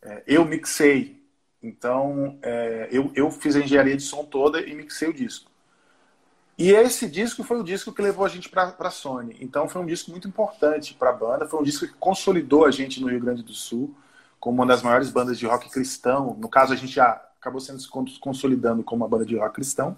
É, 0.00 0.22
eu 0.26 0.44
mixei. 0.44 1.20
Então, 1.60 2.38
é, 2.40 2.88
eu, 2.92 3.10
eu 3.16 3.30
fiz 3.30 3.56
a 3.56 3.60
engenharia 3.60 3.96
de 3.96 4.02
som 4.02 4.24
toda 4.24 4.60
e 4.60 4.74
mixei 4.74 5.08
o 5.08 5.12
disco. 5.12 5.50
E 6.58 6.72
esse 6.72 7.08
disco 7.08 7.44
foi 7.44 7.60
o 7.60 7.62
disco 7.62 7.92
que 7.92 8.02
levou 8.02 8.26
a 8.26 8.28
gente 8.28 8.48
para 8.48 8.74
a 8.76 8.90
Sony. 8.90 9.36
Então, 9.40 9.68
foi 9.68 9.80
um 9.80 9.86
disco 9.86 10.10
muito 10.10 10.26
importante 10.26 10.92
para 10.92 11.10
a 11.10 11.12
banda. 11.12 11.46
Foi 11.46 11.60
um 11.60 11.62
disco 11.62 11.86
que 11.86 11.94
consolidou 11.94 12.66
a 12.66 12.70
gente 12.72 13.00
no 13.00 13.08
Rio 13.08 13.20
Grande 13.20 13.44
do 13.44 13.52
Sul 13.52 13.94
como 14.40 14.56
uma 14.56 14.66
das 14.66 14.82
maiores 14.82 15.10
bandas 15.10 15.38
de 15.38 15.46
rock 15.46 15.70
cristão. 15.70 16.36
No 16.38 16.48
caso, 16.48 16.72
a 16.72 16.76
gente 16.76 16.92
já 16.92 17.24
acabou 17.40 17.60
sendo 17.60 17.80
se 17.80 17.88
consolidando 18.20 18.82
como 18.82 19.04
uma 19.04 19.08
banda 19.08 19.24
de 19.24 19.36
rock 19.36 19.54
cristão, 19.54 19.96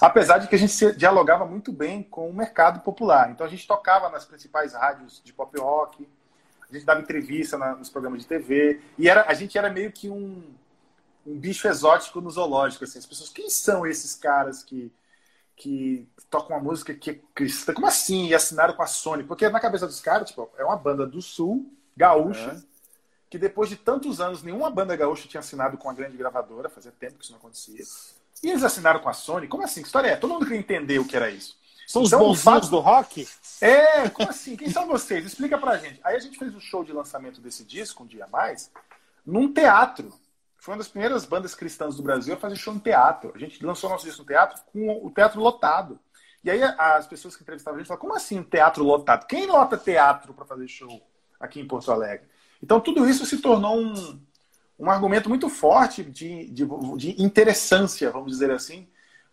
apesar 0.00 0.38
de 0.38 0.48
que 0.48 0.54
a 0.54 0.58
gente 0.58 0.92
dialogava 0.96 1.44
muito 1.44 1.70
bem 1.70 2.02
com 2.02 2.28
o 2.28 2.34
mercado 2.34 2.80
popular. 2.80 3.30
Então 3.30 3.46
a 3.46 3.48
gente 3.48 3.66
tocava 3.66 4.08
nas 4.08 4.24
principais 4.24 4.72
rádios 4.72 5.20
de 5.22 5.32
pop 5.32 5.58
rock, 5.60 6.08
a 6.68 6.72
gente 6.72 6.84
dava 6.84 7.00
entrevista 7.00 7.56
na, 7.56 7.76
nos 7.76 7.90
programas 7.90 8.22
de 8.22 8.26
TV, 8.26 8.80
e 8.96 9.08
era, 9.08 9.26
a 9.28 9.34
gente 9.34 9.56
era 9.56 9.70
meio 9.70 9.92
que 9.92 10.08
um, 10.08 10.42
um 11.26 11.38
bicho 11.38 11.68
exótico 11.68 12.20
no 12.20 12.30
zoológico. 12.30 12.84
Assim. 12.84 12.98
As 12.98 13.06
pessoas, 13.06 13.28
quem 13.30 13.50
são 13.50 13.86
esses 13.86 14.14
caras 14.14 14.62
que, 14.62 14.90
que 15.58 16.08
tocam 16.30 16.56
uma 16.56 16.62
música 16.62 16.94
que 16.94 17.10
é 17.10 17.20
cristã? 17.34 17.74
Como 17.74 17.86
assim? 17.86 18.28
E 18.28 18.34
assinaram 18.34 18.74
com 18.74 18.82
a 18.82 18.86
Sony? 18.86 19.24
Porque 19.24 19.48
na 19.48 19.58
cabeça 19.58 19.86
dos 19.86 20.00
caras, 20.00 20.28
tipo, 20.28 20.48
é 20.56 20.64
uma 20.64 20.76
banda 20.76 21.04
do 21.04 21.20
sul, 21.20 21.70
gaúcha, 21.96 22.56
é 22.64 22.78
que 23.28 23.36
depois 23.36 23.68
de 23.68 23.76
tantos 23.76 24.20
anos 24.20 24.42
nenhuma 24.42 24.70
banda 24.70 24.96
gaúcha 24.96 25.28
tinha 25.28 25.40
assinado 25.40 25.76
com 25.76 25.90
a 25.90 25.92
grande 25.92 26.16
gravadora, 26.16 26.70
fazia 26.70 26.92
tempo 26.92 27.18
que 27.18 27.24
isso 27.24 27.32
não 27.32 27.40
acontecia. 27.40 27.84
E 28.42 28.48
eles 28.48 28.62
assinaram 28.62 29.00
com 29.00 29.08
a 29.08 29.12
Sony. 29.12 29.48
Como 29.48 29.64
assim? 29.64 29.82
Que 29.82 29.88
história 29.88 30.08
é? 30.08 30.16
Todo 30.16 30.32
mundo 30.32 30.46
queria 30.46 30.60
entender 30.60 30.98
o 31.00 31.04
que 31.04 31.16
era 31.16 31.28
isso. 31.28 31.58
São 31.86 32.02
os 32.02 32.08
então, 32.08 32.20
bonzinhos 32.20 32.42
fato... 32.42 32.70
do 32.70 32.78
rock? 32.78 33.28
É, 33.60 34.08
como 34.10 34.30
assim? 34.30 34.56
Quem 34.56 34.70
são 34.70 34.86
vocês? 34.86 35.26
Explica 35.26 35.58
pra 35.58 35.76
gente. 35.76 36.00
Aí 36.04 36.14
a 36.14 36.18
gente 36.20 36.38
fez 36.38 36.54
o 36.54 36.60
show 36.60 36.84
de 36.84 36.92
lançamento 36.92 37.40
desse 37.40 37.64
disco, 37.64 38.04
um 38.04 38.06
dia 38.06 38.26
a 38.26 38.28
mais, 38.28 38.70
num 39.26 39.52
teatro. 39.52 40.12
Foi 40.58 40.74
uma 40.74 40.78
das 40.78 40.88
primeiras 40.88 41.24
bandas 41.24 41.54
cristãs 41.54 41.96
do 41.96 42.02
Brasil 42.02 42.34
a 42.34 42.36
fazer 42.36 42.56
show 42.56 42.74
no 42.74 42.80
teatro. 42.80 43.32
A 43.34 43.38
gente 43.38 43.64
lançou 43.64 43.88
nosso 43.88 44.04
disco 44.04 44.22
no 44.22 44.26
teatro 44.26 44.60
com 44.72 45.06
o 45.06 45.10
teatro 45.10 45.40
lotado. 45.40 45.98
E 46.42 46.50
aí 46.50 46.62
as 46.62 47.06
pessoas 47.06 47.36
que 47.36 47.42
entrevistavam 47.42 47.76
a 47.76 47.78
gente 47.78 47.88
falaram, 47.88 48.00
como 48.00 48.14
assim 48.14 48.40
um 48.40 48.44
teatro 48.44 48.84
lotado? 48.84 49.26
Quem 49.26 49.46
lota 49.46 49.76
teatro 49.76 50.34
para 50.34 50.44
fazer 50.44 50.68
show 50.68 51.00
aqui 51.38 51.60
em 51.60 51.66
Porto 51.66 51.92
Alegre? 51.92 52.26
Então, 52.62 52.80
tudo 52.80 53.08
isso 53.08 53.24
se 53.24 53.38
tornou 53.38 53.78
um, 53.78 54.20
um 54.78 54.90
argumento 54.90 55.28
muito 55.28 55.48
forte 55.48 56.02
de, 56.02 56.48
de, 56.50 56.66
de 56.96 57.22
interessância, 57.22 58.10
vamos 58.10 58.32
dizer 58.32 58.50
assim, 58.50 58.88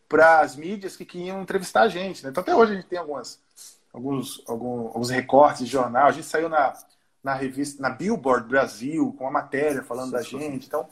para 0.07 0.41
as 0.41 0.55
mídias 0.55 0.95
que 0.95 1.05
queriam 1.05 1.41
entrevistar 1.41 1.81
a 1.81 1.87
gente. 1.87 2.23
Né? 2.23 2.29
Então, 2.29 2.41
até 2.41 2.55
hoje 2.55 2.73
a 2.73 2.75
gente 2.75 2.87
tem 2.87 2.99
algumas, 2.99 3.41
alguns, 3.91 4.43
alguns 4.47 5.09
recortes 5.09 5.65
de 5.65 5.71
jornal. 5.71 6.07
A 6.07 6.11
gente 6.11 6.27
saiu 6.27 6.49
na, 6.49 6.73
na 7.25 7.33
revista, 7.33 7.81
na 7.81 7.89
Billboard 7.89 8.47
Brasil, 8.47 9.11
com 9.17 9.23
uma 9.23 9.31
matéria 9.31 9.81
falando 9.81 10.11
da 10.11 10.21
gente. 10.21 10.67
Então, 10.67 10.87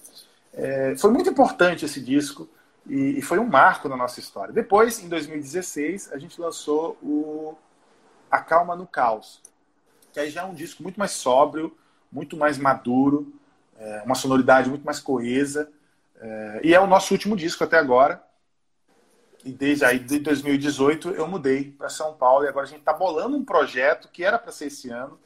é, 0.51 0.95
foi 0.97 1.11
muito 1.11 1.29
importante 1.29 1.85
esse 1.85 2.01
disco 2.01 2.49
e, 2.87 3.19
e, 3.19 3.21
foi 3.21 3.37
um 3.37 3.45
marco 3.45 3.87
na 3.87 3.95
nossa 3.95 4.19
história. 4.19 4.51
Depois, 4.51 4.99
em 4.99 5.07
2016, 5.07 6.11
a 6.11 6.17
gente 6.17 6.41
lançou 6.41 6.97
o 7.03 7.55
A 8.31 8.39
Calma 8.39 8.75
no 8.75 8.87
Caos, 8.87 9.43
que 10.11 10.19
aí 10.19 10.31
já 10.31 10.41
é 10.41 10.45
um 10.45 10.55
disco 10.55 10.81
muito 10.81 10.97
mais 10.97 11.11
sóbrio, 11.11 11.77
muito 12.11 12.35
mais 12.35 12.57
maduro, 12.57 13.31
é, 13.77 14.01
uma 14.03 14.15
sonoridade 14.15 14.71
muito 14.71 14.83
mais 14.83 14.99
coesa. 14.99 15.71
É, 16.19 16.61
e 16.63 16.73
é 16.73 16.79
o 16.79 16.87
nosso 16.87 17.13
último 17.13 17.35
disco 17.35 17.63
até 17.63 17.77
agora. 17.77 18.23
E 19.45 19.51
desde 19.51 19.85
aí, 19.85 19.99
de 19.99 20.17
2018, 20.17 21.11
eu 21.11 21.27
mudei 21.27 21.71
para 21.71 21.89
São 21.89 22.15
Paulo 22.15 22.43
e 22.43 22.47
agora 22.47 22.65
a 22.65 22.69
gente 22.69 22.79
está 22.79 22.93
bolando 22.93 23.37
um 23.37 23.45
projeto 23.45 24.09
que 24.11 24.23
era 24.23 24.39
para 24.39 24.51
ser 24.51 24.65
esse 24.65 24.89
ano, 24.89 25.19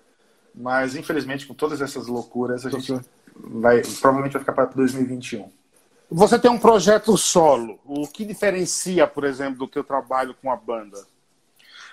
mas 0.57 0.95
infelizmente 0.95 1.45
com 1.45 1.53
todas 1.53 1.81
essas 1.81 2.07
loucuras 2.07 2.65
a 2.65 2.69
gente 2.69 2.93
vai 3.35 3.81
provavelmente 4.01 4.33
vai 4.33 4.41
ficar 4.41 4.53
para 4.53 4.65
2021. 4.65 5.49
Você 6.09 6.39
tem 6.39 6.49
um 6.49 6.57
projeto 6.57 7.17
solo. 7.17 7.79
O 7.85 8.07
que 8.07 8.23
diferencia, 8.23 9.05
por 9.05 9.25
exemplo, 9.25 9.59
do 9.59 9.67
que 9.67 9.77
eu 9.77 9.83
trabalho 9.83 10.33
com 10.41 10.49
a 10.51 10.55
banda? 10.55 10.97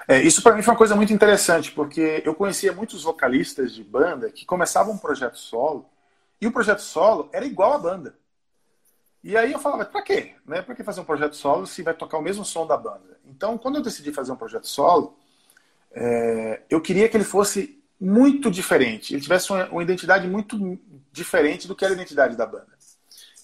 É, 0.07 0.23
isso 0.23 0.43
para 0.43 0.55
mim 0.55 0.63
foi 0.63 0.73
uma 0.73 0.79
coisa 0.79 0.95
muito 0.95 1.13
interessante, 1.13 1.73
porque 1.73 2.23
eu 2.25 2.35
conhecia 2.35 2.73
muitos 2.73 3.03
vocalistas 3.03 3.75
de 3.75 3.83
banda 3.83 4.31
que 4.31 4.47
começavam 4.47 4.95
um 4.95 4.99
projeto 4.99 5.37
solo, 5.37 5.87
e 6.41 6.47
o 6.47 6.53
projeto 6.53 6.81
solo 6.81 7.29
era 7.33 7.45
igual 7.45 7.73
à 7.73 7.79
banda. 7.79 8.15
E 9.23 9.37
aí 9.37 9.53
eu 9.53 9.59
falava, 9.59 9.85
para 9.87 10.03
quê? 10.03 10.35
Né? 10.47 10.61
Para 10.63 10.75
que 10.75 10.85
fazer 10.85 11.01
um 11.01 11.05
projeto 11.05 11.35
solo 11.35 11.67
se 11.67 11.83
vai 11.83 11.95
tocar 11.95 12.19
o 12.19 12.23
mesmo 12.23 12.45
som 12.45 12.67
da 12.67 12.77
banda? 12.77 13.19
Então, 13.25 13.57
quando 13.57 13.77
eu 13.77 13.83
decidi 13.83 14.13
fazer 14.13 14.31
um 14.31 14.37
projeto 14.37 14.69
solo, 14.69 15.17
é, 15.91 16.63
eu 16.69 16.81
queria 16.81 17.09
que 17.09 17.17
ele 17.17 17.25
fosse 17.25 17.83
muito 18.01 18.51
diferente, 18.51 19.15
ele 19.15 19.23
tivesse 19.23 19.51
uma, 19.51 19.67
uma 19.69 19.83
identidade 19.83 20.27
muito 20.29 20.79
diferente 21.13 21.69
do 21.69 21.75
que 21.75 21.85
era 21.85 21.95
a 21.95 21.97
identidade 21.97 22.37
da 22.37 22.47
banda. 22.47 22.75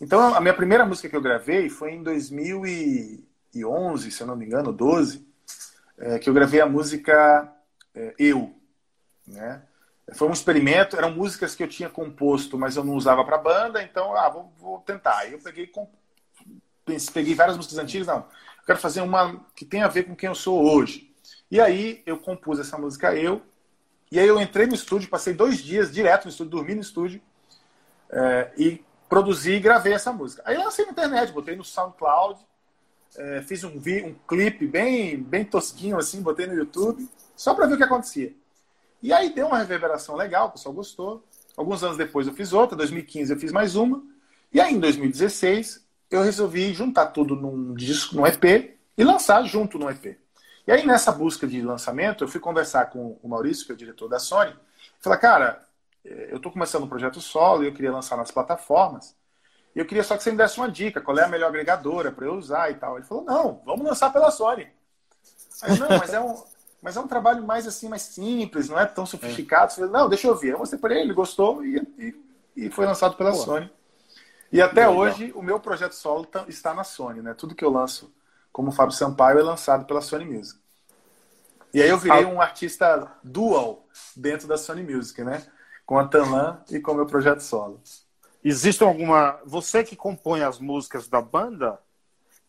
Então, 0.00 0.34
a 0.34 0.40
minha 0.40 0.54
primeira 0.54 0.86
música 0.86 1.08
que 1.08 1.16
eu 1.16 1.20
gravei 1.20 1.68
foi 1.68 1.92
em 1.92 2.02
2011, 2.02 4.10
se 4.10 4.22
eu 4.22 4.26
não 4.26 4.34
me 4.34 4.46
engano, 4.46 4.72
12, 4.72 5.24
é, 5.98 6.18
que 6.18 6.28
eu 6.28 6.34
gravei 6.34 6.60
a 6.60 6.66
música 6.66 7.52
é, 7.94 8.14
Eu. 8.18 8.52
Né? 9.26 9.62
Foi 10.14 10.26
um 10.26 10.32
experimento, 10.32 10.96
eram 10.96 11.12
músicas 11.12 11.54
que 11.54 11.62
eu 11.62 11.68
tinha 11.68 11.90
composto, 11.90 12.58
mas 12.58 12.76
eu 12.76 12.82
não 12.82 12.94
usava 12.94 13.24
para 13.24 13.38
banda, 13.38 13.82
então, 13.82 14.16
ah, 14.16 14.28
vou, 14.28 14.52
vou 14.58 14.78
tentar. 14.80 15.18
Aí 15.18 15.32
eu 15.32 15.38
peguei, 15.38 15.70
peguei 17.12 17.34
várias 17.34 17.56
músicas 17.56 17.78
antigas, 17.78 18.06
não, 18.06 18.18
eu 18.18 18.64
quero 18.66 18.78
fazer 18.78 19.02
uma 19.02 19.44
que 19.54 19.64
tem 19.64 19.82
a 19.82 19.88
ver 19.88 20.04
com 20.04 20.16
quem 20.16 20.28
eu 20.28 20.34
sou 20.34 20.64
hoje. 20.64 21.14
E 21.50 21.60
aí 21.60 22.02
eu 22.06 22.18
compus 22.18 22.58
essa 22.58 22.78
música 22.78 23.14
Eu, 23.14 23.42
E 24.10 24.18
aí 24.18 24.26
eu 24.26 24.40
entrei 24.40 24.66
no 24.66 24.74
estúdio, 24.74 25.08
passei 25.08 25.32
dois 25.32 25.58
dias 25.58 25.92
direto 25.92 26.24
no 26.24 26.30
estúdio, 26.30 26.50
dormi 26.50 26.74
no 26.74 26.80
estúdio 26.80 27.20
é, 28.10 28.50
e 28.56 28.84
produzi 29.08 29.52
e 29.52 29.60
gravei 29.60 29.92
essa 29.92 30.12
música. 30.12 30.42
Aí 30.44 30.56
lancei 30.56 30.84
na 30.84 30.92
internet, 30.92 31.32
botei 31.32 31.54
no 31.54 31.64
SoundCloud, 31.64 32.40
é, 33.16 33.42
fiz 33.42 33.62
um, 33.62 33.70
um 33.70 34.14
clipe 34.26 34.66
bem, 34.66 35.16
bem 35.16 35.44
tosquinho 35.44 35.96
assim, 35.96 36.22
botei 36.22 36.46
no 36.46 36.54
YouTube, 36.54 37.08
só 37.36 37.54
para 37.54 37.66
ver 37.66 37.74
o 37.74 37.76
que 37.76 37.84
acontecia. 37.84 38.34
E 39.02 39.12
aí 39.12 39.32
deu 39.32 39.46
uma 39.46 39.58
reverberação 39.58 40.16
legal, 40.16 40.48
o 40.48 40.50
pessoal 40.50 40.74
gostou. 40.74 41.24
Alguns 41.56 41.82
anos 41.82 41.96
depois 41.96 42.26
eu 42.26 42.34
fiz 42.34 42.52
outra, 42.52 42.76
2015 42.76 43.32
eu 43.32 43.38
fiz 43.38 43.52
mais 43.52 43.76
uma. 43.76 44.02
E 44.52 44.60
aí 44.60 44.74
em 44.74 44.80
2016 44.80 45.86
eu 46.10 46.22
resolvi 46.22 46.74
juntar 46.74 47.06
tudo 47.06 47.36
num 47.36 47.74
disco, 47.74 48.16
num 48.16 48.26
EP 48.26 48.76
e 48.98 49.04
lançar 49.04 49.44
junto 49.44 49.78
no 49.78 49.88
EP. 49.88 50.18
E 50.70 50.72
aí 50.72 50.86
nessa 50.86 51.10
busca 51.10 51.48
de 51.48 51.60
lançamento 51.62 52.22
eu 52.22 52.28
fui 52.28 52.38
conversar 52.38 52.90
com 52.90 53.18
o 53.20 53.28
Maurício, 53.28 53.66
que 53.66 53.72
é 53.72 53.74
o 53.74 53.76
diretor 53.76 54.08
da 54.08 54.20
Sony, 54.20 54.54
e 55.04 55.16
cara, 55.16 55.60
é, 56.04 56.28
eu 56.30 56.36
estou 56.36 56.52
começando 56.52 56.84
um 56.84 56.88
projeto 56.88 57.20
solo 57.20 57.64
e 57.64 57.66
eu 57.66 57.74
queria 57.74 57.90
lançar 57.90 58.16
nas 58.16 58.30
plataformas. 58.30 59.16
E 59.74 59.80
eu 59.80 59.84
queria 59.84 60.04
só 60.04 60.16
que 60.16 60.22
você 60.22 60.30
me 60.30 60.36
desse 60.36 60.58
uma 60.58 60.70
dica, 60.70 61.00
qual 61.00 61.18
é 61.18 61.24
a 61.24 61.28
melhor 61.28 61.48
agregadora 61.48 62.12
para 62.12 62.24
eu 62.24 62.34
usar 62.34 62.70
e 62.70 62.74
tal. 62.74 62.96
Ele 62.96 63.04
falou, 63.04 63.24
não, 63.24 63.60
vamos 63.66 63.84
lançar 63.84 64.12
pela 64.12 64.30
Sony. 64.30 64.68
Aí, 65.62 65.76
não, 65.76 65.88
mas 65.88 66.14
é 66.14 66.20
um, 66.20 66.40
mas 66.80 66.96
é 66.96 67.00
um 67.00 67.08
trabalho 67.08 67.42
mais 67.42 67.66
assim, 67.66 67.88
mais 67.88 68.02
simples, 68.02 68.68
não 68.68 68.78
é 68.78 68.86
tão 68.86 69.04
sofisticado. 69.04 69.72
É. 69.76 69.88
Não, 69.88 70.08
deixa 70.08 70.28
eu 70.28 70.36
ver. 70.36 70.52
Eu 70.52 70.60
mostrei 70.60 70.80
para 70.80 70.94
ele, 70.94 71.02
ele 71.02 71.14
gostou 71.14 71.64
e, 71.64 71.78
e, 71.98 72.14
e, 72.56 72.70
foi 72.70 72.86
lançado 72.86 73.16
pela 73.16 73.32
Boa. 73.32 73.44
Sony. 73.44 73.72
E 74.52 74.62
até 74.62 74.88
hoje 74.88 75.32
o 75.34 75.42
meu 75.42 75.58
projeto 75.58 75.94
solo 75.96 76.26
tá, 76.26 76.44
está 76.46 76.72
na 76.72 76.84
Sony, 76.84 77.22
né? 77.22 77.34
Tudo 77.34 77.56
que 77.56 77.64
eu 77.64 77.70
lanço 77.70 78.14
como 78.52 78.70
Fábio 78.70 78.94
Sampaio 78.94 79.40
é 79.40 79.42
lançado 79.42 79.84
pela 79.84 80.00
Sony 80.00 80.24
Music. 80.24 80.59
E 81.72 81.80
aí 81.80 81.88
eu 81.88 81.98
virei 81.98 82.24
um 82.24 82.40
artista 82.40 83.12
dual 83.22 83.86
dentro 84.16 84.48
da 84.48 84.58
Sony 84.58 84.82
Music, 84.82 85.22
né? 85.22 85.42
Com 85.86 85.98
a 85.98 86.06
Tanlan 86.06 86.60
e 86.70 86.80
com 86.80 86.92
o 86.92 86.94
meu 86.96 87.06
projeto 87.06 87.40
solo. 87.40 87.80
Existe 88.42 88.82
alguma. 88.82 89.38
Você 89.44 89.84
que 89.84 89.94
compõe 89.94 90.42
as 90.42 90.58
músicas 90.58 91.08
da 91.08 91.20
banda, 91.20 91.78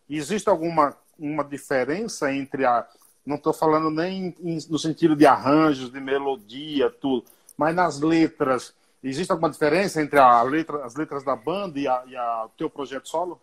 existe 0.09 0.49
alguma 0.49 0.95
uma 1.19 1.43
diferença 1.43 2.33
entre 2.33 2.65
a. 2.65 2.87
Não 3.23 3.35
estou 3.35 3.53
falando 3.53 3.91
nem 3.91 4.35
no 4.39 4.79
sentido 4.79 5.15
de 5.15 5.27
arranjos, 5.27 5.91
de 5.91 5.99
melodia, 5.99 6.89
tudo, 6.89 7.25
mas 7.55 7.75
nas 7.75 7.99
letras. 7.99 8.73
Existe 9.03 9.31
alguma 9.31 9.49
diferença 9.49 10.01
entre 10.01 10.19
a 10.19 10.41
letra, 10.43 10.83
as 10.85 10.95
letras 10.95 11.23
da 11.23 11.35
banda 11.35 11.79
e, 11.79 11.87
a, 11.87 12.03
e 12.07 12.15
a, 12.15 12.45
o 12.45 12.49
teu 12.49 12.69
projeto 12.69 13.09
solo? 13.09 13.41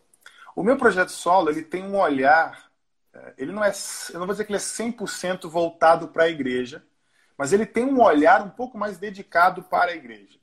O 0.55 0.63
meu 0.63 0.77
projeto 0.77 1.11
solo 1.11 1.51
ele 1.51 1.63
tem 1.63 1.85
um 1.85 1.97
olhar. 1.97 2.68
Ele 3.37 3.53
não 3.53 3.65
é. 3.65 3.73
Eu 4.13 4.19
não 4.21 4.27
vou 4.27 4.35
dizer 4.35 4.45
que 4.45 4.53
ele 4.53 4.59
é 4.59 4.61
100% 4.61 5.49
voltado 5.49 6.09
para 6.09 6.25
a 6.25 6.29
igreja, 6.29 6.83
mas 7.37 7.53
ele 7.53 7.67
tem 7.67 7.85
um 7.85 8.03
olhar 8.03 8.43
um 8.43 8.51
pouco 8.51 8.77
mais 8.77 8.99
dedicado 8.99 9.63
para 9.63 9.93
a 9.93 9.95
igreja. 9.95 10.39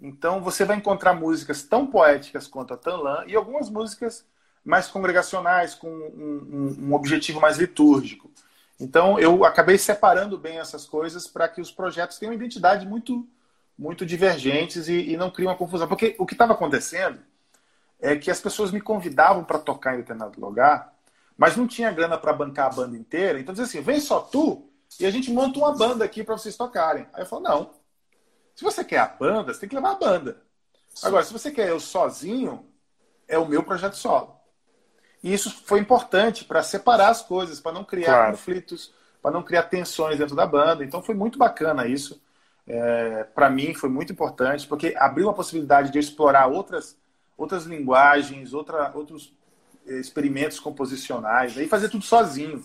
Então 0.00 0.40
você 0.42 0.64
vai 0.64 0.76
encontrar 0.76 1.12
músicas 1.12 1.62
tão 1.62 1.86
poéticas 1.86 2.46
quanto 2.46 2.72
a 2.72 2.76
Tanlan 2.76 3.24
e 3.26 3.36
algumas 3.36 3.68
músicas 3.68 4.24
mais 4.64 4.88
congregacionais, 4.88 5.74
com 5.74 5.88
um, 5.88 6.76
um, 6.80 6.88
um 6.88 6.94
objetivo 6.94 7.40
mais 7.40 7.58
litúrgico. 7.58 8.30
Então 8.78 9.18
eu 9.18 9.44
acabei 9.44 9.76
separando 9.76 10.38
bem 10.38 10.58
essas 10.58 10.86
coisas 10.86 11.26
para 11.26 11.48
que 11.48 11.60
os 11.60 11.70
projetos 11.70 12.18
tenham 12.18 12.32
identidade 12.32 12.86
muito, 12.86 13.28
muito 13.78 14.06
divergentes 14.06 14.88
e, 14.88 15.10
e 15.10 15.16
não 15.16 15.30
criem 15.30 15.48
uma 15.48 15.56
confusão. 15.56 15.86
Porque 15.86 16.16
o 16.18 16.24
que 16.24 16.34
estava 16.34 16.54
acontecendo 16.54 17.20
é 18.00 18.16
que 18.16 18.30
as 18.30 18.40
pessoas 18.40 18.70
me 18.70 18.80
convidavam 18.80 19.44
para 19.44 19.58
tocar 19.58 19.94
em 19.94 19.98
determinado 19.98 20.40
lugar, 20.40 20.94
mas 21.40 21.56
não 21.56 21.66
tinha 21.66 21.90
grana 21.90 22.18
para 22.18 22.34
bancar 22.34 22.66
a 22.66 22.74
banda 22.74 22.94
inteira. 22.94 23.40
Então 23.40 23.54
dizia 23.54 23.64
assim: 23.64 23.80
vem 23.80 23.98
só 23.98 24.20
tu 24.20 24.68
e 25.00 25.06
a 25.06 25.10
gente 25.10 25.32
monta 25.32 25.58
uma 25.58 25.74
banda 25.74 26.04
aqui 26.04 26.22
para 26.22 26.36
vocês 26.36 26.54
tocarem. 26.54 27.06
Aí 27.14 27.22
eu 27.22 27.26
falo: 27.26 27.42
não, 27.42 27.70
se 28.54 28.62
você 28.62 28.84
quer 28.84 28.98
a 28.98 29.06
banda, 29.06 29.54
você 29.54 29.60
tem 29.60 29.68
que 29.70 29.74
levar 29.74 29.92
a 29.92 29.98
banda. 29.98 30.42
Sim. 30.90 31.06
Agora, 31.06 31.24
se 31.24 31.32
você 31.32 31.50
quer 31.50 31.70
eu 31.70 31.80
sozinho, 31.80 32.66
é 33.26 33.38
o 33.38 33.48
meu 33.48 33.62
projeto 33.62 33.94
solo. 33.94 34.36
E 35.22 35.32
isso 35.32 35.50
foi 35.64 35.80
importante 35.80 36.44
para 36.44 36.62
separar 36.62 37.08
as 37.08 37.22
coisas, 37.22 37.58
para 37.58 37.72
não 37.72 37.84
criar 37.84 38.16
claro. 38.16 38.32
conflitos, 38.32 38.92
para 39.22 39.30
não 39.30 39.42
criar 39.42 39.62
tensões 39.62 40.18
dentro 40.18 40.36
da 40.36 40.44
banda. 40.44 40.84
Então 40.84 41.02
foi 41.02 41.14
muito 41.14 41.38
bacana 41.38 41.86
isso. 41.86 42.20
É, 42.66 43.24
para 43.24 43.48
mim 43.48 43.72
foi 43.72 43.88
muito 43.88 44.12
importante, 44.12 44.68
porque 44.68 44.94
abriu 44.94 45.30
a 45.30 45.34
possibilidade 45.34 45.90
de 45.90 45.96
eu 45.96 46.00
explorar 46.00 46.48
outras, 46.48 46.98
outras 47.34 47.64
linguagens, 47.64 48.52
outra, 48.52 48.92
outros 48.94 49.32
experimentos 49.98 50.60
composicionais, 50.60 51.56
e 51.56 51.66
fazer 51.66 51.88
tudo 51.88 52.04
sozinho. 52.04 52.64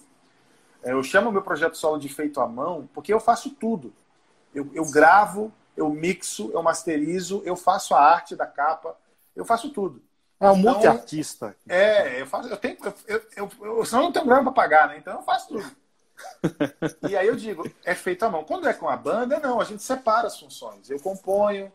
É, 0.83 0.91
eu 0.91 1.01
chamo 1.01 1.31
meu 1.31 1.41
projeto 1.41 1.75
solo 1.75 1.97
de 1.97 2.07
feito 2.09 2.39
à 2.39 2.47
mão, 2.47 2.87
porque 2.93 3.13
eu 3.13 3.19
faço 3.19 3.49
tudo. 3.49 3.93
Eu, 4.53 4.69
eu 4.73 4.85
gravo, 4.91 5.51
eu 5.75 5.89
mixo, 5.89 6.51
eu 6.53 6.61
masterizo, 6.61 7.41
eu 7.45 7.55
faço 7.55 7.95
a 7.95 8.01
arte 8.01 8.35
da 8.35 8.45
capa, 8.45 8.95
eu 9.35 9.43
faço 9.43 9.69
tudo. 9.71 10.01
É 10.39 10.49
um 10.49 10.57
então, 10.57 10.73
multi-artista. 10.73 11.55
É, 11.67 12.21
eu 12.21 12.27
faço, 12.27 12.49
eu 12.49 12.57
tenho, 12.57 12.77
eu, 12.83 12.93
eu, 13.07 13.49
eu, 13.61 13.77
eu 13.77 13.85
senão 13.85 14.03
não 14.03 14.11
tenho 14.11 14.25
grana 14.25 14.43
para 14.43 14.51
pagar, 14.51 14.87
né? 14.89 14.97
Então 14.97 15.15
eu 15.15 15.23
faço 15.23 15.47
tudo. 15.47 15.71
e 17.09 17.15
aí 17.15 17.27
eu 17.27 17.35
digo, 17.35 17.69
é 17.83 17.95
feito 17.95 18.23
à 18.23 18.29
mão. 18.29 18.43
Quando 18.43 18.67
é 18.67 18.73
com 18.73 18.87
a 18.87 18.95
banda, 18.95 19.39
não, 19.39 19.59
a 19.59 19.63
gente 19.63 19.83
separa 19.83 20.27
as 20.27 20.39
funções. 20.39 20.89
Eu 20.89 20.99
componho, 20.99 21.71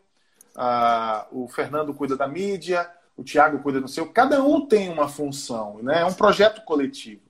uh, 0.56 1.26
o 1.42 1.48
Fernando 1.48 1.94
cuida 1.94 2.16
da 2.16 2.28
mídia, 2.28 2.90
o 3.20 3.24
Thiago 3.24 3.58
cuida 3.58 3.80
do 3.80 3.88
seu. 3.88 4.10
Cada 4.10 4.42
um 4.42 4.66
tem 4.66 4.88
uma 4.88 5.06
função, 5.06 5.78
né? 5.82 6.00
É 6.00 6.04
um 6.06 6.14
projeto 6.14 6.64
coletivo. 6.64 7.20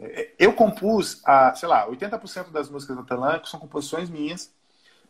É, 0.00 0.32
eu 0.36 0.52
compus, 0.52 1.20
a, 1.24 1.54
sei 1.54 1.68
lá, 1.68 1.88
80% 1.88 2.50
das 2.50 2.68
músicas 2.68 2.96
da 2.96 3.04
Talanco 3.04 3.48
são 3.48 3.60
composições 3.60 4.10
minhas. 4.10 4.52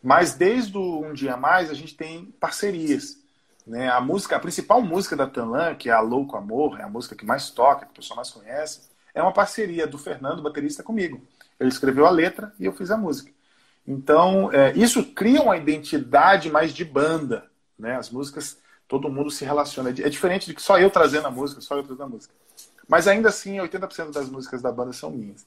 Mas 0.03 0.35
desde 0.35 0.77
Um 0.77 1.13
Dia 1.13 1.35
Mais 1.35 1.71
a 1.71 1.73
gente 1.73 1.95
tem 1.95 2.25
parcerias. 2.39 3.17
Né? 3.65 3.89
A 3.89 3.99
música, 3.99 4.35
a 4.35 4.39
principal 4.39 4.81
música 4.81 5.15
da 5.15 5.25
Tanlan, 5.25 5.73
que 5.75 5.89
é 5.89 5.93
a 5.93 6.01
Louco 6.01 6.35
Amor, 6.35 6.79
é 6.79 6.83
a 6.83 6.89
música 6.89 7.15
que 7.15 7.25
mais 7.25 7.49
toca, 7.49 7.85
que 7.85 7.91
o 7.91 7.95
pessoal 7.95 8.17
mais 8.17 8.29
conhece, 8.29 8.81
é 9.15 9.21
uma 9.21 9.31
parceria 9.31 9.87
do 9.87 9.97
Fernando, 9.97 10.43
baterista, 10.43 10.83
comigo. 10.83 11.21
Ele 11.59 11.69
escreveu 11.69 12.05
a 12.05 12.11
letra 12.11 12.53
e 12.59 12.65
eu 12.65 12.73
fiz 12.73 12.91
a 12.91 12.97
música. 12.97 13.31
Então, 13.87 14.51
é, 14.51 14.73
isso 14.73 15.03
cria 15.13 15.41
uma 15.41 15.57
identidade 15.57 16.51
mais 16.51 16.71
de 16.71 16.85
banda. 16.85 17.49
Né? 17.79 17.95
As 17.95 18.09
músicas, 18.11 18.59
todo 18.87 19.09
mundo 19.09 19.31
se 19.31 19.45
relaciona. 19.45 19.89
É 19.89 20.09
diferente 20.09 20.45
de 20.45 20.53
que 20.53 20.61
só 20.61 20.79
eu 20.79 20.89
trazendo 20.89 21.27
a 21.27 21.31
música, 21.31 21.61
só 21.61 21.75
eu 21.75 21.83
trazendo 21.83 22.03
a 22.03 22.09
música. 22.09 22.33
Mas 22.87 23.07
ainda 23.07 23.29
assim, 23.29 23.57
80% 23.57 24.11
das 24.11 24.29
músicas 24.29 24.61
da 24.61 24.71
banda 24.71 24.93
são 24.93 25.11
minhas. 25.11 25.45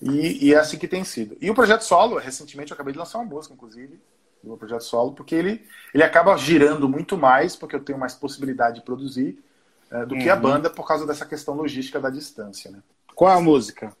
E, 0.00 0.46
e, 0.46 0.54
é 0.54 0.58
assim 0.58 0.78
que 0.78 0.86
tem 0.86 1.02
sido. 1.02 1.36
E 1.40 1.50
o 1.50 1.54
projeto 1.54 1.82
solo, 1.82 2.18
recentemente 2.18 2.70
eu 2.70 2.74
acabei 2.74 2.92
de 2.92 2.98
lançar 2.98 3.18
uma 3.18 3.24
música, 3.24 3.52
inclusive, 3.52 4.00
do 4.42 4.48
meu 4.48 4.56
projeto 4.56 4.82
solo, 4.82 5.12
porque 5.12 5.34
ele, 5.34 5.66
ele 5.92 6.04
acaba 6.04 6.36
girando 6.36 6.88
muito 6.88 7.16
mais, 7.16 7.56
porque 7.56 7.74
eu 7.74 7.80
tenho 7.80 7.98
mais 7.98 8.14
possibilidade 8.14 8.76
de 8.76 8.82
produzir 8.82 9.42
é, 9.90 10.06
do 10.06 10.14
uhum. 10.14 10.20
que 10.20 10.28
a 10.28 10.36
uhum. 10.36 10.40
banda 10.40 10.70
por 10.70 10.86
causa 10.86 11.04
dessa 11.06 11.26
questão 11.26 11.54
logística 11.54 11.98
da 11.98 12.10
distância. 12.10 12.70
Né? 12.70 12.78
Qual 13.14 13.36
a 13.36 13.40
música? 13.40 13.92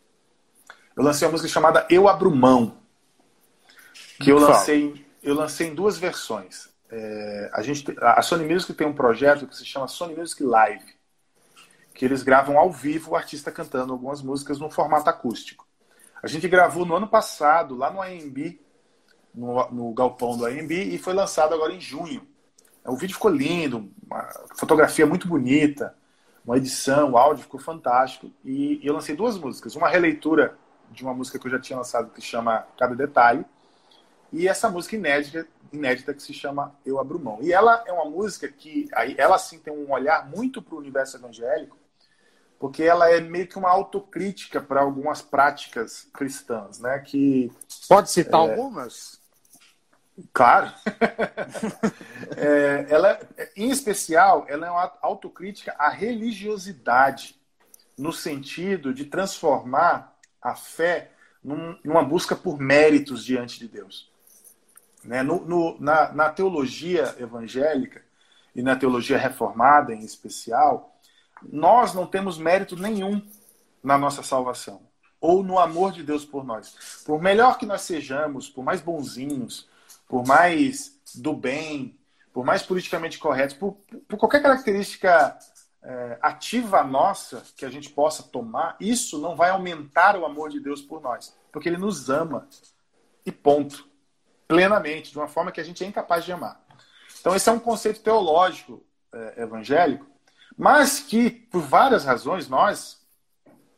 Eu 0.96 1.02
lancei 1.02 1.26
uma 1.26 1.32
música 1.32 1.48
chamada 1.48 1.86
Eu 1.90 2.06
Abro 2.06 2.30
Mão, 2.30 2.76
que 4.20 4.30
eu 4.30 4.38
lancei, 4.38 5.06
eu 5.22 5.34
lancei 5.34 5.68
em 5.68 5.74
duas 5.74 5.98
versões. 5.98 6.67
É, 6.90 7.50
a, 7.52 7.62
gente, 7.62 7.94
a 8.00 8.22
Sony 8.22 8.50
Music 8.50 8.72
tem 8.72 8.86
um 8.86 8.94
projeto 8.94 9.46
que 9.46 9.56
se 9.56 9.64
chama 9.64 9.88
Sony 9.88 10.14
Music 10.14 10.42
Live, 10.42 10.96
que 11.94 12.04
eles 12.04 12.22
gravam 12.22 12.58
ao 12.58 12.70
vivo 12.70 13.10
o 13.10 13.16
artista 13.16 13.52
cantando 13.52 13.92
algumas 13.92 14.22
músicas 14.22 14.58
no 14.58 14.70
formato 14.70 15.10
acústico. 15.10 15.66
A 16.22 16.26
gente 16.26 16.48
gravou 16.48 16.84
no 16.84 16.96
ano 16.96 17.06
passado, 17.06 17.76
lá 17.76 17.90
no 17.90 18.00
AMB, 18.00 18.60
no, 19.34 19.70
no 19.70 19.92
galpão 19.92 20.36
do 20.36 20.46
AMB, 20.46 20.72
e 20.72 20.98
foi 20.98 21.12
lançado 21.12 21.54
agora 21.54 21.72
em 21.72 21.80
junho. 21.80 22.26
O 22.84 22.96
vídeo 22.96 23.14
ficou 23.14 23.30
lindo, 23.30 23.90
uma 24.04 24.26
fotografia 24.56 25.06
muito 25.06 25.28
bonita, 25.28 25.94
uma 26.44 26.56
edição, 26.56 27.12
o 27.12 27.18
áudio 27.18 27.42
ficou 27.42 27.60
fantástico. 27.60 28.32
E, 28.44 28.80
e 28.82 28.86
eu 28.86 28.94
lancei 28.94 29.14
duas 29.14 29.36
músicas. 29.36 29.76
Uma 29.76 29.88
releitura 29.88 30.56
de 30.90 31.02
uma 31.02 31.12
música 31.12 31.38
que 31.38 31.46
eu 31.46 31.50
já 31.50 31.60
tinha 31.60 31.76
lançado 31.76 32.10
que 32.10 32.20
chama 32.22 32.66
Cada 32.78 32.94
Detalhe, 32.94 33.44
e 34.32 34.46
essa 34.46 34.68
música 34.68 34.96
inédita, 34.96 35.46
inédita 35.72 36.14
que 36.14 36.22
se 36.22 36.32
chama 36.32 36.74
Eu 36.84 36.98
Abro 36.98 37.18
Mão. 37.18 37.38
E 37.42 37.52
ela 37.52 37.84
é 37.86 37.92
uma 37.92 38.04
música 38.04 38.48
que, 38.48 38.88
ela 39.16 39.38
sim 39.38 39.58
tem 39.58 39.72
um 39.72 39.92
olhar 39.92 40.28
muito 40.28 40.62
para 40.62 40.74
o 40.74 40.78
universo 40.78 41.16
evangélico, 41.16 41.76
porque 42.58 42.82
ela 42.82 43.10
é 43.10 43.20
meio 43.20 43.46
que 43.46 43.58
uma 43.58 43.70
autocrítica 43.70 44.60
para 44.60 44.80
algumas 44.80 45.22
práticas 45.22 46.08
cristãs, 46.12 46.80
né? 46.80 46.98
Que 46.98 47.52
pode 47.88 48.10
citar 48.10 48.40
é... 48.40 48.50
algumas? 48.50 49.20
Claro. 50.32 50.72
é, 52.36 52.86
ela, 52.88 53.20
em 53.56 53.70
especial, 53.70 54.44
ela 54.48 54.66
é 54.66 54.70
uma 54.70 54.92
autocrítica 55.00 55.74
à 55.78 55.88
religiosidade, 55.88 57.38
no 57.96 58.12
sentido 58.12 58.92
de 58.92 59.04
transformar 59.04 60.16
a 60.40 60.54
fé 60.54 61.12
num, 61.42 61.76
numa 61.84 62.02
busca 62.02 62.34
por 62.34 62.58
méritos 62.58 63.24
diante 63.24 63.58
de 63.58 63.68
Deus. 63.68 64.10
Né? 65.04 65.22
No, 65.22 65.44
no, 65.44 65.80
na, 65.80 66.12
na 66.12 66.30
teologia 66.30 67.14
evangélica 67.18 68.02
e 68.54 68.62
na 68.62 68.76
teologia 68.76 69.18
reformada, 69.18 69.94
em 69.94 70.00
especial, 70.00 70.98
nós 71.42 71.94
não 71.94 72.06
temos 72.06 72.38
mérito 72.38 72.76
nenhum 72.76 73.22
na 73.82 73.96
nossa 73.96 74.22
salvação. 74.22 74.80
ou 75.20 75.42
no 75.42 75.58
amor 75.58 75.92
de 75.92 76.02
Deus 76.02 76.24
por 76.24 76.44
nós. 76.44 77.02
Por 77.04 77.20
melhor 77.20 77.58
que 77.58 77.66
nós 77.66 77.82
sejamos, 77.82 78.48
por 78.48 78.64
mais 78.64 78.80
bonzinhos, 78.80 79.68
por 80.08 80.26
mais 80.26 80.96
do 81.16 81.34
bem, 81.34 81.98
por 82.32 82.44
mais 82.44 82.62
politicamente 82.62 83.18
corretos, 83.18 83.56
por, 83.56 83.76
por 84.06 84.16
qualquer 84.16 84.40
característica 84.40 85.36
é, 85.82 86.18
ativa 86.22 86.84
nossa 86.84 87.42
que 87.56 87.64
a 87.64 87.70
gente 87.70 87.90
possa 87.90 88.22
tomar, 88.22 88.76
isso 88.78 89.18
não 89.18 89.34
vai 89.34 89.50
aumentar 89.50 90.16
o 90.16 90.24
amor 90.24 90.50
de 90.50 90.60
Deus 90.60 90.80
por 90.80 91.00
nós, 91.00 91.34
porque 91.50 91.68
Ele 91.68 91.78
nos 91.78 92.08
ama 92.08 92.46
e 93.26 93.32
ponto, 93.32 93.87
plenamente, 94.48 95.12
de 95.12 95.18
uma 95.18 95.28
forma 95.28 95.52
que 95.52 95.60
a 95.60 95.64
gente 95.64 95.84
é 95.84 95.86
incapaz 95.86 96.24
de 96.24 96.32
amar. 96.32 96.60
Então 97.20 97.36
esse 97.36 97.48
é 97.48 97.52
um 97.52 97.60
conceito 97.60 98.00
teológico 98.00 98.84
é, 99.12 99.42
evangélico, 99.42 100.06
mas 100.56 100.98
que 100.98 101.30
por 101.30 101.60
várias 101.62 102.04
razões 102.04 102.48
nós, 102.48 103.06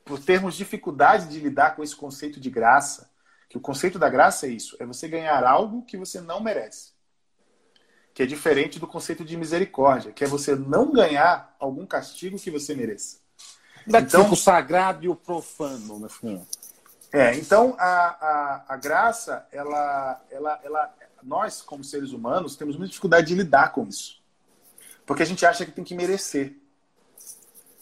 por 0.04 0.18
termos 0.18 0.54
dificuldade 0.54 1.28
de 1.28 1.38
lidar 1.40 1.76
com 1.76 1.82
esse 1.82 1.94
conceito 1.94 2.40
de 2.40 2.48
graça, 2.48 3.10
que 3.48 3.58
o 3.58 3.60
conceito 3.60 3.98
da 3.98 4.08
graça 4.08 4.46
é 4.46 4.50
isso, 4.50 4.76
é 4.80 4.86
você 4.86 5.08
ganhar 5.08 5.44
algo 5.44 5.82
que 5.82 5.96
você 5.98 6.20
não 6.20 6.40
merece 6.40 6.98
que 8.20 8.22
é 8.22 8.26
diferente 8.26 8.78
do 8.78 8.86
conceito 8.86 9.24
de 9.24 9.36
misericórdia, 9.36 10.12
que 10.12 10.24
é 10.24 10.26
você 10.26 10.54
não 10.54 10.92
ganhar 10.92 11.54
algum 11.58 11.86
castigo 11.86 12.38
que 12.38 12.50
você 12.50 12.74
mereça. 12.74 13.18
Então, 13.86 14.30
o 14.30 14.36
sagrado 14.36 15.04
e 15.04 15.08
o 15.08 15.14
profano, 15.14 15.98
no 15.98 16.08
fim. 16.08 16.44
É, 17.12 17.34
então 17.34 17.74
a, 17.78 17.84
a, 17.88 18.64
a 18.68 18.76
graça, 18.76 19.46
ela, 19.50 20.20
ela, 20.30 20.60
ela, 20.62 20.94
nós, 21.22 21.60
como 21.60 21.82
seres 21.82 22.12
humanos, 22.12 22.56
temos 22.56 22.76
muita 22.76 22.90
dificuldade 22.90 23.26
de 23.26 23.34
lidar 23.34 23.72
com 23.72 23.86
isso. 23.86 24.20
Porque 25.04 25.22
a 25.22 25.26
gente 25.26 25.44
acha 25.44 25.66
que 25.66 25.72
tem 25.72 25.84
que 25.84 25.94
merecer. 25.94 26.56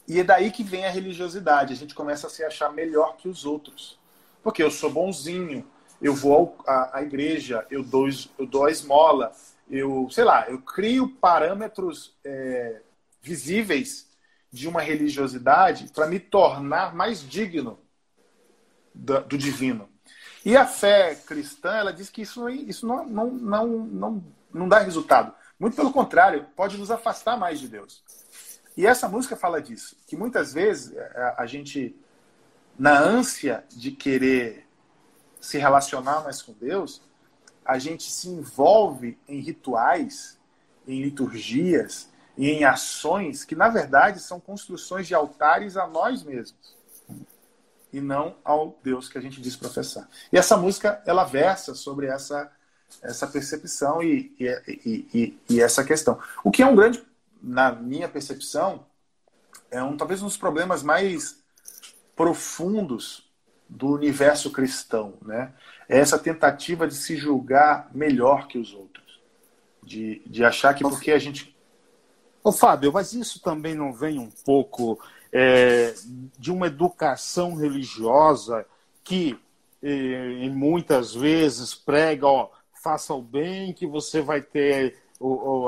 E 0.07 0.19
é 0.19 0.25
daí 0.25 0.51
que 0.51 0.65
vem 0.65 0.87
a 0.87 0.91
religiosidade. 0.91 1.75
A 1.75 1.77
gente 1.77 1.95
começa 1.95 2.27
a 2.27 2.31
se 2.31 2.43
achar 2.43 2.73
melhor 2.73 3.19
que 3.19 3.29
os 3.29 3.45
outros. 3.45 3.99
Porque 4.43 4.63
eu 4.63 4.71
sou 4.71 4.91
bonzinho, 4.91 5.67
eu 6.01 6.15
vou 6.15 6.57
à, 6.67 6.99
à 6.99 7.03
igreja, 7.03 7.67
eu 7.71 7.83
dou, 7.83 8.09
eu 8.39 8.47
dou 8.47 8.65
a 8.65 8.71
esmola, 8.71 9.33
eu, 9.69 10.09
sei 10.11 10.25
lá, 10.25 10.49
eu 10.49 10.59
crio 10.63 11.09
parâmetros 11.21 12.17
é, 12.25 12.81
visíveis 13.21 14.09
de 14.51 14.67
uma 14.67 14.81
religiosidade 14.81 15.91
para 15.93 16.07
me 16.07 16.19
tornar 16.19 16.95
mais 16.95 17.21
digno 17.21 17.79
do, 18.95 19.37
divino. 19.37 19.89
E 20.45 20.57
a 20.57 20.67
fé 20.67 21.15
cristã, 21.15 21.71
ela 21.73 21.93
diz 21.93 22.11
que 22.11 22.23
isso, 22.23 22.49
isso 22.49 22.87
não, 22.87 23.07
não, 23.07 23.27
não, 23.27 23.67
não, 23.67 24.25
não 24.53 24.69
dá 24.69 24.79
resultado. 24.79 25.35
Muito 25.59 25.77
pelo 25.77 25.93
contrário, 25.93 26.47
pode 26.57 26.79
nos 26.79 26.91
afastar 26.91 27.37
mais 27.37 27.61
de 27.61 27.69
Deus. 27.69 28.03
E 28.77 28.87
essa 28.87 29.09
música 29.09 29.37
fala 29.37 29.61
disso, 29.61 29.97
que 30.07 30.17
muitas 30.17 30.53
vezes 30.53 30.97
a, 30.97 31.01
é, 31.01 31.35
a 31.39 31.47
gente, 31.47 31.97
na 32.79 32.99
ânsia 32.99 33.65
de 33.71 33.91
querer 33.91 34.67
se 35.41 35.59
relacionar 35.59 36.23
mais 36.23 36.41
com 36.41 36.53
Deus, 36.53 37.03
a 37.65 37.79
gente 37.79 38.11
se 38.11 38.29
envolve 38.29 39.19
em 39.29 39.41
rituais, 39.41 40.39
em 40.87 41.03
liturgias 41.03 42.09
e 42.37 42.49
em 42.49 42.65
ações 42.65 43.45
que, 43.45 43.55
na 43.55 43.69
verdade, 43.69 44.21
são 44.21 44.41
construções 44.41 45.07
de 45.07 45.15
altares 45.15 45.77
a 45.77 45.87
nós 45.87 46.23
mesmos 46.23 46.78
e 47.93 48.01
não 48.01 48.37
ao 48.45 48.79
Deus 48.83 49.09
que 49.09 49.19
a 49.19 49.21
gente 49.21 49.41
diz 49.41 49.57
professar. 49.57 50.09
E 50.33 50.37
essa 50.37 50.57
música, 50.57 51.03
ela 51.07 51.25
versa 51.25 51.75
sobre 51.75 52.07
essa, 52.07 52.51
essa 53.03 53.27
percepção 53.27 54.03
e, 54.03 54.35
e, 54.39 55.09
e, 55.15 55.39
e, 55.49 55.61
essa 55.61 55.85
questão. 55.85 56.19
O 56.45 56.51
que 56.51 56.63
é 56.63 56.67
um 56.67 56.77
grande, 56.77 57.03
na 57.43 57.73
minha 57.73 58.09
percepção, 58.09 58.87
é 59.71 59.83
um 59.83 59.97
talvez 59.97 60.23
um 60.23 60.27
dos 60.27 60.37
problemas 60.37 60.83
mais 60.83 61.43
profundos 62.15 63.29
do 63.69 63.93
universo 63.93 64.51
cristão, 64.51 65.15
né? 65.23 65.53
É 65.89 65.99
essa 65.99 66.19
tentativa 66.19 66.87
de 66.87 66.95
se 66.95 67.17
julgar 67.17 67.91
melhor 67.95 68.47
que 68.47 68.59
os 68.59 68.73
outros, 68.73 69.21
de, 69.83 70.23
de 70.27 70.45
achar 70.45 70.75
que 70.75 70.83
porque 70.83 71.13
a 71.13 71.19
gente. 71.19 71.55
Ô 72.43 72.51
Fábio, 72.51 72.93
mas 72.93 73.13
isso 73.13 73.41
também 73.43 73.75
não 73.75 73.93
vem 73.93 74.19
um 74.19 74.31
pouco 74.31 74.99
é, 75.33 75.95
de 76.39 76.51
uma 76.51 76.67
educação 76.67 77.55
religiosa 77.55 78.65
que 79.05 79.39
é, 79.83 80.49
muitas 80.51 81.15
vezes 81.15 81.75
prega, 81.75 82.27
ó, 82.27 82.51
faça 82.83 83.15
o 83.15 83.23
bem 83.23 83.73
que 83.73 83.87
você 83.87 84.21
vai 84.21 84.41
ter 84.41 84.97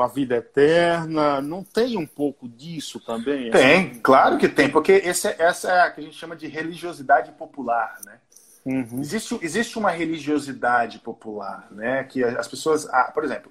a 0.01 0.07
vida 0.07 0.37
eterna. 0.37 1.41
Não 1.41 1.65
tem 1.65 1.97
um 1.97 2.07
pouco 2.07 2.49
disso 2.49 3.01
também? 3.01 3.51
Tem, 3.51 3.91
assim? 3.91 4.01
claro 4.01 4.39
que 4.39 4.49
tem, 4.49 4.71
porque 4.71 4.93
esse, 4.93 5.29
é, 5.29 5.37
essa 5.39 5.71
é 5.71 5.81
a 5.81 5.91
que 5.91 6.01
a 6.01 6.05
gente 6.05 6.17
chama 6.17 6.37
de 6.37 6.47
religiosidade 6.47 7.33
popular, 7.33 7.99
né? 8.05 8.19
Uhum. 8.65 9.01
Existe, 9.01 9.39
existe 9.41 9.79
uma 9.79 9.91
religiosidade 9.91 10.99
popular, 10.99 11.67
né? 11.71 12.05
Que 12.05 12.23
as 12.23 12.47
pessoas, 12.47 12.87
ah, 12.89 13.11
por 13.13 13.25
exemplo, 13.25 13.51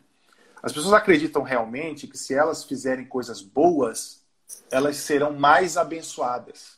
as 0.62 0.72
pessoas 0.72 0.94
acreditam 0.94 1.42
realmente 1.42 2.08
que 2.08 2.18
se 2.18 2.34
elas 2.34 2.64
fizerem 2.64 3.06
coisas 3.06 3.42
boas, 3.42 4.19
elas 4.72 4.98
serão 4.98 5.34
mais 5.34 5.78
abençoadas, 5.78 6.78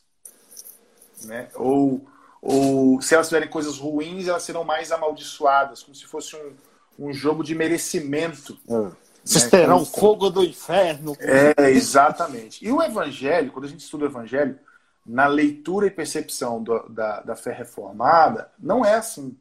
né? 1.24 1.48
Ou, 1.54 2.06
ou 2.40 3.00
se 3.00 3.14
elas 3.14 3.28
fizerem 3.28 3.48
coisas 3.48 3.78
ruins, 3.78 4.28
elas 4.28 4.42
serão 4.42 4.64
mais 4.64 4.90
amaldiçoadas, 4.92 5.82
como 5.82 5.94
se 5.94 6.06
fosse 6.06 6.36
um, 6.36 6.54
um 6.98 7.12
jogo 7.12 7.42
de 7.42 7.54
merecimento. 7.54 8.58
Uhum. 8.66 8.92
Vocês 9.24 9.44
né? 9.44 9.50
terão 9.50 9.84
fogo 9.84 10.30
do 10.30 10.42
inferno. 10.42 11.16
É, 11.20 11.70
exatamente. 11.70 12.64
E 12.64 12.72
o 12.72 12.82
evangelho, 12.82 13.52
quando 13.52 13.66
a 13.66 13.68
gente 13.68 13.80
estuda 13.80 14.04
o 14.04 14.08
evangelho, 14.08 14.58
na 15.04 15.26
leitura 15.26 15.86
e 15.86 15.90
percepção 15.90 16.62
do, 16.62 16.88
da, 16.88 17.20
da 17.20 17.36
fé 17.36 17.52
reformada, 17.52 18.50
não 18.58 18.84
é 18.84 18.94
assim. 18.94 19.38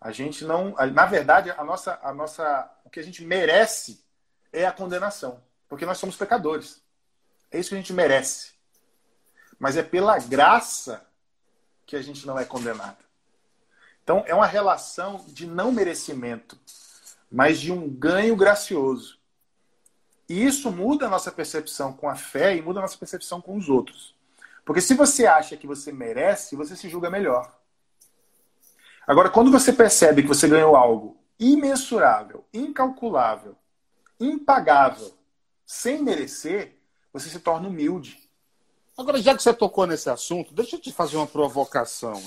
A 0.00 0.12
gente 0.12 0.44
não. 0.44 0.74
Na 0.92 1.06
verdade, 1.06 1.50
a 1.50 1.62
nossa, 1.62 1.98
a 2.02 2.12
nossa, 2.12 2.70
o 2.84 2.90
que 2.90 3.00
a 3.00 3.02
gente 3.02 3.24
merece 3.24 4.02
é 4.52 4.66
a 4.66 4.72
condenação. 4.72 5.40
Porque 5.68 5.86
nós 5.86 5.98
somos 5.98 6.16
pecadores. 6.16 6.82
É 7.50 7.58
isso 7.58 7.70
que 7.70 7.74
a 7.74 7.78
gente 7.78 7.92
merece. 7.92 8.52
Mas 9.58 9.76
é 9.76 9.82
pela 9.82 10.18
graça 10.18 11.06
que 11.86 11.96
a 11.96 12.02
gente 12.02 12.26
não 12.26 12.38
é 12.38 12.44
condenado. 12.44 13.04
Então, 14.02 14.24
é 14.26 14.34
uma 14.34 14.46
relação 14.46 15.24
de 15.28 15.46
não 15.46 15.70
merecimento, 15.70 16.58
mas 17.30 17.60
de 17.60 17.72
um 17.72 17.88
ganho 17.88 18.34
gracioso. 18.34 19.18
E 20.28 20.44
isso 20.46 20.70
muda 20.70 21.06
a 21.06 21.10
nossa 21.10 21.30
percepção 21.32 21.92
com 21.92 22.08
a 22.08 22.14
fé 22.14 22.56
e 22.56 22.62
muda 22.62 22.78
a 22.78 22.82
nossa 22.82 22.96
percepção 22.96 23.40
com 23.40 23.56
os 23.56 23.68
outros. 23.68 24.14
Porque 24.64 24.80
se 24.80 24.94
você 24.94 25.26
acha 25.26 25.56
que 25.56 25.66
você 25.66 25.92
merece, 25.92 26.56
você 26.56 26.76
se 26.76 26.88
julga 26.88 27.10
melhor. 27.10 27.52
Agora, 29.06 29.28
quando 29.28 29.50
você 29.50 29.72
percebe 29.72 30.22
que 30.22 30.28
você 30.28 30.46
ganhou 30.46 30.76
algo 30.76 31.20
imensurável, 31.38 32.44
incalculável, 32.52 33.56
impagável, 34.20 35.12
sem 35.66 36.02
merecer, 36.02 36.79
você 37.12 37.28
se 37.28 37.40
torna 37.40 37.68
humilde. 37.68 38.18
Agora, 38.96 39.20
já 39.20 39.34
que 39.34 39.42
você 39.42 39.54
tocou 39.54 39.86
nesse 39.86 40.10
assunto, 40.10 40.52
deixa 40.52 40.76
eu 40.76 40.80
te 40.80 40.92
fazer 40.92 41.16
uma 41.16 41.26
provocação. 41.26 42.20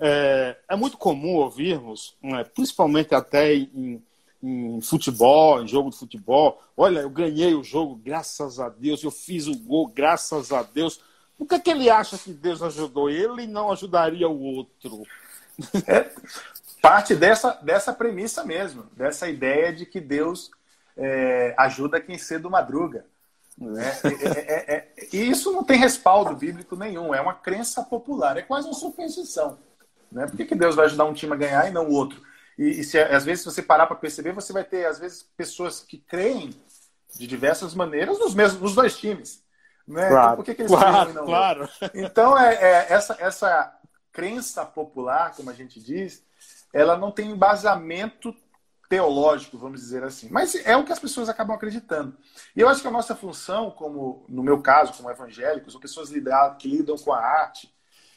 É, 0.00 0.56
é 0.68 0.76
muito 0.76 0.96
comum 0.96 1.36
ouvirmos, 1.36 2.16
né, 2.20 2.42
principalmente 2.42 3.14
até 3.14 3.54
em, 3.54 4.02
em 4.42 4.80
futebol, 4.80 5.62
em 5.62 5.68
jogo 5.68 5.90
de 5.90 5.96
futebol, 5.96 6.60
olha, 6.76 7.00
eu 7.00 7.10
ganhei 7.10 7.54
o 7.54 7.62
jogo, 7.62 7.94
graças 7.94 8.58
a 8.58 8.68
Deus, 8.68 9.02
eu 9.02 9.10
fiz 9.10 9.46
o 9.46 9.56
gol, 9.56 9.86
graças 9.86 10.52
a 10.52 10.62
Deus. 10.62 11.00
Por 11.38 11.46
que, 11.46 11.60
que 11.60 11.70
ele 11.70 11.88
acha 11.88 12.18
que 12.18 12.32
Deus 12.32 12.62
ajudou 12.62 13.08
ele 13.08 13.42
e 13.42 13.46
não 13.46 13.70
ajudaria 13.70 14.28
o 14.28 14.40
outro? 14.40 15.02
É 15.86 16.10
parte 16.82 17.14
dessa, 17.14 17.52
dessa 17.62 17.94
premissa 17.94 18.44
mesmo, 18.44 18.84
dessa 18.92 19.26
ideia 19.26 19.72
de 19.72 19.86
que 19.86 19.98
Deus 19.98 20.50
é, 20.94 21.54
ajuda 21.56 21.98
quem 21.98 22.18
cedo 22.18 22.50
madruga. 22.50 23.06
Né? 23.56 23.92
É, 24.04 24.40
é, 24.40 24.76
é, 24.76 24.88
e 25.12 25.30
isso 25.30 25.52
não 25.52 25.62
tem 25.62 25.78
respaldo 25.78 26.34
bíblico 26.34 26.76
nenhum, 26.76 27.14
é 27.14 27.20
uma 27.20 27.34
crença 27.34 27.82
popular, 27.82 28.36
é 28.36 28.42
quase 28.42 28.66
uma 28.66 28.74
superstição. 28.74 29.58
Né? 30.10 30.26
Por 30.26 30.36
que, 30.36 30.44
que 30.44 30.54
Deus 30.54 30.74
vai 30.74 30.86
ajudar 30.86 31.04
um 31.04 31.14
time 31.14 31.32
a 31.32 31.36
ganhar 31.36 31.68
e 31.68 31.72
não 31.72 31.88
o 31.88 31.92
outro? 31.92 32.20
E, 32.58 32.80
e 32.80 32.84
se, 32.84 32.98
às 32.98 33.24
vezes, 33.24 33.42
se 33.42 33.50
você 33.50 33.62
parar 33.62 33.86
para 33.86 33.96
perceber, 33.96 34.32
você 34.32 34.52
vai 34.52 34.64
ter, 34.64 34.86
às 34.86 34.98
vezes, 34.98 35.22
pessoas 35.36 35.80
que 35.80 35.98
creem 35.98 36.50
de 37.18 37.26
diversas 37.26 37.74
maneiras 37.74 38.18
nos, 38.18 38.34
mesmos, 38.34 38.60
nos 38.60 38.74
dois 38.74 38.96
times. 38.96 39.42
Né? 39.86 40.08
Claro, 40.08 40.24
então, 40.24 40.36
por 40.36 40.44
que, 40.44 40.54
que 40.54 40.62
eles 40.62 40.70
claro, 40.72 41.12
não 41.12 41.26
claro. 41.26 41.68
Então, 41.94 42.38
é, 42.38 42.54
é, 42.54 42.86
essa, 42.92 43.16
essa 43.20 43.78
crença 44.12 44.64
popular, 44.64 45.34
como 45.34 45.50
a 45.50 45.52
gente 45.52 45.80
diz, 45.80 46.24
ela 46.72 46.96
não 46.96 47.10
tem 47.10 47.30
embasamento 47.30 48.34
teológico, 48.88 49.58
vamos 49.58 49.80
dizer 49.80 50.02
assim. 50.04 50.28
Mas 50.30 50.54
é 50.54 50.76
o 50.76 50.84
que 50.84 50.92
as 50.92 50.98
pessoas 50.98 51.28
acabam 51.28 51.56
acreditando. 51.56 52.16
E 52.54 52.60
eu 52.60 52.68
acho 52.68 52.82
que 52.82 52.88
a 52.88 52.90
nossa 52.90 53.14
função, 53.14 53.70
como 53.70 54.24
no 54.28 54.42
meu 54.42 54.60
caso, 54.60 54.92
como 54.94 55.10
evangélicos, 55.10 55.74
ou 55.74 55.80
pessoas 55.80 56.10
que 56.58 56.68
lidam 56.68 56.96
com 56.96 57.12
a 57.12 57.18
arte 57.18 57.72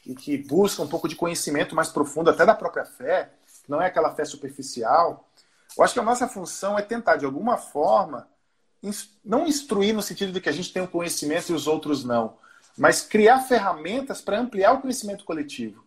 e 0.06 0.14
que 0.14 0.38
buscam 0.38 0.84
um 0.84 0.88
pouco 0.88 1.08
de 1.08 1.16
conhecimento 1.16 1.74
mais 1.74 1.88
profundo, 1.88 2.30
até 2.30 2.46
da 2.46 2.54
própria 2.54 2.84
fé, 2.84 3.30
não 3.68 3.80
é 3.80 3.86
aquela 3.86 4.14
fé 4.14 4.24
superficial. 4.24 5.28
Eu 5.76 5.84
acho 5.84 5.94
que 5.94 6.00
a 6.00 6.04
nossa 6.04 6.26
função 6.28 6.78
é 6.78 6.82
tentar, 6.82 7.16
de 7.16 7.24
alguma 7.24 7.56
forma, 7.56 8.28
não 9.24 9.46
instruir 9.46 9.94
no 9.94 10.02
sentido 10.02 10.32
de 10.32 10.40
que 10.40 10.48
a 10.48 10.52
gente 10.52 10.72
tem 10.72 10.82
o 10.82 10.88
conhecimento 10.88 11.50
e 11.50 11.54
os 11.54 11.66
outros 11.66 12.04
não, 12.04 12.36
mas 12.76 13.02
criar 13.02 13.40
ferramentas 13.40 14.20
para 14.20 14.38
ampliar 14.38 14.72
o 14.72 14.80
conhecimento 14.80 15.24
coletivo. 15.24 15.84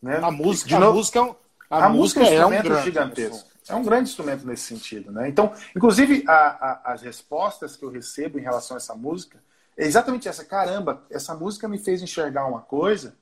Né? 0.00 0.18
A 0.22 0.30
música, 0.30 0.76
a 0.76 0.92
música 0.92 1.18
é 1.18 1.22
um, 1.22 1.34
a, 1.70 1.86
a 1.86 1.88
música, 1.88 2.20
música 2.20 2.36
é 2.36 2.46
um 2.46 2.52
instrumento 2.52 2.84
gigantesco. 2.84 3.48
É 3.68 3.74
um 3.74 3.82
grande 3.82 4.08
instrumento 4.08 4.46
nesse 4.46 4.62
sentido. 4.62 5.12
Né? 5.12 5.28
Então, 5.28 5.52
inclusive, 5.76 6.24
a, 6.26 6.32
a, 6.32 6.92
as 6.92 7.02
respostas 7.02 7.76
que 7.76 7.84
eu 7.84 7.90
recebo 7.90 8.38
em 8.38 8.42
relação 8.42 8.76
a 8.76 8.78
essa 8.78 8.94
música 8.94 9.42
é 9.76 9.84
exatamente 9.84 10.26
essa. 10.26 10.44
Caramba, 10.44 11.04
essa 11.10 11.34
música 11.34 11.68
me 11.68 11.78
fez 11.78 12.02
enxergar 12.02 12.46
uma 12.46 12.62
coisa 12.62 13.14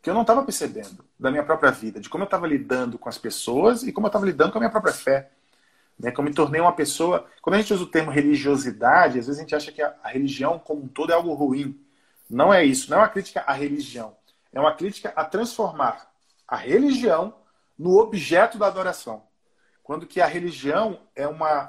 que 0.00 0.08
eu 0.08 0.14
não 0.14 0.20
estava 0.20 0.42
percebendo 0.42 1.04
da 1.18 1.30
minha 1.30 1.42
própria 1.42 1.70
vida, 1.72 1.98
de 1.98 2.08
como 2.08 2.22
eu 2.22 2.26
estava 2.26 2.46
lidando 2.46 2.98
com 2.98 3.08
as 3.08 3.18
pessoas 3.18 3.82
e 3.82 3.90
como 3.90 4.06
eu 4.06 4.08
estava 4.08 4.26
lidando 4.26 4.52
com 4.52 4.58
a 4.58 4.60
minha 4.60 4.70
própria 4.70 4.92
fé. 4.92 5.30
Né? 5.98 6.10
Como 6.10 6.28
eu 6.28 6.30
me 6.30 6.36
tornei 6.36 6.60
uma 6.60 6.72
pessoa. 6.72 7.26
Quando 7.42 7.54
a 7.54 7.58
gente 7.58 7.74
usa 7.74 7.82
o 7.82 7.90
termo 7.90 8.10
religiosidade, 8.10 9.18
às 9.18 9.26
vezes 9.26 9.38
a 9.38 9.42
gente 9.42 9.54
acha 9.54 9.72
que 9.72 9.82
a, 9.82 9.94
a 10.02 10.08
religião 10.08 10.58
como 10.58 10.82
um 10.82 10.88
todo 10.88 11.10
é 11.10 11.14
algo 11.14 11.34
ruim. 11.34 11.80
Não 12.30 12.52
é 12.54 12.64
isso. 12.64 12.90
Não 12.90 12.98
é 12.98 13.00
uma 13.00 13.08
crítica 13.08 13.40
à 13.46 13.52
religião. 13.52 14.14
É 14.52 14.60
uma 14.60 14.74
crítica 14.74 15.12
a 15.16 15.24
transformar 15.24 16.08
a 16.46 16.56
religião 16.56 17.34
no 17.78 17.98
objeto 17.98 18.58
da 18.58 18.66
adoração. 18.66 19.22
Quando 19.82 20.06
que 20.06 20.20
a 20.20 20.26
religião 20.26 21.00
é, 21.14 21.26
uma, 21.26 21.68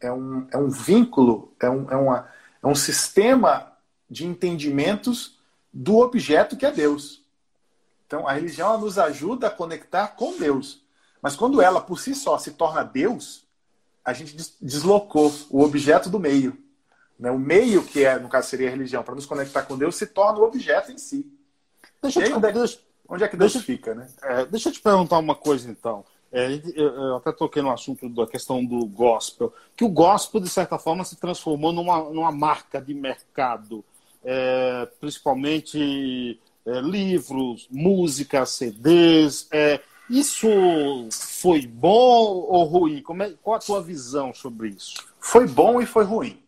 é, 0.00 0.12
um, 0.12 0.46
é 0.50 0.56
um 0.56 0.68
vínculo, 0.68 1.54
é 1.60 1.68
um, 1.68 1.90
é, 1.90 1.96
uma, 1.96 2.28
é 2.62 2.66
um 2.66 2.74
sistema 2.74 3.72
de 4.08 4.26
entendimentos 4.26 5.38
do 5.72 5.98
objeto 5.98 6.56
que 6.56 6.66
é 6.66 6.70
Deus. 6.70 7.24
Então, 8.06 8.26
a 8.26 8.32
religião 8.32 8.78
nos 8.78 8.98
ajuda 8.98 9.46
a 9.46 9.50
conectar 9.50 10.08
com 10.08 10.36
Deus. 10.36 10.84
Mas 11.22 11.36
quando 11.36 11.62
ela, 11.62 11.80
por 11.80 12.00
si 12.00 12.14
só, 12.14 12.38
se 12.38 12.52
torna 12.52 12.82
Deus, 12.82 13.46
a 14.04 14.12
gente 14.12 14.36
deslocou 14.60 15.32
o 15.50 15.62
objeto 15.62 16.10
do 16.10 16.18
meio. 16.18 16.58
Né? 17.18 17.30
O 17.30 17.38
meio, 17.38 17.84
que 17.84 18.04
é, 18.04 18.18
no 18.18 18.28
caso 18.28 18.48
seria 18.48 18.68
a 18.68 18.70
religião, 18.70 19.02
para 19.02 19.14
nos 19.14 19.26
conectar 19.26 19.62
com 19.62 19.76
Deus, 19.76 19.96
se 19.96 20.06
torna 20.06 20.38
o 20.38 20.44
objeto 20.44 20.90
em 20.90 20.98
si. 20.98 21.30
Deixa 22.02 22.20
onde, 22.20 22.32
é, 22.32 22.36
onde, 23.10 23.24
é, 23.24 23.28
que 23.28 23.36
Deus 23.36 23.52
deixa, 23.52 23.66
fica, 23.66 23.94
né? 23.94 24.08
É, 24.22 24.46
deixa 24.46 24.68
eu 24.68 24.72
te 24.72 24.80
perguntar 24.80 25.18
uma 25.18 25.34
coisa, 25.34 25.70
então. 25.70 26.04
É, 26.32 26.60
eu 26.76 27.16
até 27.16 27.32
toquei 27.32 27.60
no 27.60 27.72
assunto 27.72 28.08
da 28.08 28.24
questão 28.24 28.64
do 28.64 28.86
gospel, 28.86 29.52
que 29.76 29.84
o 29.84 29.88
gospel, 29.88 30.40
de 30.40 30.48
certa 30.48 30.78
forma, 30.78 31.04
se 31.04 31.16
transformou 31.16 31.72
numa, 31.72 32.08
numa 32.08 32.30
marca 32.30 32.80
de 32.80 32.94
mercado, 32.94 33.84
é, 34.24 34.88
principalmente 35.00 36.40
é, 36.64 36.80
livros, 36.80 37.66
músicas, 37.70 38.50
CDs. 38.50 39.48
É, 39.50 39.80
isso 40.08 40.48
foi 41.10 41.66
bom 41.66 42.46
ou 42.48 42.64
ruim? 42.64 43.02
Como 43.02 43.22
é, 43.22 43.34
qual 43.42 43.56
a 43.56 43.60
tua 43.60 43.82
visão 43.82 44.32
sobre 44.32 44.68
isso? 44.68 45.04
Foi 45.18 45.46
bom 45.46 45.80
e 45.80 45.86
foi 45.86 46.04
ruim. 46.04 46.40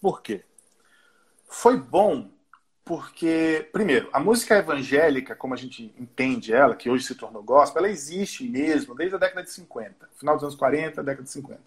Por 0.00 0.22
quê? 0.22 0.42
Foi 1.46 1.76
bom 1.76 2.28
porque, 2.88 3.68
primeiro, 3.70 4.08
a 4.14 4.18
música 4.18 4.56
evangélica, 4.56 5.36
como 5.36 5.52
a 5.52 5.58
gente 5.58 5.94
entende 5.98 6.54
ela, 6.54 6.74
que 6.74 6.88
hoje 6.88 7.04
se 7.04 7.14
tornou 7.14 7.42
gospel, 7.42 7.80
ela 7.80 7.92
existe 7.92 8.48
mesmo 8.48 8.94
desde 8.94 9.14
a 9.14 9.18
década 9.18 9.42
de 9.42 9.50
50, 9.50 10.08
final 10.16 10.36
dos 10.36 10.44
anos 10.44 10.54
40, 10.56 11.02
década 11.02 11.22
de 11.22 11.30
50. 11.30 11.60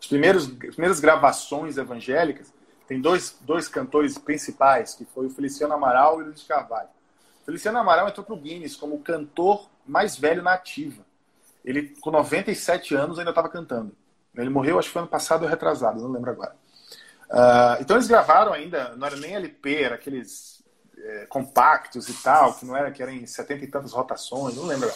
Os 0.00 0.06
primeiros, 0.06 0.44
as 0.44 0.76
primeiras 0.76 1.00
gravações 1.00 1.76
evangélicas, 1.76 2.54
tem 2.86 3.00
dois, 3.00 3.36
dois 3.40 3.66
cantores 3.66 4.16
principais, 4.16 4.94
que 4.94 5.04
foi 5.04 5.26
o 5.26 5.30
Feliciano 5.30 5.74
Amaral 5.74 6.20
e 6.20 6.22
o 6.22 6.26
Luiz 6.26 6.44
Carvalho. 6.44 6.88
O 7.42 7.46
Feliciano 7.46 7.78
Amaral 7.78 8.08
entrou 8.08 8.24
para 8.24 8.36
o 8.36 8.38
Guinness 8.38 8.76
como 8.76 8.94
o 8.94 9.00
cantor 9.00 9.68
mais 9.84 10.16
velho 10.16 10.40
na 10.40 10.52
ativa. 10.52 11.02
Ele, 11.64 11.96
com 12.00 12.12
97 12.12 12.94
anos, 12.94 13.18
ainda 13.18 13.32
estava 13.32 13.48
cantando. 13.48 13.92
Ele 14.36 14.48
morreu, 14.48 14.78
acho 14.78 14.86
que 14.86 14.92
foi 14.92 15.02
ano 15.02 15.10
passado 15.10 15.42
ou 15.42 15.48
retrasado, 15.48 16.00
não 16.00 16.12
lembro 16.12 16.30
agora. 16.30 16.54
Uh, 17.28 17.80
então 17.80 17.96
eles 17.96 18.06
gravaram 18.06 18.52
ainda, 18.52 18.94
não 18.96 19.04
era 19.04 19.16
nem 19.16 19.34
LP, 19.34 19.82
era 19.82 19.96
aqueles 19.96 20.59
é, 21.02 21.26
compactos 21.26 22.08
e 22.08 22.14
tal, 22.22 22.54
que 22.54 22.64
não 22.64 22.76
era 22.76 22.90
que 22.90 23.02
eram 23.02 23.12
em 23.12 23.26
setenta 23.26 23.64
e 23.64 23.68
tantas 23.68 23.92
rotações, 23.92 24.56
não 24.56 24.66
lembro. 24.66 24.90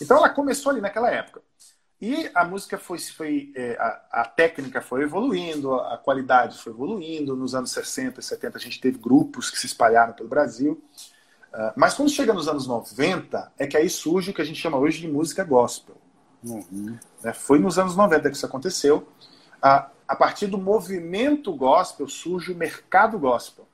Então 0.00 0.16
ela 0.16 0.28
começou 0.28 0.70
ali 0.70 0.80
naquela 0.80 1.10
época. 1.10 1.42
E 2.00 2.30
a 2.32 2.44
música 2.44 2.78
foi, 2.78 2.98
foi 2.98 3.52
é, 3.56 3.76
a, 3.78 4.20
a, 4.20 4.24
técnica 4.24 4.80
foi 4.80 5.02
evoluindo, 5.02 5.74
a 5.74 5.98
qualidade 5.98 6.56
foi 6.58 6.72
evoluindo. 6.72 7.34
Nos 7.34 7.54
anos 7.54 7.72
60 7.72 8.20
e 8.20 8.22
70 8.22 8.56
a 8.56 8.60
gente 8.60 8.80
teve 8.80 8.98
grupos 8.98 9.50
que 9.50 9.58
se 9.58 9.66
espalharam 9.66 10.12
pelo 10.12 10.28
Brasil. 10.28 10.80
Uh, 11.52 11.72
mas 11.74 11.94
quando 11.94 12.10
chega 12.10 12.32
nos 12.32 12.46
anos 12.46 12.66
90, 12.66 13.52
é 13.58 13.66
que 13.66 13.76
aí 13.76 13.90
surge 13.90 14.30
o 14.30 14.34
que 14.34 14.42
a 14.42 14.44
gente 14.44 14.60
chama 14.60 14.78
hoje 14.78 15.00
de 15.00 15.08
música 15.08 15.42
gospel. 15.42 15.96
Uhum. 16.44 16.96
É, 17.24 17.32
foi 17.32 17.58
nos 17.58 17.78
anos 17.78 17.96
90 17.96 18.30
que 18.30 18.36
isso 18.36 18.46
aconteceu. 18.46 19.08
Uh, 19.56 19.90
a 20.06 20.16
partir 20.16 20.46
do 20.46 20.56
movimento 20.56 21.52
gospel 21.52 22.08
surge 22.08 22.52
o 22.52 22.56
mercado 22.56 23.18
gospel. 23.18 23.67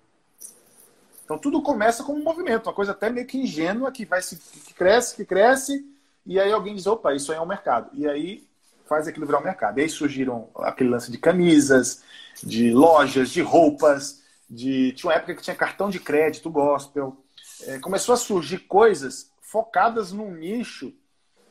Então 1.25 1.39
tudo 1.39 1.63
começa 1.63 2.05
como 2.05 2.19
um 2.19 2.25
movimento, 2.25 2.67
uma 2.67 2.75
coisa 2.75 2.93
até 2.93 3.09
meio 3.09 3.27
que 3.27 3.39
ingênua, 3.39 3.91
que 3.91 4.05
vai 4.05 4.21
se 4.21 4.37
que 4.37 4.75
cresce, 4.75 5.17
que 5.17 5.25
cresce, 5.25 5.85
e 6.27 6.39
aí 6.39 6.53
alguém 6.53 6.75
diz, 6.75 6.87
opa, 6.87 7.15
isso 7.15 7.33
aí 7.33 7.39
é 7.39 7.41
um 7.41 7.47
mercado. 7.47 7.91
E 7.95 8.07
aí 8.07 8.47
faz 8.87 9.09
aquilo 9.09 9.27
virar 9.27 9.39
um 9.39 9.45
mercado. 9.45 9.79
E 9.79 9.83
aí 9.83 9.89
surgiram 9.89 10.49
aquele 10.57 10.91
lance 10.91 11.11
de 11.11 11.19
camisas, 11.19 12.03
de 12.43 12.71
lojas, 12.71 13.31
de 13.31 13.43
roupas, 13.43 14.23
de. 14.49 14.93
Tinha 14.93 15.11
uma 15.11 15.17
época 15.17 15.35
que 15.35 15.43
tinha 15.43 15.57
cartão 15.57 15.91
de 15.91 15.99
crédito, 15.99 16.51
gospel. 16.51 17.17
É, 17.63 17.79
começou 17.79 18.13
a 18.13 18.19
surgir 18.19 18.59
coisas 18.61 19.31
focadas 19.41 20.13
num 20.13 20.33
nicho 20.33 20.93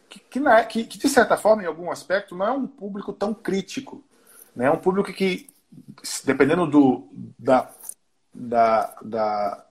que, 0.09 0.19
que, 0.19 0.39
na, 0.39 0.63
que, 0.63 0.83
que, 0.83 0.97
de 0.97 1.09
certa 1.09 1.37
forma, 1.37 1.63
em 1.63 1.65
algum 1.65 1.89
aspecto, 1.89 2.35
não 2.35 2.45
é 2.45 2.51
um 2.51 2.67
público 2.67 3.13
tão 3.13 3.33
crítico. 3.33 4.03
Né? 4.55 4.65
É 4.65 4.71
um 4.71 4.77
público 4.77 5.11
que, 5.11 5.49
dependendo 6.23 6.67
do, 6.67 7.07
da 7.39 7.71
da, 8.33 8.95
da, 9.01 9.65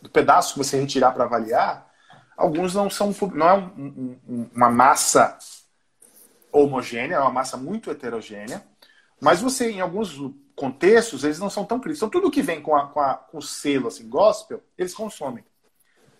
do 0.00 0.08
pedaço 0.10 0.54
que 0.54 0.58
você 0.58 0.80
retirar 0.80 1.12
para 1.12 1.24
avaliar, 1.24 1.90
alguns 2.36 2.74
não 2.74 2.88
são 2.88 3.14
não 3.34 3.48
é 3.48 3.54
um, 3.54 4.18
um, 4.28 4.50
uma 4.54 4.70
massa 4.70 5.38
homogênea, 6.50 7.16
é 7.16 7.20
uma 7.20 7.32
massa 7.32 7.56
muito 7.56 7.90
heterogênea, 7.90 8.64
mas 9.20 9.40
você 9.40 9.70
em 9.70 9.80
alguns 9.80 10.18
contextos 10.54 11.24
eles 11.24 11.38
não 11.38 11.50
são 11.50 11.64
tão 11.64 11.80
críticos. 11.80 11.98
Então 11.98 12.20
tudo 12.20 12.30
que 12.30 12.42
vem 12.42 12.62
com, 12.62 12.74
a, 12.76 12.86
com, 12.86 13.00
a, 13.00 13.14
com 13.14 13.38
o 13.38 13.42
selo 13.42 13.88
assim 13.88 14.08
gospel 14.08 14.62
eles 14.78 14.94
consomem, 14.94 15.44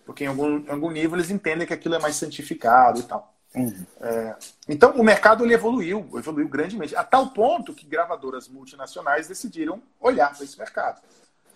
porque 0.04 0.24
em 0.24 0.28
algum, 0.28 0.58
em 0.58 0.70
algum 0.70 0.90
nível 0.90 1.16
eles 1.16 1.30
entendem 1.30 1.66
que 1.66 1.74
aquilo 1.74 1.94
é 1.94 1.98
mais 1.98 2.16
santificado 2.16 3.00
e 3.00 3.04
tal. 3.04 3.32
Uhum. 3.54 3.86
É, 4.00 4.36
então 4.68 4.90
o 4.96 5.04
mercado 5.04 5.44
ele 5.44 5.54
evoluiu, 5.54 6.10
evoluiu 6.16 6.48
grandemente, 6.48 6.96
a 6.96 7.04
tal 7.04 7.28
ponto 7.30 7.72
que 7.72 7.86
gravadoras 7.86 8.48
multinacionais 8.48 9.28
decidiram 9.28 9.80
olhar 10.00 10.34
para 10.34 10.44
esse 10.44 10.58
mercado. 10.58 11.00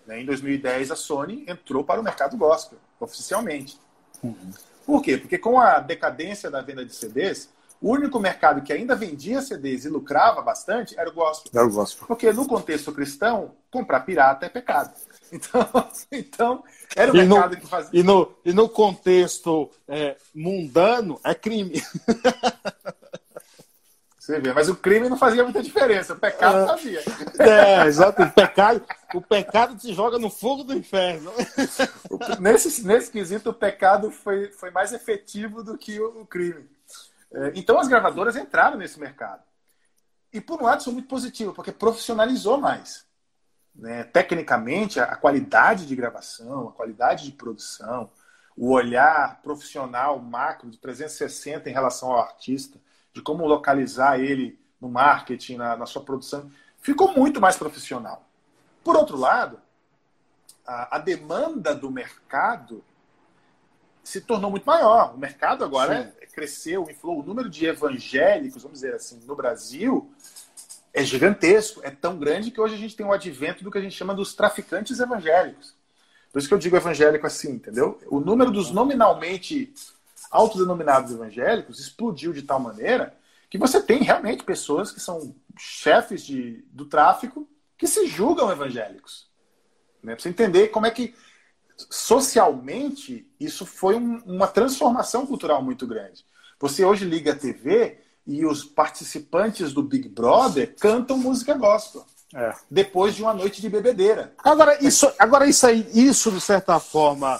Né? 0.05 0.21
Em 0.21 0.25
2010, 0.25 0.91
a 0.91 0.95
Sony 0.95 1.45
entrou 1.47 1.83
para 1.83 1.99
o 1.99 2.03
mercado 2.03 2.37
gospel, 2.37 2.77
oficialmente. 2.99 3.79
Uhum. 4.23 4.51
Por 4.85 5.01
quê? 5.01 5.17
Porque 5.17 5.37
com 5.37 5.59
a 5.59 5.79
decadência 5.79 6.49
da 6.49 6.61
venda 6.61 6.83
de 6.83 6.93
CDs, 6.93 7.49
o 7.81 7.91
único 7.91 8.19
mercado 8.19 8.61
que 8.61 8.73
ainda 8.73 8.95
vendia 8.95 9.41
CDs 9.41 9.85
e 9.85 9.89
lucrava 9.89 10.41
bastante 10.41 10.99
era 10.99 11.09
o 11.09 11.13
gospel. 11.13 11.51
Era 11.53 11.65
o 11.65 11.71
gospel. 11.71 12.07
Porque 12.07 12.31
no 12.33 12.45
contexto 12.45 12.91
cristão, 12.91 13.55
comprar 13.71 14.01
pirata 14.01 14.45
é 14.45 14.49
pecado. 14.49 14.93
Então, 15.31 15.69
então 16.11 16.63
era 16.95 17.13
o 17.13 17.15
e 17.15 17.23
mercado 17.23 17.53
no, 17.53 17.61
que 17.61 17.67
fazia. 17.67 17.99
E 17.99 18.01
no, 18.01 18.33
e 18.43 18.51
no 18.51 18.67
contexto 18.67 19.69
é, 19.87 20.17
mundano, 20.33 21.19
é 21.23 21.35
crime. 21.35 21.83
Você 24.29 24.39
vê, 24.39 24.53
mas 24.53 24.69
o 24.69 24.75
crime 24.75 25.09
não 25.09 25.17
fazia 25.17 25.43
muita 25.43 25.59
diferença, 25.63 26.13
o 26.13 26.19
pecado 26.19 26.59
é. 26.59 26.67
fazia. 26.67 27.01
É, 27.39 27.87
exato. 27.87 28.21
O 28.21 28.31
pecado, 28.31 28.85
o 29.15 29.21
pecado 29.23 29.75
te 29.75 29.91
joga 29.91 30.19
no 30.19 30.29
fogo 30.29 30.63
do 30.63 30.75
inferno. 30.75 31.31
Nesse, 32.39 32.85
nesse 32.85 33.09
quesito, 33.09 33.49
o 33.49 33.53
pecado 33.53 34.11
foi, 34.11 34.51
foi 34.51 34.69
mais 34.69 34.93
efetivo 34.93 35.63
do 35.63 35.75
que 35.75 35.99
o, 35.99 36.21
o 36.21 36.27
crime. 36.27 36.69
É, 37.33 37.53
então 37.55 37.79
as 37.79 37.87
gravadoras 37.87 38.35
entraram 38.35 38.77
nesse 38.77 38.99
mercado. 38.99 39.41
E 40.31 40.39
por 40.39 40.61
um 40.61 40.65
lado 40.65 40.83
são 40.83 40.93
muito 40.93 41.07
positivo, 41.07 41.51
porque 41.51 41.71
profissionalizou 41.71 42.59
mais. 42.59 43.07
Né? 43.73 44.03
Tecnicamente, 44.03 44.99
a 44.99 45.15
qualidade 45.15 45.87
de 45.87 45.95
gravação, 45.95 46.69
a 46.69 46.71
qualidade 46.71 47.25
de 47.25 47.31
produção, 47.31 48.11
o 48.55 48.73
olhar 48.73 49.41
profissional 49.41 50.19
macro 50.19 50.69
de 50.69 50.77
360 50.77 51.67
em 51.67 51.73
relação 51.73 52.11
ao 52.11 52.19
artista 52.19 52.79
de 53.13 53.21
como 53.21 53.45
localizar 53.45 54.19
ele 54.19 54.59
no 54.79 54.89
marketing, 54.89 55.57
na, 55.57 55.75
na 55.75 55.85
sua 55.85 56.03
produção, 56.03 56.51
ficou 56.81 57.13
muito 57.13 57.41
mais 57.41 57.57
profissional. 57.57 58.25
Por 58.83 58.95
outro 58.95 59.17
lado, 59.17 59.59
a, 60.65 60.97
a 60.97 60.99
demanda 60.99 61.75
do 61.75 61.91
mercado 61.91 62.83
se 64.03 64.21
tornou 64.21 64.49
muito 64.49 64.65
maior. 64.65 65.13
O 65.13 65.17
mercado 65.17 65.63
agora 65.63 66.13
é, 66.19 66.25
cresceu, 66.25 66.89
inflou. 66.89 67.19
O 67.19 67.23
número 67.23 67.49
de 67.49 67.65
evangélicos, 67.65 68.63
vamos 68.63 68.79
dizer 68.79 68.95
assim, 68.95 69.19
no 69.25 69.35
Brasil 69.35 70.11
é 70.93 71.03
gigantesco. 71.03 71.81
É 71.83 71.91
tão 71.91 72.17
grande 72.17 72.51
que 72.51 72.61
hoje 72.61 72.75
a 72.75 72.77
gente 72.77 72.95
tem 72.95 73.05
o 73.05 73.11
advento 73.11 73.63
do 73.63 73.71
que 73.71 73.77
a 73.77 73.81
gente 73.81 73.95
chama 73.95 74.15
dos 74.15 74.33
traficantes 74.33 74.99
evangélicos. 74.99 75.75
Por 76.31 76.39
isso 76.39 76.47
que 76.47 76.53
eu 76.53 76.59
digo 76.59 76.75
evangélico 76.75 77.25
assim, 77.25 77.51
entendeu? 77.51 77.99
O 78.07 78.19
número 78.19 78.51
dos 78.51 78.71
nominalmente 78.71 79.73
autodenominados 80.29 81.11
evangélicos 81.11 81.79
explodiu 81.79 82.33
de 82.33 82.41
tal 82.41 82.59
maneira 82.59 83.15
que 83.49 83.57
você 83.57 83.81
tem 83.81 84.03
realmente 84.03 84.43
pessoas 84.43 84.91
que 84.91 84.99
são 84.99 85.35
chefes 85.57 86.23
de, 86.23 86.63
do 86.71 86.85
tráfico 86.85 87.49
que 87.77 87.87
se 87.87 88.05
julgam 88.07 88.51
evangélicos. 88.51 89.27
Né? 90.03 90.13
Pra 90.13 90.21
você 90.21 90.29
entender 90.29 90.67
como 90.67 90.85
é 90.85 90.91
que 90.91 91.15
socialmente, 91.89 93.27
isso 93.39 93.65
foi 93.65 93.95
um, 93.95 94.21
uma 94.25 94.47
transformação 94.47 95.25
cultural 95.25 95.63
muito 95.63 95.87
grande. 95.87 96.25
Você 96.59 96.83
hoje 96.83 97.05
liga 97.05 97.31
a 97.31 97.35
TV 97.35 97.99
e 98.27 98.45
os 98.45 98.63
participantes 98.63 99.73
do 99.73 99.81
Big 99.81 100.09
Brother 100.09 100.75
cantam 100.79 101.17
música 101.17 101.53
gospel. 101.53 102.05
É. 102.35 102.53
Depois 102.69 103.15
de 103.15 103.23
uma 103.23 103.33
noite 103.33 103.59
de 103.59 103.69
bebedeira. 103.69 104.33
Agora, 104.37 104.77
isso, 104.85 105.11
agora 105.17 105.47
isso 105.47 105.65
aí, 105.65 105.87
isso 105.93 106.31
de 106.31 106.41
certa 106.41 106.79
forma 106.79 107.39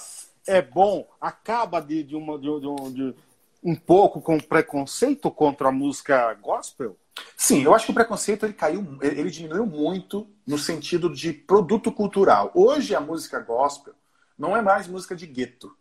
é 0.50 0.60
bom, 0.60 1.08
acaba 1.20 1.80
de, 1.80 2.02
de, 2.02 2.16
uma, 2.16 2.38
de, 2.38 2.48
de, 2.92 3.14
um 3.62 3.76
pouco 3.76 4.20
com 4.20 4.38
preconceito 4.38 5.30
contra 5.30 5.68
a 5.68 5.72
música 5.72 6.34
gospel? 6.34 6.96
Sim, 7.36 7.62
eu 7.62 7.74
acho 7.74 7.86
que 7.86 7.90
o 7.92 7.94
preconceito 7.94 8.44
ele 8.44 8.52
caiu, 8.52 8.98
ele 9.00 9.30
diminuiu 9.30 9.64
muito 9.64 10.28
no 10.46 10.58
sentido 10.58 11.12
de 11.12 11.32
produto 11.32 11.92
cultural. 11.92 12.50
Hoje 12.54 12.94
a 12.94 13.00
música 13.00 13.38
gospel 13.38 13.94
não 14.38 14.56
é 14.56 14.62
mais 14.62 14.88
música 14.88 15.14
de 15.14 15.26
gueto. 15.26 15.76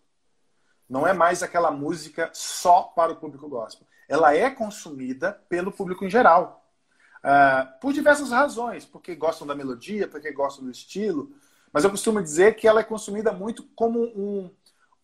Não 0.88 1.08
é 1.08 1.14
mais 1.14 1.42
aquela 1.42 1.72
música 1.72 2.30
só 2.34 2.84
para 2.84 3.12
o 3.12 3.16
público 3.16 3.48
gospel. 3.48 3.88
Ela 4.08 4.36
é 4.36 4.50
consumida 4.50 5.34
pelo 5.48 5.72
público 5.72 6.04
em 6.04 6.10
geral. 6.10 6.66
Uh, 7.20 7.80
por 7.80 7.94
diversas 7.94 8.32
razões, 8.32 8.86
porque 8.86 9.14
gostam 9.14 9.46
da 9.46 9.54
melodia, 9.54 10.08
porque 10.08 10.32
gostam 10.32 10.66
do 10.66 10.72
estilo. 10.72 11.32
Mas 11.72 11.84
eu 11.84 11.92
costumo 11.92 12.22
dizer 12.22 12.56
que 12.56 12.68
ela 12.68 12.80
é 12.80 12.84
consumida 12.84 13.32
muito 13.32 13.64
como 13.76 14.00
um, 14.00 14.52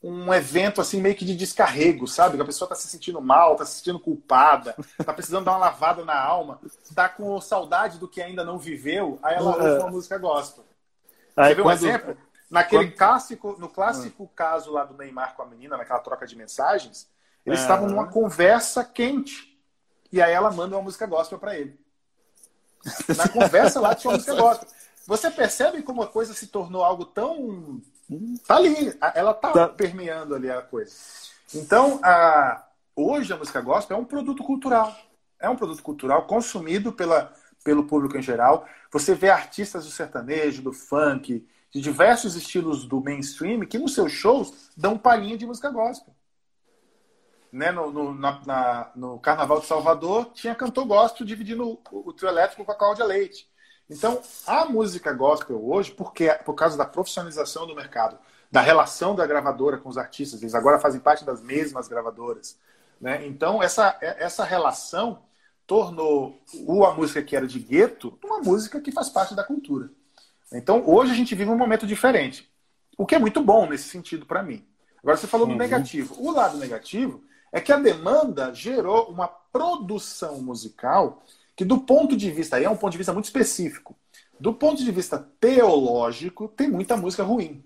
um 0.07 0.31
evento 0.33 0.81
assim 0.81 1.01
meio 1.01 1.15
que 1.15 1.25
de 1.25 1.35
descarrego, 1.35 2.07
sabe? 2.07 2.35
Que 2.35 2.43
a 2.43 2.45
pessoa 2.45 2.67
está 2.67 2.75
se 2.75 2.87
sentindo 2.87 3.19
mal, 3.19 3.53
está 3.53 3.65
se 3.65 3.77
sentindo 3.77 3.99
culpada, 3.99 4.75
está 4.99 5.11
precisando 5.11 5.45
dar 5.45 5.53
uma 5.53 5.57
lavada 5.57 6.05
na 6.05 6.19
alma, 6.19 6.59
está 6.83 7.09
com 7.09 7.41
saudade 7.41 7.97
do 7.97 8.07
que 8.07 8.21
ainda 8.21 8.43
não 8.43 8.59
viveu, 8.59 9.17
aí 9.23 9.35
ela 9.35 9.55
ouve 9.55 9.79
uma 9.79 9.91
música 9.91 10.17
gospel. 10.17 10.63
Aí, 11.35 11.49
Você 11.49 11.55
vê 11.55 11.61
um 11.61 11.63
quando... 11.63 11.77
exemplo? 11.77 12.17
Naquele 12.49 12.85
Quando... 12.85 12.97
clássico, 12.97 13.55
no 13.59 13.67
clássico 13.67 14.23
hum. 14.23 14.29
caso 14.35 14.71
lá 14.71 14.85
do 14.85 14.95
Neymar 14.95 15.35
com 15.35 15.41
a 15.41 15.45
menina, 15.45 15.75
naquela 15.75 15.99
troca 15.99 16.27
de 16.27 16.35
mensagens, 16.35 17.09
eles 17.45 17.59
é. 17.59 17.61
estavam 17.63 17.89
numa 17.89 18.07
conversa 18.07 18.83
quente. 18.83 19.59
E 20.11 20.21
aí 20.21 20.31
ela 20.31 20.51
manda 20.51 20.75
uma 20.75 20.83
música 20.83 21.07
gospel 21.07 21.39
para 21.39 21.57
ele. 21.57 21.77
Na 23.17 23.27
conversa 23.27 23.81
lá 23.81 23.95
tinha 23.95 24.11
uma 24.11 24.17
música 24.17 24.35
gospel. 24.35 24.69
Você 25.07 25.29
percebe 25.29 25.81
como 25.81 26.01
a 26.01 26.07
coisa 26.07 26.33
se 26.33 26.47
tornou 26.47 26.83
algo 26.83 27.05
tão. 27.05 27.81
Tá 28.45 28.57
ali, 28.57 28.97
ela 29.15 29.33
tá, 29.33 29.51
tá. 29.51 29.67
permeando 29.69 30.35
ali 30.35 30.49
a 30.49 30.61
coisa. 30.61 30.93
Então, 31.53 31.99
a... 32.03 32.67
hoje 32.95 33.33
a 33.33 33.37
música 33.37 33.61
gospel 33.61 33.97
é 33.97 33.99
um 33.99 34.05
produto 34.05 34.43
cultural. 34.43 34.95
É 35.39 35.49
um 35.49 35.55
produto 35.55 35.81
cultural 35.81 36.25
consumido 36.27 36.91
pela, 36.93 37.33
pelo 37.63 37.85
público 37.85 38.17
em 38.17 38.21
geral. 38.21 38.67
Você 38.91 39.15
vê 39.15 39.29
artistas 39.29 39.85
do 39.85 39.91
sertanejo, 39.91 40.61
do 40.61 40.71
funk, 40.71 41.45
de 41.71 41.81
diversos 41.81 42.35
estilos 42.35 42.85
do 42.85 43.01
mainstream 43.01 43.65
que 43.65 43.77
nos 43.77 43.93
seus 43.93 44.11
shows 44.11 44.71
dão 44.77 44.97
palhinha 44.97 45.37
de 45.37 45.45
música 45.45 45.69
gospel. 45.69 46.15
Né? 47.51 47.71
No, 47.71 47.91
no, 47.91 48.13
na, 48.13 48.41
na, 48.45 48.91
no 48.95 49.19
Carnaval 49.19 49.59
de 49.59 49.65
Salvador 49.65 50.31
tinha 50.33 50.55
cantor 50.55 50.85
gospel 50.85 51.25
dividindo 51.25 51.67
o, 51.67 51.81
o 51.91 52.13
trio 52.13 52.29
elétrico 52.29 52.63
com 52.63 52.71
a 52.71 52.75
Cláudia 52.75 53.03
Leite. 53.03 53.49
Então, 53.89 54.21
a 54.47 54.65
música 54.65 55.13
gospel 55.13 55.63
hoje, 55.63 55.91
porque 55.91 56.29
por 56.43 56.55
causa 56.55 56.77
da 56.77 56.85
profissionalização 56.85 57.67
do 57.67 57.75
mercado, 57.75 58.17
da 58.51 58.61
relação 58.61 59.15
da 59.15 59.25
gravadora 59.25 59.77
com 59.77 59.89
os 59.89 59.97
artistas, 59.97 60.41
eles 60.41 60.55
agora 60.55 60.79
fazem 60.79 60.99
parte 60.99 61.23
das 61.23 61.41
mesmas 61.41 61.87
gravadoras. 61.87 62.57
Né? 62.99 63.25
Então, 63.27 63.61
essa, 63.61 63.97
essa 64.01 64.43
relação 64.43 65.23
tornou 65.67 66.39
a 66.85 66.93
música 66.93 67.21
que 67.21 67.35
era 67.35 67.47
de 67.47 67.59
gueto 67.59 68.17
uma 68.23 68.39
música 68.39 68.79
que 68.79 68.91
faz 68.91 69.09
parte 69.09 69.35
da 69.35 69.43
cultura. 69.43 69.89
Então, 70.51 70.83
hoje 70.87 71.11
a 71.11 71.15
gente 71.15 71.35
vive 71.35 71.49
um 71.49 71.57
momento 71.57 71.85
diferente. 71.85 72.49
O 72.97 73.05
que 73.05 73.15
é 73.15 73.19
muito 73.19 73.41
bom 73.41 73.67
nesse 73.67 73.89
sentido 73.89 74.25
para 74.25 74.43
mim. 74.43 74.65
Agora, 74.99 75.17
você 75.17 75.27
falou 75.27 75.47
uhum. 75.47 75.53
do 75.53 75.59
negativo. 75.59 76.15
O 76.19 76.31
lado 76.31 76.57
negativo 76.57 77.23
é 77.51 77.59
que 77.59 77.71
a 77.71 77.77
demanda 77.77 78.53
gerou 78.53 79.09
uma 79.09 79.27
produção 79.27 80.41
musical 80.41 81.23
que, 81.55 81.63
do 81.63 81.79
ponto 81.79 82.17
de 82.17 82.29
vista, 82.31 82.57
aí 82.57 82.65
é 82.65 82.69
um 82.69 82.75
ponto 82.75 82.91
de 82.91 82.97
vista 82.97 83.13
muito 83.13 83.25
específico, 83.25 83.95
do 84.39 84.53
ponto 84.53 84.83
de 84.83 84.91
vista 84.91 85.17
teológico, 85.39 86.47
tem 86.47 86.67
muita 86.67 86.97
música 86.97 87.23
ruim. 87.23 87.63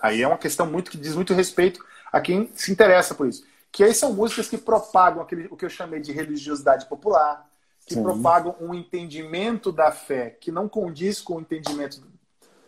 Aí 0.00 0.20
é 0.20 0.26
uma 0.26 0.38
questão 0.38 0.66
muito 0.66 0.90
que 0.90 0.98
diz 0.98 1.14
muito 1.14 1.32
respeito 1.32 1.82
a 2.12 2.20
quem 2.20 2.50
se 2.54 2.70
interessa 2.70 3.14
por 3.14 3.26
isso. 3.26 3.44
Que 3.70 3.84
aí 3.84 3.94
são 3.94 4.12
músicas 4.12 4.48
que 4.48 4.58
propagam 4.58 5.22
aquele, 5.22 5.46
o 5.50 5.56
que 5.56 5.64
eu 5.64 5.70
chamei 5.70 6.00
de 6.00 6.12
religiosidade 6.12 6.86
popular, 6.86 7.48
que 7.86 7.94
Sim. 7.94 8.02
propagam 8.02 8.54
um 8.60 8.74
entendimento 8.74 9.72
da 9.72 9.90
fé 9.90 10.36
que 10.40 10.52
não 10.52 10.68
condiz 10.68 11.20
com 11.20 11.36
o 11.36 11.40
entendimento 11.40 12.02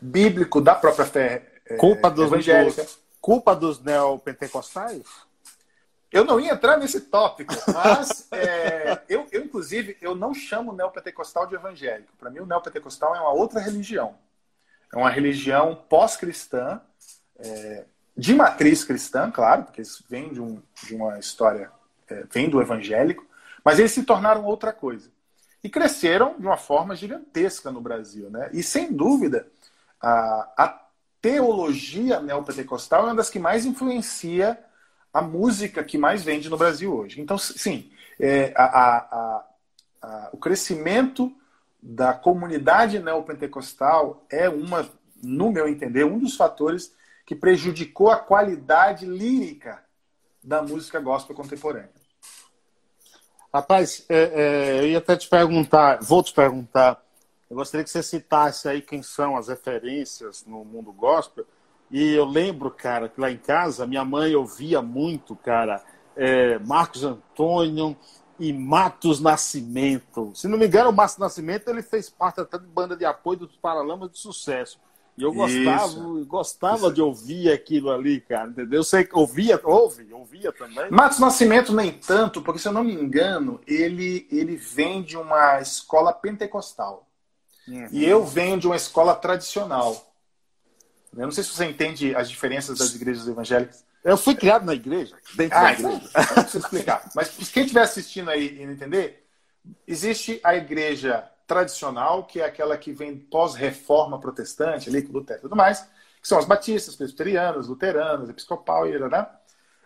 bíblico 0.00 0.60
da 0.60 0.74
própria 0.74 1.04
fé 1.04 1.52
é, 1.66 1.76
culpa 1.76 2.10
dos, 2.10 2.26
evangélica. 2.26 2.82
Dos, 2.82 2.98
culpa 3.20 3.54
dos 3.54 3.82
neopentecostais? 3.82 5.02
Eu 6.14 6.24
não 6.24 6.38
ia 6.38 6.52
entrar 6.52 6.76
nesse 6.76 7.00
tópico, 7.00 7.52
mas 7.74 8.28
é, 8.30 9.02
eu, 9.08 9.26
eu, 9.32 9.42
inclusive, 9.42 9.96
eu 10.00 10.14
não 10.14 10.32
chamo 10.32 10.70
o 10.70 10.74
neopentecostal 10.74 11.44
de 11.44 11.56
evangélico. 11.56 12.12
Para 12.16 12.30
mim, 12.30 12.38
o 12.38 12.46
neopentecostal 12.46 13.16
é 13.16 13.20
uma 13.20 13.32
outra 13.32 13.58
religião. 13.58 14.14
É 14.92 14.96
uma 14.96 15.10
religião 15.10 15.74
pós-cristã, 15.88 16.80
é, 17.36 17.86
de 18.16 18.32
matriz 18.32 18.84
cristã, 18.84 19.28
claro, 19.28 19.64
porque 19.64 19.82
isso 19.82 20.04
vem 20.08 20.32
de, 20.32 20.40
um, 20.40 20.62
de 20.84 20.94
uma 20.94 21.18
história, 21.18 21.68
é, 22.08 22.22
vem 22.30 22.48
do 22.48 22.62
evangélico, 22.62 23.26
mas 23.64 23.80
eles 23.80 23.90
se 23.90 24.04
tornaram 24.04 24.44
outra 24.44 24.72
coisa. 24.72 25.10
E 25.64 25.68
cresceram 25.68 26.36
de 26.38 26.46
uma 26.46 26.56
forma 26.56 26.94
gigantesca 26.94 27.72
no 27.72 27.80
Brasil. 27.80 28.30
Né? 28.30 28.50
E, 28.52 28.62
sem 28.62 28.92
dúvida, 28.92 29.48
a, 30.00 30.48
a 30.56 30.80
teologia 31.20 32.20
neopentecostal 32.20 33.00
é 33.00 33.06
uma 33.06 33.16
das 33.16 33.30
que 33.30 33.40
mais 33.40 33.66
influencia 33.66 34.56
a 35.14 35.22
música 35.22 35.84
que 35.84 35.96
mais 35.96 36.24
vende 36.24 36.50
no 36.50 36.56
Brasil 36.56 36.92
hoje. 36.92 37.20
Então, 37.20 37.38
sim, 37.38 37.92
é, 38.18 38.52
a, 38.56 39.44
a, 40.02 40.30
o 40.32 40.36
crescimento 40.36 41.32
da 41.80 42.12
comunidade 42.12 42.98
neopentecostal 42.98 44.26
é 44.28 44.48
uma, 44.48 44.90
no 45.22 45.52
meu 45.52 45.68
entender, 45.68 46.04
um 46.04 46.18
dos 46.18 46.36
fatores 46.36 46.92
que 47.24 47.36
prejudicou 47.36 48.10
a 48.10 48.16
qualidade 48.16 49.06
lírica 49.06 49.84
da 50.42 50.60
música 50.60 50.98
gospel 50.98 51.36
contemporânea. 51.36 51.92
Rapaz, 53.52 54.04
é, 54.08 54.18
é, 54.18 54.80
eu 54.80 54.88
ia 54.88 54.98
até 54.98 55.16
te 55.16 55.28
perguntar, 55.28 56.02
vou 56.02 56.24
te 56.24 56.32
perguntar, 56.32 57.00
eu 57.48 57.54
gostaria 57.54 57.84
que 57.84 57.90
você 57.90 58.02
citasse 58.02 58.68
aí 58.68 58.82
quem 58.82 59.00
são 59.00 59.36
as 59.36 59.46
referências 59.46 60.44
no 60.44 60.64
mundo 60.64 60.92
gospel. 60.92 61.46
E 61.94 62.12
eu 62.12 62.24
lembro, 62.24 62.72
cara, 62.72 63.08
que 63.08 63.20
lá 63.20 63.30
em 63.30 63.36
casa, 63.36 63.86
minha 63.86 64.04
mãe 64.04 64.34
ouvia 64.34 64.82
muito, 64.82 65.36
cara, 65.36 65.80
é, 66.16 66.58
Marcos 66.58 67.04
Antônio 67.04 67.96
e 68.36 68.52
Matos 68.52 69.20
Nascimento. 69.20 70.32
Se 70.34 70.48
não 70.48 70.58
me 70.58 70.66
engano, 70.66 70.90
o 70.90 70.92
Matos 70.92 71.18
Nascimento 71.18 71.68
ele 71.68 71.82
fez 71.82 72.10
parte 72.10 72.40
até 72.40 72.58
de 72.58 72.66
banda 72.66 72.96
de 72.96 73.04
apoio 73.04 73.38
dos 73.38 73.54
Paralamas 73.54 74.10
de 74.10 74.18
Sucesso. 74.18 74.80
E 75.16 75.22
eu 75.22 75.32
gostava, 75.32 75.86
Isso. 75.86 76.26
gostava 76.26 76.86
Isso. 76.86 76.94
de 76.94 77.00
ouvir 77.00 77.52
aquilo 77.52 77.92
ali, 77.92 78.20
cara, 78.20 78.48
entendeu? 78.48 78.82
Que 78.82 79.08
ouvia, 79.12 79.60
ouve, 79.62 80.12
ouvia 80.12 80.50
também. 80.50 80.90
Matos 80.90 81.20
Nascimento 81.20 81.72
nem 81.72 81.92
tanto, 81.92 82.42
porque 82.42 82.58
se 82.58 82.66
eu 82.66 82.72
não 82.72 82.82
me 82.82 82.92
engano, 82.92 83.60
ele, 83.68 84.26
ele 84.32 84.56
vem 84.56 85.00
de 85.00 85.16
uma 85.16 85.60
escola 85.60 86.12
pentecostal. 86.12 87.06
Uhum. 87.68 87.86
E 87.92 88.04
eu 88.04 88.24
venho 88.24 88.58
de 88.58 88.66
uma 88.66 88.74
escola 88.74 89.14
tradicional. 89.14 90.12
Eu 91.16 91.24
não 91.24 91.30
sei 91.30 91.44
se 91.44 91.50
você 91.50 91.64
entende 91.64 92.14
as 92.14 92.28
diferenças 92.28 92.78
das 92.78 92.94
igrejas 92.94 93.26
evangélicas. 93.28 93.84
Eu 94.02 94.16
fui 94.16 94.34
criado 94.34 94.66
na 94.66 94.74
igreja, 94.74 95.16
dentro 95.34 95.56
ah, 95.56 95.62
da 95.62 95.72
igreja. 95.72 95.88
Não, 95.88 95.94
não 95.94 96.42
preciso 96.42 96.58
explicar. 96.58 97.10
Mas 97.14 97.28
quem 97.50 97.62
estiver 97.62 97.82
assistindo 97.82 98.30
aí 98.30 98.60
e 98.60 98.66
não 98.66 98.72
entender, 98.72 99.26
existe 99.86 100.40
a 100.44 100.54
igreja 100.54 101.24
tradicional, 101.46 102.24
que 102.24 102.40
é 102.40 102.44
aquela 102.44 102.76
que 102.76 102.92
vem 102.92 103.16
pós-reforma 103.16 104.20
protestante, 104.20 104.88
ali 104.88 105.02
com 105.02 105.12
Lutero 105.12 105.40
e 105.40 105.42
tudo 105.42 105.56
mais, 105.56 105.82
que 106.20 106.28
são 106.28 106.38
as 106.38 106.44
batistas, 106.44 106.96
presbiterianas, 106.96 107.68
luteranas, 107.68 108.28
episcopal 108.28 108.86
e 108.86 108.98
né? 108.98 109.26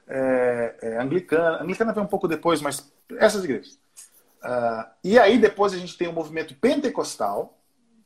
é, 0.09 0.75
é, 0.83 0.99
anglicana. 0.99 1.63
Anglicana 1.63 1.93
vem 1.93 2.03
um 2.03 2.09
pouco 2.09 2.27
depois, 2.27 2.61
mas 2.61 2.93
essas 3.19 3.45
igrejas. 3.45 3.79
Uh, 4.43 4.87
e 5.03 5.19
aí 5.19 5.37
depois 5.37 5.73
a 5.73 5.77
gente 5.77 5.97
tem 5.97 6.07
o 6.07 6.13
movimento 6.13 6.55
pentecostal, 6.55 7.59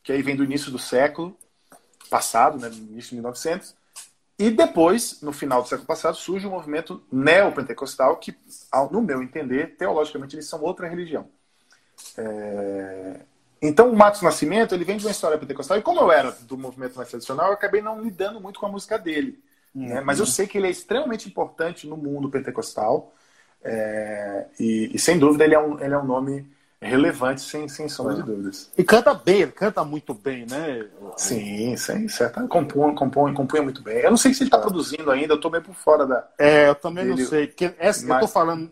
que 0.03 0.12
aí 0.12 0.23
vem 0.23 0.35
do 0.35 0.45
início 0.45 0.70
do 0.70 0.79
século 0.79 1.37
passado, 2.13 2.59
né, 2.59 2.69
início 2.69 3.11
de 3.11 3.15
1900, 3.17 3.75
e 4.39 4.51
depois, 4.51 5.23
no 5.23 5.33
final 5.33 5.63
do 5.63 5.69
século 5.69 5.87
passado, 5.87 6.17
surge 6.17 6.47
o 6.47 6.51
movimento 6.51 7.03
neopentecostal, 7.11 8.17
que, 8.17 8.37
no 8.91 9.01
meu 9.01 9.23
entender, 9.23 9.77
teologicamente, 9.77 10.37
eles 10.37 10.47
são 10.47 10.61
outra 10.63 10.89
religião. 10.89 11.29
É... 12.19 13.21
Então, 13.61 13.91
o 13.91 13.97
Matos 13.97 14.21
Nascimento, 14.21 14.75
ele 14.75 14.85
vem 14.85 14.97
de 14.97 15.07
uma 15.07 15.13
história 15.13 15.39
pentecostal. 15.39 15.79
E 15.79 15.83
como 15.83 16.01
eu 16.01 16.11
era 16.11 16.33
do 16.33 16.59
movimento 16.59 16.97
mais 16.97 17.09
tradicional, 17.09 17.49
eu 17.49 17.53
acabei 17.53 17.81
não 17.81 18.03
lidando 18.03 18.41
muito 18.41 18.59
com 18.59 18.67
a 18.67 18.69
música 18.69 18.99
dele. 18.99 19.39
Uhum. 19.75 19.87
Né? 19.87 20.01
Mas 20.01 20.19
eu 20.19 20.27
sei 20.27 20.47
que 20.47 20.59
ele 20.59 20.67
é 20.67 20.71
extremamente 20.71 21.29
importante 21.29 21.87
no 21.87 21.97
mundo 21.97 22.29
pentecostal. 22.29 23.15
É... 23.63 24.47
E, 24.59 24.91
e, 24.93 24.99
sem 24.99 25.19
dúvida, 25.19 25.45
ele 25.45 25.55
é 25.55 25.61
um, 25.61 25.79
ele 25.81 25.95
é 25.95 25.99
um 25.99 26.05
nome 26.05 26.51
relevante, 26.89 27.41
sem, 27.41 27.68
sem 27.68 27.89
sombra 27.89 28.14
de 28.14 28.22
dúvidas. 28.22 28.70
E 28.76 28.83
canta 28.83 29.14
bem, 29.14 29.43
ele 29.43 29.53
canta 29.53 29.85
muito 29.85 30.12
bem, 30.12 30.47
né? 30.51 30.87
Sim, 31.16 31.76
sim, 31.76 32.09
certo. 32.09 32.47
Compõe, 32.49 32.95
compõe, 32.95 33.33
compõe 33.33 33.61
muito 33.61 33.83
bem. 33.83 33.99
Eu 33.99 34.11
não 34.11 34.16
sei 34.16 34.35
se 34.35 34.43
ele 34.43 34.49
está 34.49 34.59
produzindo 34.59 35.11
ainda, 35.11 35.33
eu 35.33 35.37
estou 35.37 35.51
meio 35.51 35.62
por 35.62 35.74
fora 35.74 36.07
da. 36.07 36.28
É, 36.39 36.68
eu 36.68 36.74
também 36.74 37.05
dele, 37.05 37.22
não 37.22 37.28
sei. 37.28 37.47
Porque 37.47 37.74
essa, 37.78 38.01
mas... 38.03 38.11
eu 38.11 38.14
estou 38.14 38.28
falando. 38.28 38.70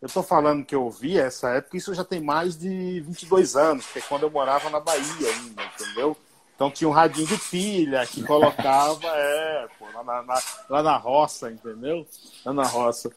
Eu 0.00 0.08
tô 0.10 0.22
falando 0.22 0.64
que 0.64 0.74
eu 0.74 0.84
ouvi 0.84 1.18
essa 1.18 1.48
época, 1.50 1.78
isso 1.78 1.94
já 1.94 2.04
tem 2.04 2.20
mais 2.20 2.56
de 2.56 3.00
22 3.00 3.56
anos, 3.56 3.86
que 3.86 3.98
é 3.98 4.02
quando 4.02 4.24
eu 4.24 4.30
morava 4.30 4.68
na 4.68 4.78
Bahia 4.78 5.02
ainda, 5.02 5.62
entendeu? 5.74 6.16
Então 6.54 6.70
tinha 6.70 6.88
um 6.88 6.92
radinho 6.92 7.26
de 7.26 7.36
pilha 7.38 8.06
que 8.06 8.22
colocava, 8.22 9.06
é, 9.06 9.68
pô, 9.78 9.86
lá, 9.94 10.22
na, 10.22 10.42
lá 10.70 10.82
na 10.82 10.96
roça, 10.96 11.50
entendeu? 11.50 12.06
Lá 12.44 12.52
na 12.52 12.66
roça. 12.66 13.10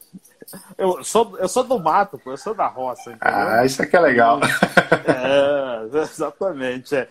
Eu 0.76 1.02
sou, 1.04 1.38
eu 1.38 1.48
sou 1.48 1.64
do 1.64 1.78
mato, 1.78 2.18
pô, 2.18 2.32
eu 2.32 2.36
sou 2.36 2.54
da 2.54 2.66
roça. 2.66 3.12
Entendeu? 3.12 3.28
Ah, 3.34 3.64
isso 3.64 3.82
aqui 3.82 3.96
é 3.96 4.00
legal. 4.00 4.40
É, 5.06 5.84
exatamente. 5.98 6.94
É. 6.94 7.08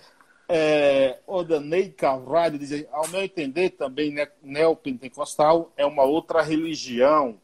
É, 0.51 1.19
o 1.27 1.43
Danei 1.43 1.89
Carvalho 1.91 2.57
diz, 2.57 2.83
ao 2.91 3.07
meu 3.09 3.21
entender, 3.21 3.69
também 3.69 4.11
né, 4.11 4.27
neopentecostal 4.41 5.71
é 5.77 5.85
uma 5.85 6.03
outra 6.03 6.41
religião. 6.41 7.37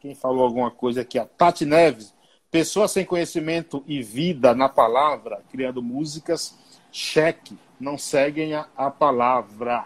Quem 0.00 0.14
falou 0.14 0.44
alguma 0.44 0.70
coisa 0.70 1.02
aqui? 1.02 1.18
A 1.18 1.26
Tati 1.26 1.66
Neves. 1.66 2.14
Pessoas 2.50 2.90
sem 2.90 3.04
conhecimento 3.04 3.84
e 3.86 4.02
vida 4.02 4.54
na 4.54 4.68
palavra, 4.68 5.42
criando 5.50 5.82
músicas, 5.82 6.58
cheque, 6.90 7.56
não 7.78 7.98
seguem 7.98 8.54
a, 8.54 8.66
a 8.76 8.90
palavra. 8.90 9.84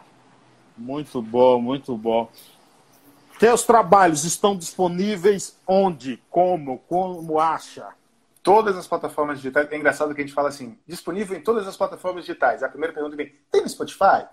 Muito 0.77 1.21
bom, 1.21 1.61
muito 1.61 1.97
bom. 1.97 2.29
Teus 3.39 3.65
trabalhos 3.65 4.25
estão 4.25 4.57
disponíveis 4.57 5.59
onde? 5.67 6.23
Como? 6.31 6.79
Como 6.81 7.39
acha? 7.39 7.89
Todas 8.43 8.77
as 8.77 8.87
plataformas 8.87 9.39
digitais. 9.39 9.71
É 9.71 9.77
engraçado 9.77 10.15
que 10.15 10.21
a 10.21 10.25
gente 10.25 10.35
fala 10.35 10.49
assim, 10.49 10.79
disponível 10.87 11.37
em 11.37 11.43
todas 11.43 11.67
as 11.67 11.77
plataformas 11.77 12.25
digitais. 12.25 12.63
A 12.63 12.69
primeira 12.69 12.95
pergunta 12.95 13.17
vem, 13.17 13.35
tem 13.51 13.63
no 13.63 13.69
Spotify? 13.69 14.27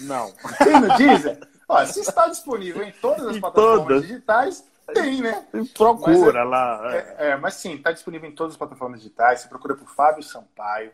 Não. 0.00 0.32
tem 0.62 0.80
no 0.80 0.96
Deezer? 0.96 1.38
Olha, 1.68 1.86
se 1.86 2.00
está 2.00 2.28
disponível 2.28 2.82
em 2.82 2.92
todas 2.92 3.26
as 3.26 3.36
em 3.36 3.40
plataformas 3.40 3.86
todas. 3.86 4.02
digitais, 4.02 4.64
tem, 4.94 5.20
né? 5.20 5.44
Procura 5.74 6.14
mas, 6.14 6.34
é, 6.34 6.44
lá. 6.44 6.94
É, 6.94 7.16
é, 7.30 7.36
mas 7.36 7.54
sim, 7.54 7.74
está 7.74 7.90
disponível 7.90 8.28
em 8.28 8.34
todas 8.34 8.52
as 8.52 8.58
plataformas 8.58 9.00
digitais. 9.00 9.40
Você 9.40 9.48
procura 9.48 9.74
por 9.74 9.88
Fábio 9.88 10.22
Sampaio. 10.22 10.92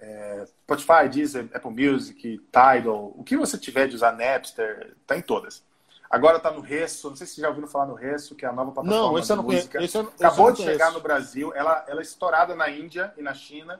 É, 0.00 0.46
Spotify, 0.46 1.08
Deezer, 1.10 1.48
Apple 1.52 1.70
Music, 1.72 2.38
Tidal, 2.52 3.12
o 3.16 3.24
que 3.24 3.36
você 3.36 3.58
tiver 3.58 3.88
de 3.88 3.96
usar 3.96 4.12
Napster, 4.12 4.94
está 5.02 5.16
em 5.16 5.22
todas. 5.22 5.64
Agora 6.10 6.38
está 6.38 6.50
no 6.50 6.60
Resso, 6.60 7.10
não 7.10 7.16
sei 7.16 7.26
se 7.26 7.34
vocês 7.34 7.42
já 7.42 7.48
ouviram 7.48 7.68
falar 7.68 7.86
no 7.86 7.94
Resso, 7.94 8.34
que 8.34 8.46
é 8.46 8.48
a 8.48 8.52
nova 8.52 8.72
plataforma 8.72 9.08
não, 9.08 9.18
esse 9.18 9.28
de 9.28 9.36
não 9.36 9.42
música. 9.42 9.82
Esse 9.82 9.98
eu, 9.98 10.12
Acabou 10.18 10.50
de 10.52 10.62
chegar 10.62 10.90
no 10.92 11.00
Brasil, 11.00 11.52
ela, 11.54 11.84
ela 11.86 12.00
é 12.00 12.02
estourada 12.02 12.54
na 12.54 12.70
Índia 12.70 13.12
e 13.16 13.22
na 13.22 13.34
China, 13.34 13.78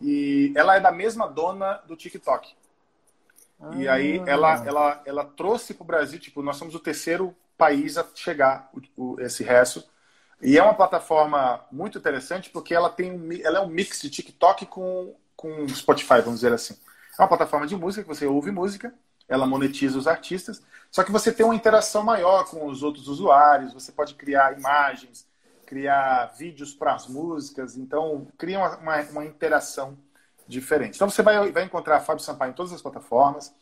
e 0.00 0.52
ela 0.56 0.76
é 0.76 0.80
da 0.80 0.90
mesma 0.90 1.28
dona 1.28 1.80
do 1.86 1.94
TikTok. 1.94 2.52
Ah. 3.60 3.70
E 3.76 3.86
aí 3.86 4.18
ah. 4.18 4.24
ela, 4.26 4.66
ela, 4.66 5.02
ela 5.06 5.24
trouxe 5.24 5.72
para 5.72 5.84
o 5.84 5.86
Brasil, 5.86 6.18
tipo, 6.18 6.42
nós 6.42 6.56
somos 6.56 6.74
o 6.74 6.80
terceiro 6.80 7.34
país 7.56 7.96
a 7.96 8.04
chegar 8.12 8.68
o, 8.74 8.80
o, 9.00 9.20
esse 9.20 9.44
Resso. 9.44 9.88
E 10.40 10.58
é 10.58 10.62
uma 10.62 10.74
plataforma 10.74 11.64
muito 11.70 11.96
interessante 11.96 12.50
porque 12.50 12.74
ela 12.74 12.90
tem 12.90 13.40
ela 13.44 13.58
é 13.58 13.60
um 13.60 13.68
mix 13.68 14.00
de 14.00 14.10
TikTok 14.10 14.66
com, 14.66 15.14
com 15.36 15.68
Spotify, 15.68 16.20
vamos 16.20 16.40
dizer 16.40 16.52
assim. 16.52 16.76
É 17.16 17.22
uma 17.22 17.28
plataforma 17.28 17.68
de 17.68 17.76
música 17.76 18.02
que 18.02 18.08
você 18.08 18.26
ouve 18.26 18.50
música 18.50 18.92
ela 19.28 19.46
monetiza 19.46 19.98
os 19.98 20.06
artistas, 20.06 20.62
só 20.90 21.02
que 21.02 21.10
você 21.10 21.32
tem 21.32 21.44
uma 21.44 21.54
interação 21.54 22.02
maior 22.02 22.44
com 22.44 22.66
os 22.66 22.82
outros 22.82 23.08
usuários, 23.08 23.72
você 23.72 23.90
pode 23.90 24.14
criar 24.14 24.58
imagens, 24.58 25.26
criar 25.64 26.26
vídeos 26.36 26.74
para 26.74 26.94
as 26.94 27.08
músicas, 27.08 27.76
então 27.78 28.26
cria 28.36 28.58
uma, 28.58 28.76
uma, 28.76 29.00
uma, 29.04 29.24
interação 29.24 29.96
diferente. 30.46 30.96
Então 30.96 31.08
você 31.08 31.22
vai, 31.22 31.50
vai 31.50 31.64
encontrar 31.64 32.00
Fábio 32.00 32.22
Sampaio 32.22 32.50
em 32.50 32.54
todas 32.54 32.74
as 32.74 32.82
plataformas, 32.82 33.54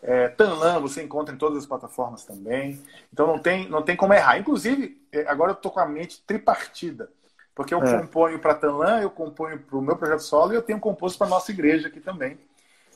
é, 0.00 0.28
Tanlan 0.28 0.78
você 0.78 1.02
encontra 1.02 1.34
em 1.34 1.38
todas 1.38 1.58
as 1.58 1.66
plataformas 1.66 2.24
também, 2.24 2.80
então 3.12 3.26
não 3.26 3.38
tem, 3.40 3.68
não 3.68 3.82
tem 3.82 3.96
como 3.96 4.14
errar. 4.14 4.38
Inclusive, 4.38 5.02
é, 5.10 5.26
agora 5.26 5.50
eu 5.50 5.56
estou 5.56 5.72
com 5.72 5.80
a 5.80 5.86
mente 5.86 6.22
tripartida, 6.24 7.10
porque 7.52 7.74
eu 7.74 7.82
é. 7.82 7.98
componho 7.98 8.38
para 8.38 8.54
Tanlan, 8.54 9.00
eu 9.00 9.10
componho 9.10 9.58
para 9.58 9.76
o 9.76 9.82
meu 9.82 9.96
projeto 9.96 10.20
solo 10.20 10.52
e 10.52 10.56
eu 10.56 10.62
tenho 10.62 10.78
composto 10.78 11.18
para 11.18 11.26
a 11.26 11.30
nossa 11.30 11.50
igreja 11.50 11.88
aqui 11.88 11.98
também 11.98 12.38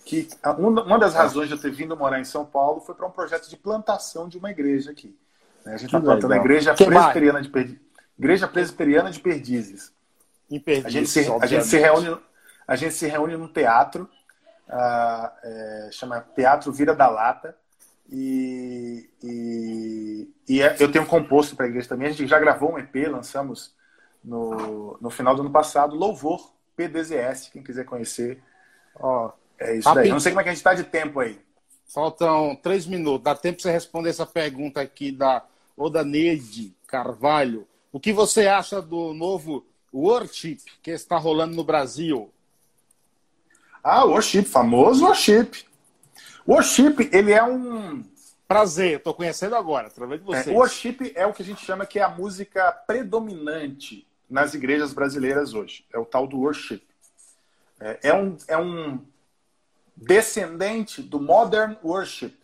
que 0.04 0.28
uma 0.58 0.98
das 0.98 1.14
razões 1.14 1.48
de 1.48 1.54
eu 1.54 1.60
ter 1.60 1.70
vindo 1.70 1.96
morar 1.96 2.20
em 2.20 2.24
São 2.24 2.44
Paulo 2.44 2.80
foi 2.80 2.94
para 2.94 3.06
um 3.06 3.10
projeto 3.10 3.48
de 3.48 3.56
plantação 3.56 4.28
de 4.28 4.38
uma 4.38 4.50
igreja 4.50 4.90
aqui. 4.90 5.16
Né? 5.64 5.74
A 5.74 5.76
gente 5.76 5.86
está 5.86 6.00
plantando 6.00 6.32
a 6.32 6.36
igreja 6.36 6.74
presbiteriana 6.74 7.42
de, 7.42 7.48
Perdi... 7.48 7.80
igreja 8.18 8.48
presbiteriana 8.48 9.10
de 9.10 9.20
Perdizes. 9.20 9.92
Em 10.50 10.58
Perdizes, 10.58 10.86
a 10.86 10.90
gente 10.90 11.08
se, 11.08 11.32
a 11.40 11.46
gente 11.46 11.64
se 11.66 11.78
reúne 11.78 12.18
a 12.66 12.76
gente 12.76 12.94
se 12.94 13.06
reúne 13.06 13.36
num 13.36 13.48
teatro 13.48 14.08
uh, 14.70 15.30
é, 15.42 15.88
chama 15.92 16.20
Teatro 16.34 16.72
Vira 16.72 16.94
da 16.94 17.08
Lata 17.08 17.56
e, 18.08 19.08
e, 19.22 20.30
e 20.48 20.62
é, 20.62 20.76
eu 20.80 20.90
tenho 20.90 21.06
composto 21.06 21.54
para 21.54 21.66
a 21.66 21.68
igreja 21.68 21.88
também. 21.88 22.08
A 22.08 22.10
gente 22.10 22.26
já 22.26 22.38
gravou 22.38 22.72
um 22.72 22.78
EP, 22.78 22.94
lançamos 23.08 23.74
no, 24.22 24.98
no 25.00 25.10
final 25.10 25.34
do 25.34 25.42
ano 25.42 25.50
passado, 25.50 25.94
Louvor 25.94 26.52
PDZS, 26.76 27.50
quem 27.52 27.62
quiser 27.62 27.84
conhecer. 27.84 28.42
Ó, 28.96 29.32
é 29.60 29.76
isso 29.76 29.88
Rapidinho. 29.88 29.94
daí. 29.94 30.08
Não 30.10 30.20
sei 30.20 30.32
como 30.32 30.40
é 30.40 30.42
que 30.42 30.48
a 30.48 30.52
gente 30.52 30.58
está 30.58 30.74
de 30.74 30.84
tempo 30.84 31.20
aí. 31.20 31.38
Faltam 31.92 32.56
três 32.56 32.86
minutos. 32.86 33.24
Dá 33.24 33.34
tempo 33.34 33.56
para 33.56 33.62
você 33.64 33.70
responder 33.72 34.10
essa 34.10 34.24
pergunta 34.24 34.80
aqui 34.80 35.12
da 35.12 35.44
Oda 35.76 36.02
Neide 36.02 36.74
Carvalho. 36.86 37.66
O 37.92 38.00
que 38.00 38.12
você 38.12 38.46
acha 38.46 38.80
do 38.80 39.12
novo 39.12 39.66
worship 39.92 40.58
que 40.82 40.92
está 40.92 41.18
rolando 41.18 41.54
no 41.54 41.64
Brasil? 41.64 42.32
Ah, 43.82 44.04
worship, 44.04 44.44
famoso 44.44 45.04
worship. 45.04 45.50
Worship, 46.46 47.10
ele 47.12 47.32
é 47.32 47.42
um... 47.42 48.04
Prazer, 48.46 48.98
estou 48.98 49.14
conhecendo 49.14 49.54
agora, 49.54 49.86
através 49.86 50.20
de 50.20 50.26
vocês. 50.26 50.48
É, 50.48 50.50
worship 50.50 51.12
é 51.14 51.24
o 51.24 51.32
que 51.32 51.42
a 51.42 51.44
gente 51.44 51.64
chama 51.64 51.86
que 51.86 52.00
é 52.00 52.02
a 52.02 52.08
música 52.08 52.72
predominante 52.84 54.04
nas 54.28 54.54
igrejas 54.54 54.92
brasileiras 54.92 55.54
hoje. 55.54 55.84
É 55.92 55.98
o 55.98 56.04
tal 56.04 56.26
do 56.26 56.38
worship. 56.38 56.82
É, 57.78 58.08
é 58.08 58.14
um, 58.14 58.36
é 58.48 58.58
um 58.58 59.00
descendente 60.00 61.02
do 61.02 61.20
Modern 61.20 61.76
Worship, 61.84 62.34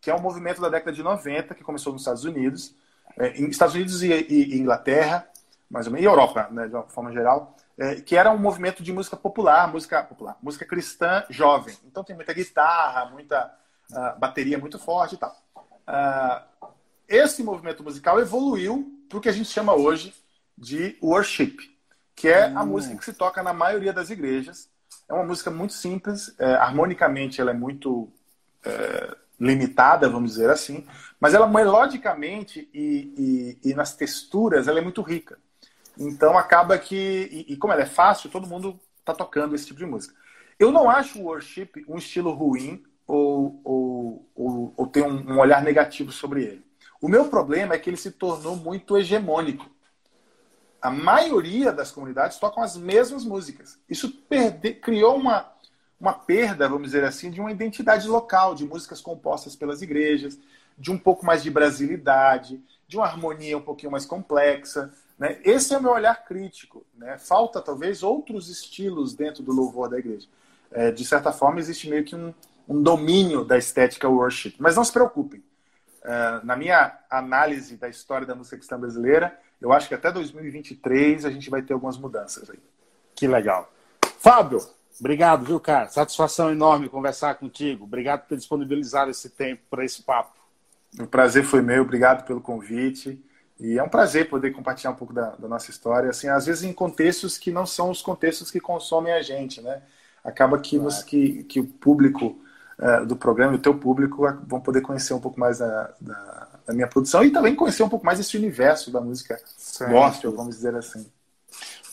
que 0.00 0.10
é 0.10 0.14
um 0.14 0.20
movimento 0.20 0.60
da 0.60 0.68
década 0.68 0.92
de 0.92 1.02
90 1.02 1.54
que 1.54 1.64
começou 1.64 1.92
nos 1.92 2.02
Estados 2.02 2.24
Unidos, 2.24 2.74
é, 3.18 3.40
Estados 3.40 3.74
Unidos 3.74 4.02
e, 4.02 4.12
e, 4.12 4.54
e 4.54 4.58
Inglaterra, 4.60 5.26
mais 5.70 5.86
ou 5.86 5.92
menos, 5.92 6.04
e 6.04 6.08
Europa, 6.08 6.48
né, 6.50 6.68
de 6.68 6.74
uma 6.74 6.84
forma 6.84 7.10
geral, 7.10 7.56
é, 7.78 7.96
que 7.96 8.16
era 8.16 8.30
um 8.30 8.38
movimento 8.38 8.82
de 8.82 8.92
música 8.92 9.16
popular, 9.16 9.70
música 9.72 10.02
popular, 10.02 10.36
música 10.42 10.64
cristã 10.64 11.24
jovem. 11.30 11.74
Então 11.84 12.04
tem 12.04 12.14
muita 12.14 12.32
guitarra, 12.32 13.06
muita 13.06 13.52
uh, 13.90 14.18
bateria 14.18 14.58
muito 14.58 14.78
forte 14.78 15.14
e 15.14 15.18
tal. 15.18 15.36
Uh, 15.88 16.68
esse 17.08 17.42
movimento 17.42 17.82
musical 17.82 18.20
evoluiu 18.20 19.04
para 19.08 19.18
o 19.18 19.20
que 19.20 19.28
a 19.28 19.32
gente 19.32 19.48
chama 19.48 19.74
hoje 19.74 20.14
de 20.56 20.96
worship, 21.02 21.56
que 22.14 22.28
é 22.28 22.44
a 22.44 22.62
hum. 22.62 22.66
música 22.66 22.96
que 22.96 23.04
se 23.04 23.12
toca 23.12 23.42
na 23.42 23.52
maioria 23.52 23.92
das 23.92 24.10
igrejas, 24.10 24.68
é 25.08 25.12
uma 25.14 25.24
música 25.24 25.50
muito 25.50 25.72
simples, 25.72 26.34
é, 26.38 26.54
harmonicamente 26.54 27.40
ela 27.40 27.50
é 27.50 27.54
muito 27.54 28.08
é, 28.64 29.16
limitada, 29.38 30.08
vamos 30.08 30.32
dizer 30.32 30.50
assim, 30.50 30.86
mas 31.20 31.34
ela 31.34 31.46
melodicamente 31.46 32.68
e, 32.72 33.58
e, 33.62 33.70
e, 33.70 33.74
nas 33.74 33.94
texturas 33.94 34.66
ela 34.66 34.78
é 34.78 34.82
muito 34.82 35.02
rica. 35.02 35.38
Então 35.98 36.36
acaba 36.36 36.76
que, 36.78 37.46
e, 37.48 37.52
e 37.52 37.56
como 37.56 37.72
ela 37.72 37.82
é 37.82 37.86
fácil, 37.86 38.30
todo 38.30 38.46
mundo 38.46 38.78
está 38.98 39.14
tocando 39.14 39.54
esse 39.54 39.66
tipo 39.66 39.78
de 39.78 39.86
música. 39.86 40.14
Eu 40.58 40.72
não 40.72 40.90
acho 40.90 41.20
o 41.20 41.24
worship 41.26 41.70
um 41.86 41.98
estilo 41.98 42.32
ruim 42.32 42.82
ou, 43.06 43.60
ou, 43.62 44.28
ou, 44.34 44.74
ou 44.76 44.92
um, 44.96 45.34
um 45.34 45.38
olhar 45.38 45.62
negativo 45.62 46.10
sobre 46.10 46.42
ele. 46.42 46.66
O 47.00 47.08
meu 47.08 47.26
problema 47.26 47.74
é 47.74 47.78
que 47.78 47.88
ele 47.88 47.96
se 47.96 48.10
tornou 48.10 48.56
muito 48.56 48.96
hegemônico 48.96 49.70
a 50.86 50.90
maioria 50.90 51.72
das 51.72 51.90
comunidades 51.90 52.38
tocam 52.38 52.62
as 52.62 52.76
mesmas 52.76 53.24
músicas. 53.24 53.76
Isso 53.90 54.08
perde, 54.08 54.72
criou 54.72 55.16
uma, 55.16 55.50
uma 56.00 56.12
perda, 56.12 56.68
vamos 56.68 56.92
dizer 56.92 57.02
assim, 57.02 57.28
de 57.28 57.40
uma 57.40 57.50
identidade 57.50 58.06
local, 58.06 58.54
de 58.54 58.64
músicas 58.64 59.00
compostas 59.00 59.56
pelas 59.56 59.82
igrejas, 59.82 60.38
de 60.78 60.92
um 60.92 60.96
pouco 60.96 61.26
mais 61.26 61.42
de 61.42 61.50
brasilidade, 61.50 62.62
de 62.86 62.96
uma 62.96 63.04
harmonia 63.04 63.58
um 63.58 63.62
pouquinho 63.62 63.90
mais 63.90 64.06
complexa. 64.06 64.92
Né? 65.18 65.40
Esse 65.42 65.74
é 65.74 65.78
o 65.78 65.82
meu 65.82 65.90
olhar 65.90 66.24
crítico. 66.24 66.86
Né? 66.96 67.18
Falta, 67.18 67.60
talvez, 67.60 68.04
outros 68.04 68.48
estilos 68.48 69.12
dentro 69.12 69.42
do 69.42 69.52
louvor 69.52 69.88
da 69.88 69.98
igreja. 69.98 70.28
É, 70.70 70.92
de 70.92 71.04
certa 71.04 71.32
forma, 71.32 71.58
existe 71.58 71.90
meio 71.90 72.04
que 72.04 72.14
um, 72.14 72.32
um 72.68 72.80
domínio 72.80 73.44
da 73.44 73.58
estética 73.58 74.08
worship. 74.08 74.54
Mas 74.60 74.76
não 74.76 74.84
se 74.84 74.92
preocupem. 74.92 75.42
É, 76.04 76.40
na 76.44 76.54
minha 76.54 76.96
análise 77.10 77.76
da 77.76 77.88
história 77.88 78.24
da 78.24 78.36
música 78.36 78.56
cristã 78.56 78.78
brasileira, 78.78 79.36
eu 79.60 79.72
acho 79.72 79.88
que 79.88 79.94
até 79.94 80.10
2023 80.12 81.24
a 81.24 81.30
gente 81.30 81.48
vai 81.50 81.62
ter 81.62 81.72
algumas 81.72 81.96
mudanças 81.96 82.48
aí. 82.50 82.58
Que 83.14 83.26
legal. 83.26 83.72
Fábio, 84.18 84.60
obrigado, 85.00 85.44
viu, 85.44 85.58
cara? 85.58 85.88
Satisfação 85.88 86.50
enorme 86.50 86.88
conversar 86.88 87.34
contigo. 87.36 87.84
Obrigado 87.84 88.22
por 88.22 88.28
ter 88.28 88.36
disponibilizado 88.36 89.10
esse 89.10 89.30
tempo 89.30 89.62
para 89.70 89.84
esse 89.84 90.02
papo. 90.02 90.36
O 90.98 91.06
prazer 91.06 91.44
foi 91.44 91.62
meu, 91.62 91.82
obrigado 91.82 92.26
pelo 92.26 92.40
convite. 92.40 93.22
E 93.58 93.78
é 93.78 93.82
um 93.82 93.88
prazer 93.88 94.28
poder 94.28 94.52
compartilhar 94.52 94.90
um 94.90 94.96
pouco 94.96 95.14
da, 95.14 95.30
da, 95.30 95.48
nossa 95.48 95.70
história, 95.70 96.10
assim, 96.10 96.28
às 96.28 96.44
vezes 96.44 96.62
em 96.62 96.74
contextos 96.74 97.38
que 97.38 97.50
não 97.50 97.64
são 97.64 97.90
os 97.90 98.02
contextos 98.02 98.50
que 98.50 98.60
consomem 98.60 99.12
a 99.14 99.22
gente, 99.22 99.62
né? 99.62 99.82
Acaba 100.22 100.58
que, 100.58 100.76
claro. 100.76 100.90
você, 100.90 101.04
que, 101.04 101.44
que 101.44 101.60
o 101.60 101.66
público 101.66 102.38
uh, 102.78 103.06
do 103.06 103.16
programa, 103.16 103.54
o 103.54 103.58
teu 103.58 103.74
público, 103.74 104.24
vão 104.46 104.60
poder 104.60 104.82
conhecer 104.82 105.14
um 105.14 105.20
pouco 105.20 105.40
mais 105.40 105.58
da, 105.58 105.94
da, 105.98 106.55
da, 106.66 106.74
minha 106.74 106.86
produção 106.86 107.24
e 107.24 107.30
também 107.30 107.54
conhecer 107.54 107.82
um 107.82 107.88
pouco 107.88 108.04
mais 108.04 108.18
esse 108.18 108.36
universo 108.36 108.90
da 108.90 109.00
música 109.00 109.40
certo. 109.56 109.92
gospel, 109.92 110.32
vamos 110.32 110.56
dizer 110.56 110.74
assim. 110.74 111.06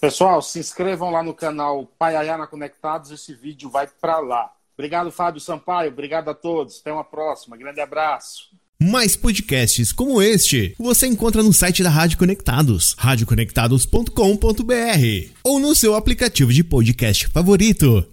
Pessoal, 0.02 0.42
se 0.42 0.60
inscrevam 0.60 1.10
lá 1.10 1.24
no 1.24 1.34
canal 1.34 1.86
Paiayana 1.98 2.46
Conectados, 2.46 3.12
esse 3.12 3.34
vídeo 3.34 3.70
vai 3.70 3.88
para 3.88 4.20
lá. 4.20 4.52
Obrigado, 4.78 5.12
Fábio 5.12 5.40
Sampaio. 5.40 5.92
Obrigado 5.92 6.30
a 6.30 6.34
todos. 6.34 6.80
Até 6.82 6.92
uma 6.92 7.04
próxima. 7.04 7.56
Grande 7.56 7.80
abraço. 7.80 8.50
Mais 8.82 9.16
podcasts 9.16 9.94
como 9.94 10.22
este 10.22 10.76
você 10.78 11.08
encontra 11.08 11.42
no 11.42 11.54
site 11.54 11.82
da 11.82 11.90
Rádio 11.90 12.18
Conectados, 12.18 12.96
radioconectados.com.br 12.98 15.32
ou 15.42 15.60
no 15.60 15.74
seu 15.74 15.96
aplicativo 15.96 16.52
de 16.52 16.66
podcast 16.66 17.28
favorito. 17.28 18.13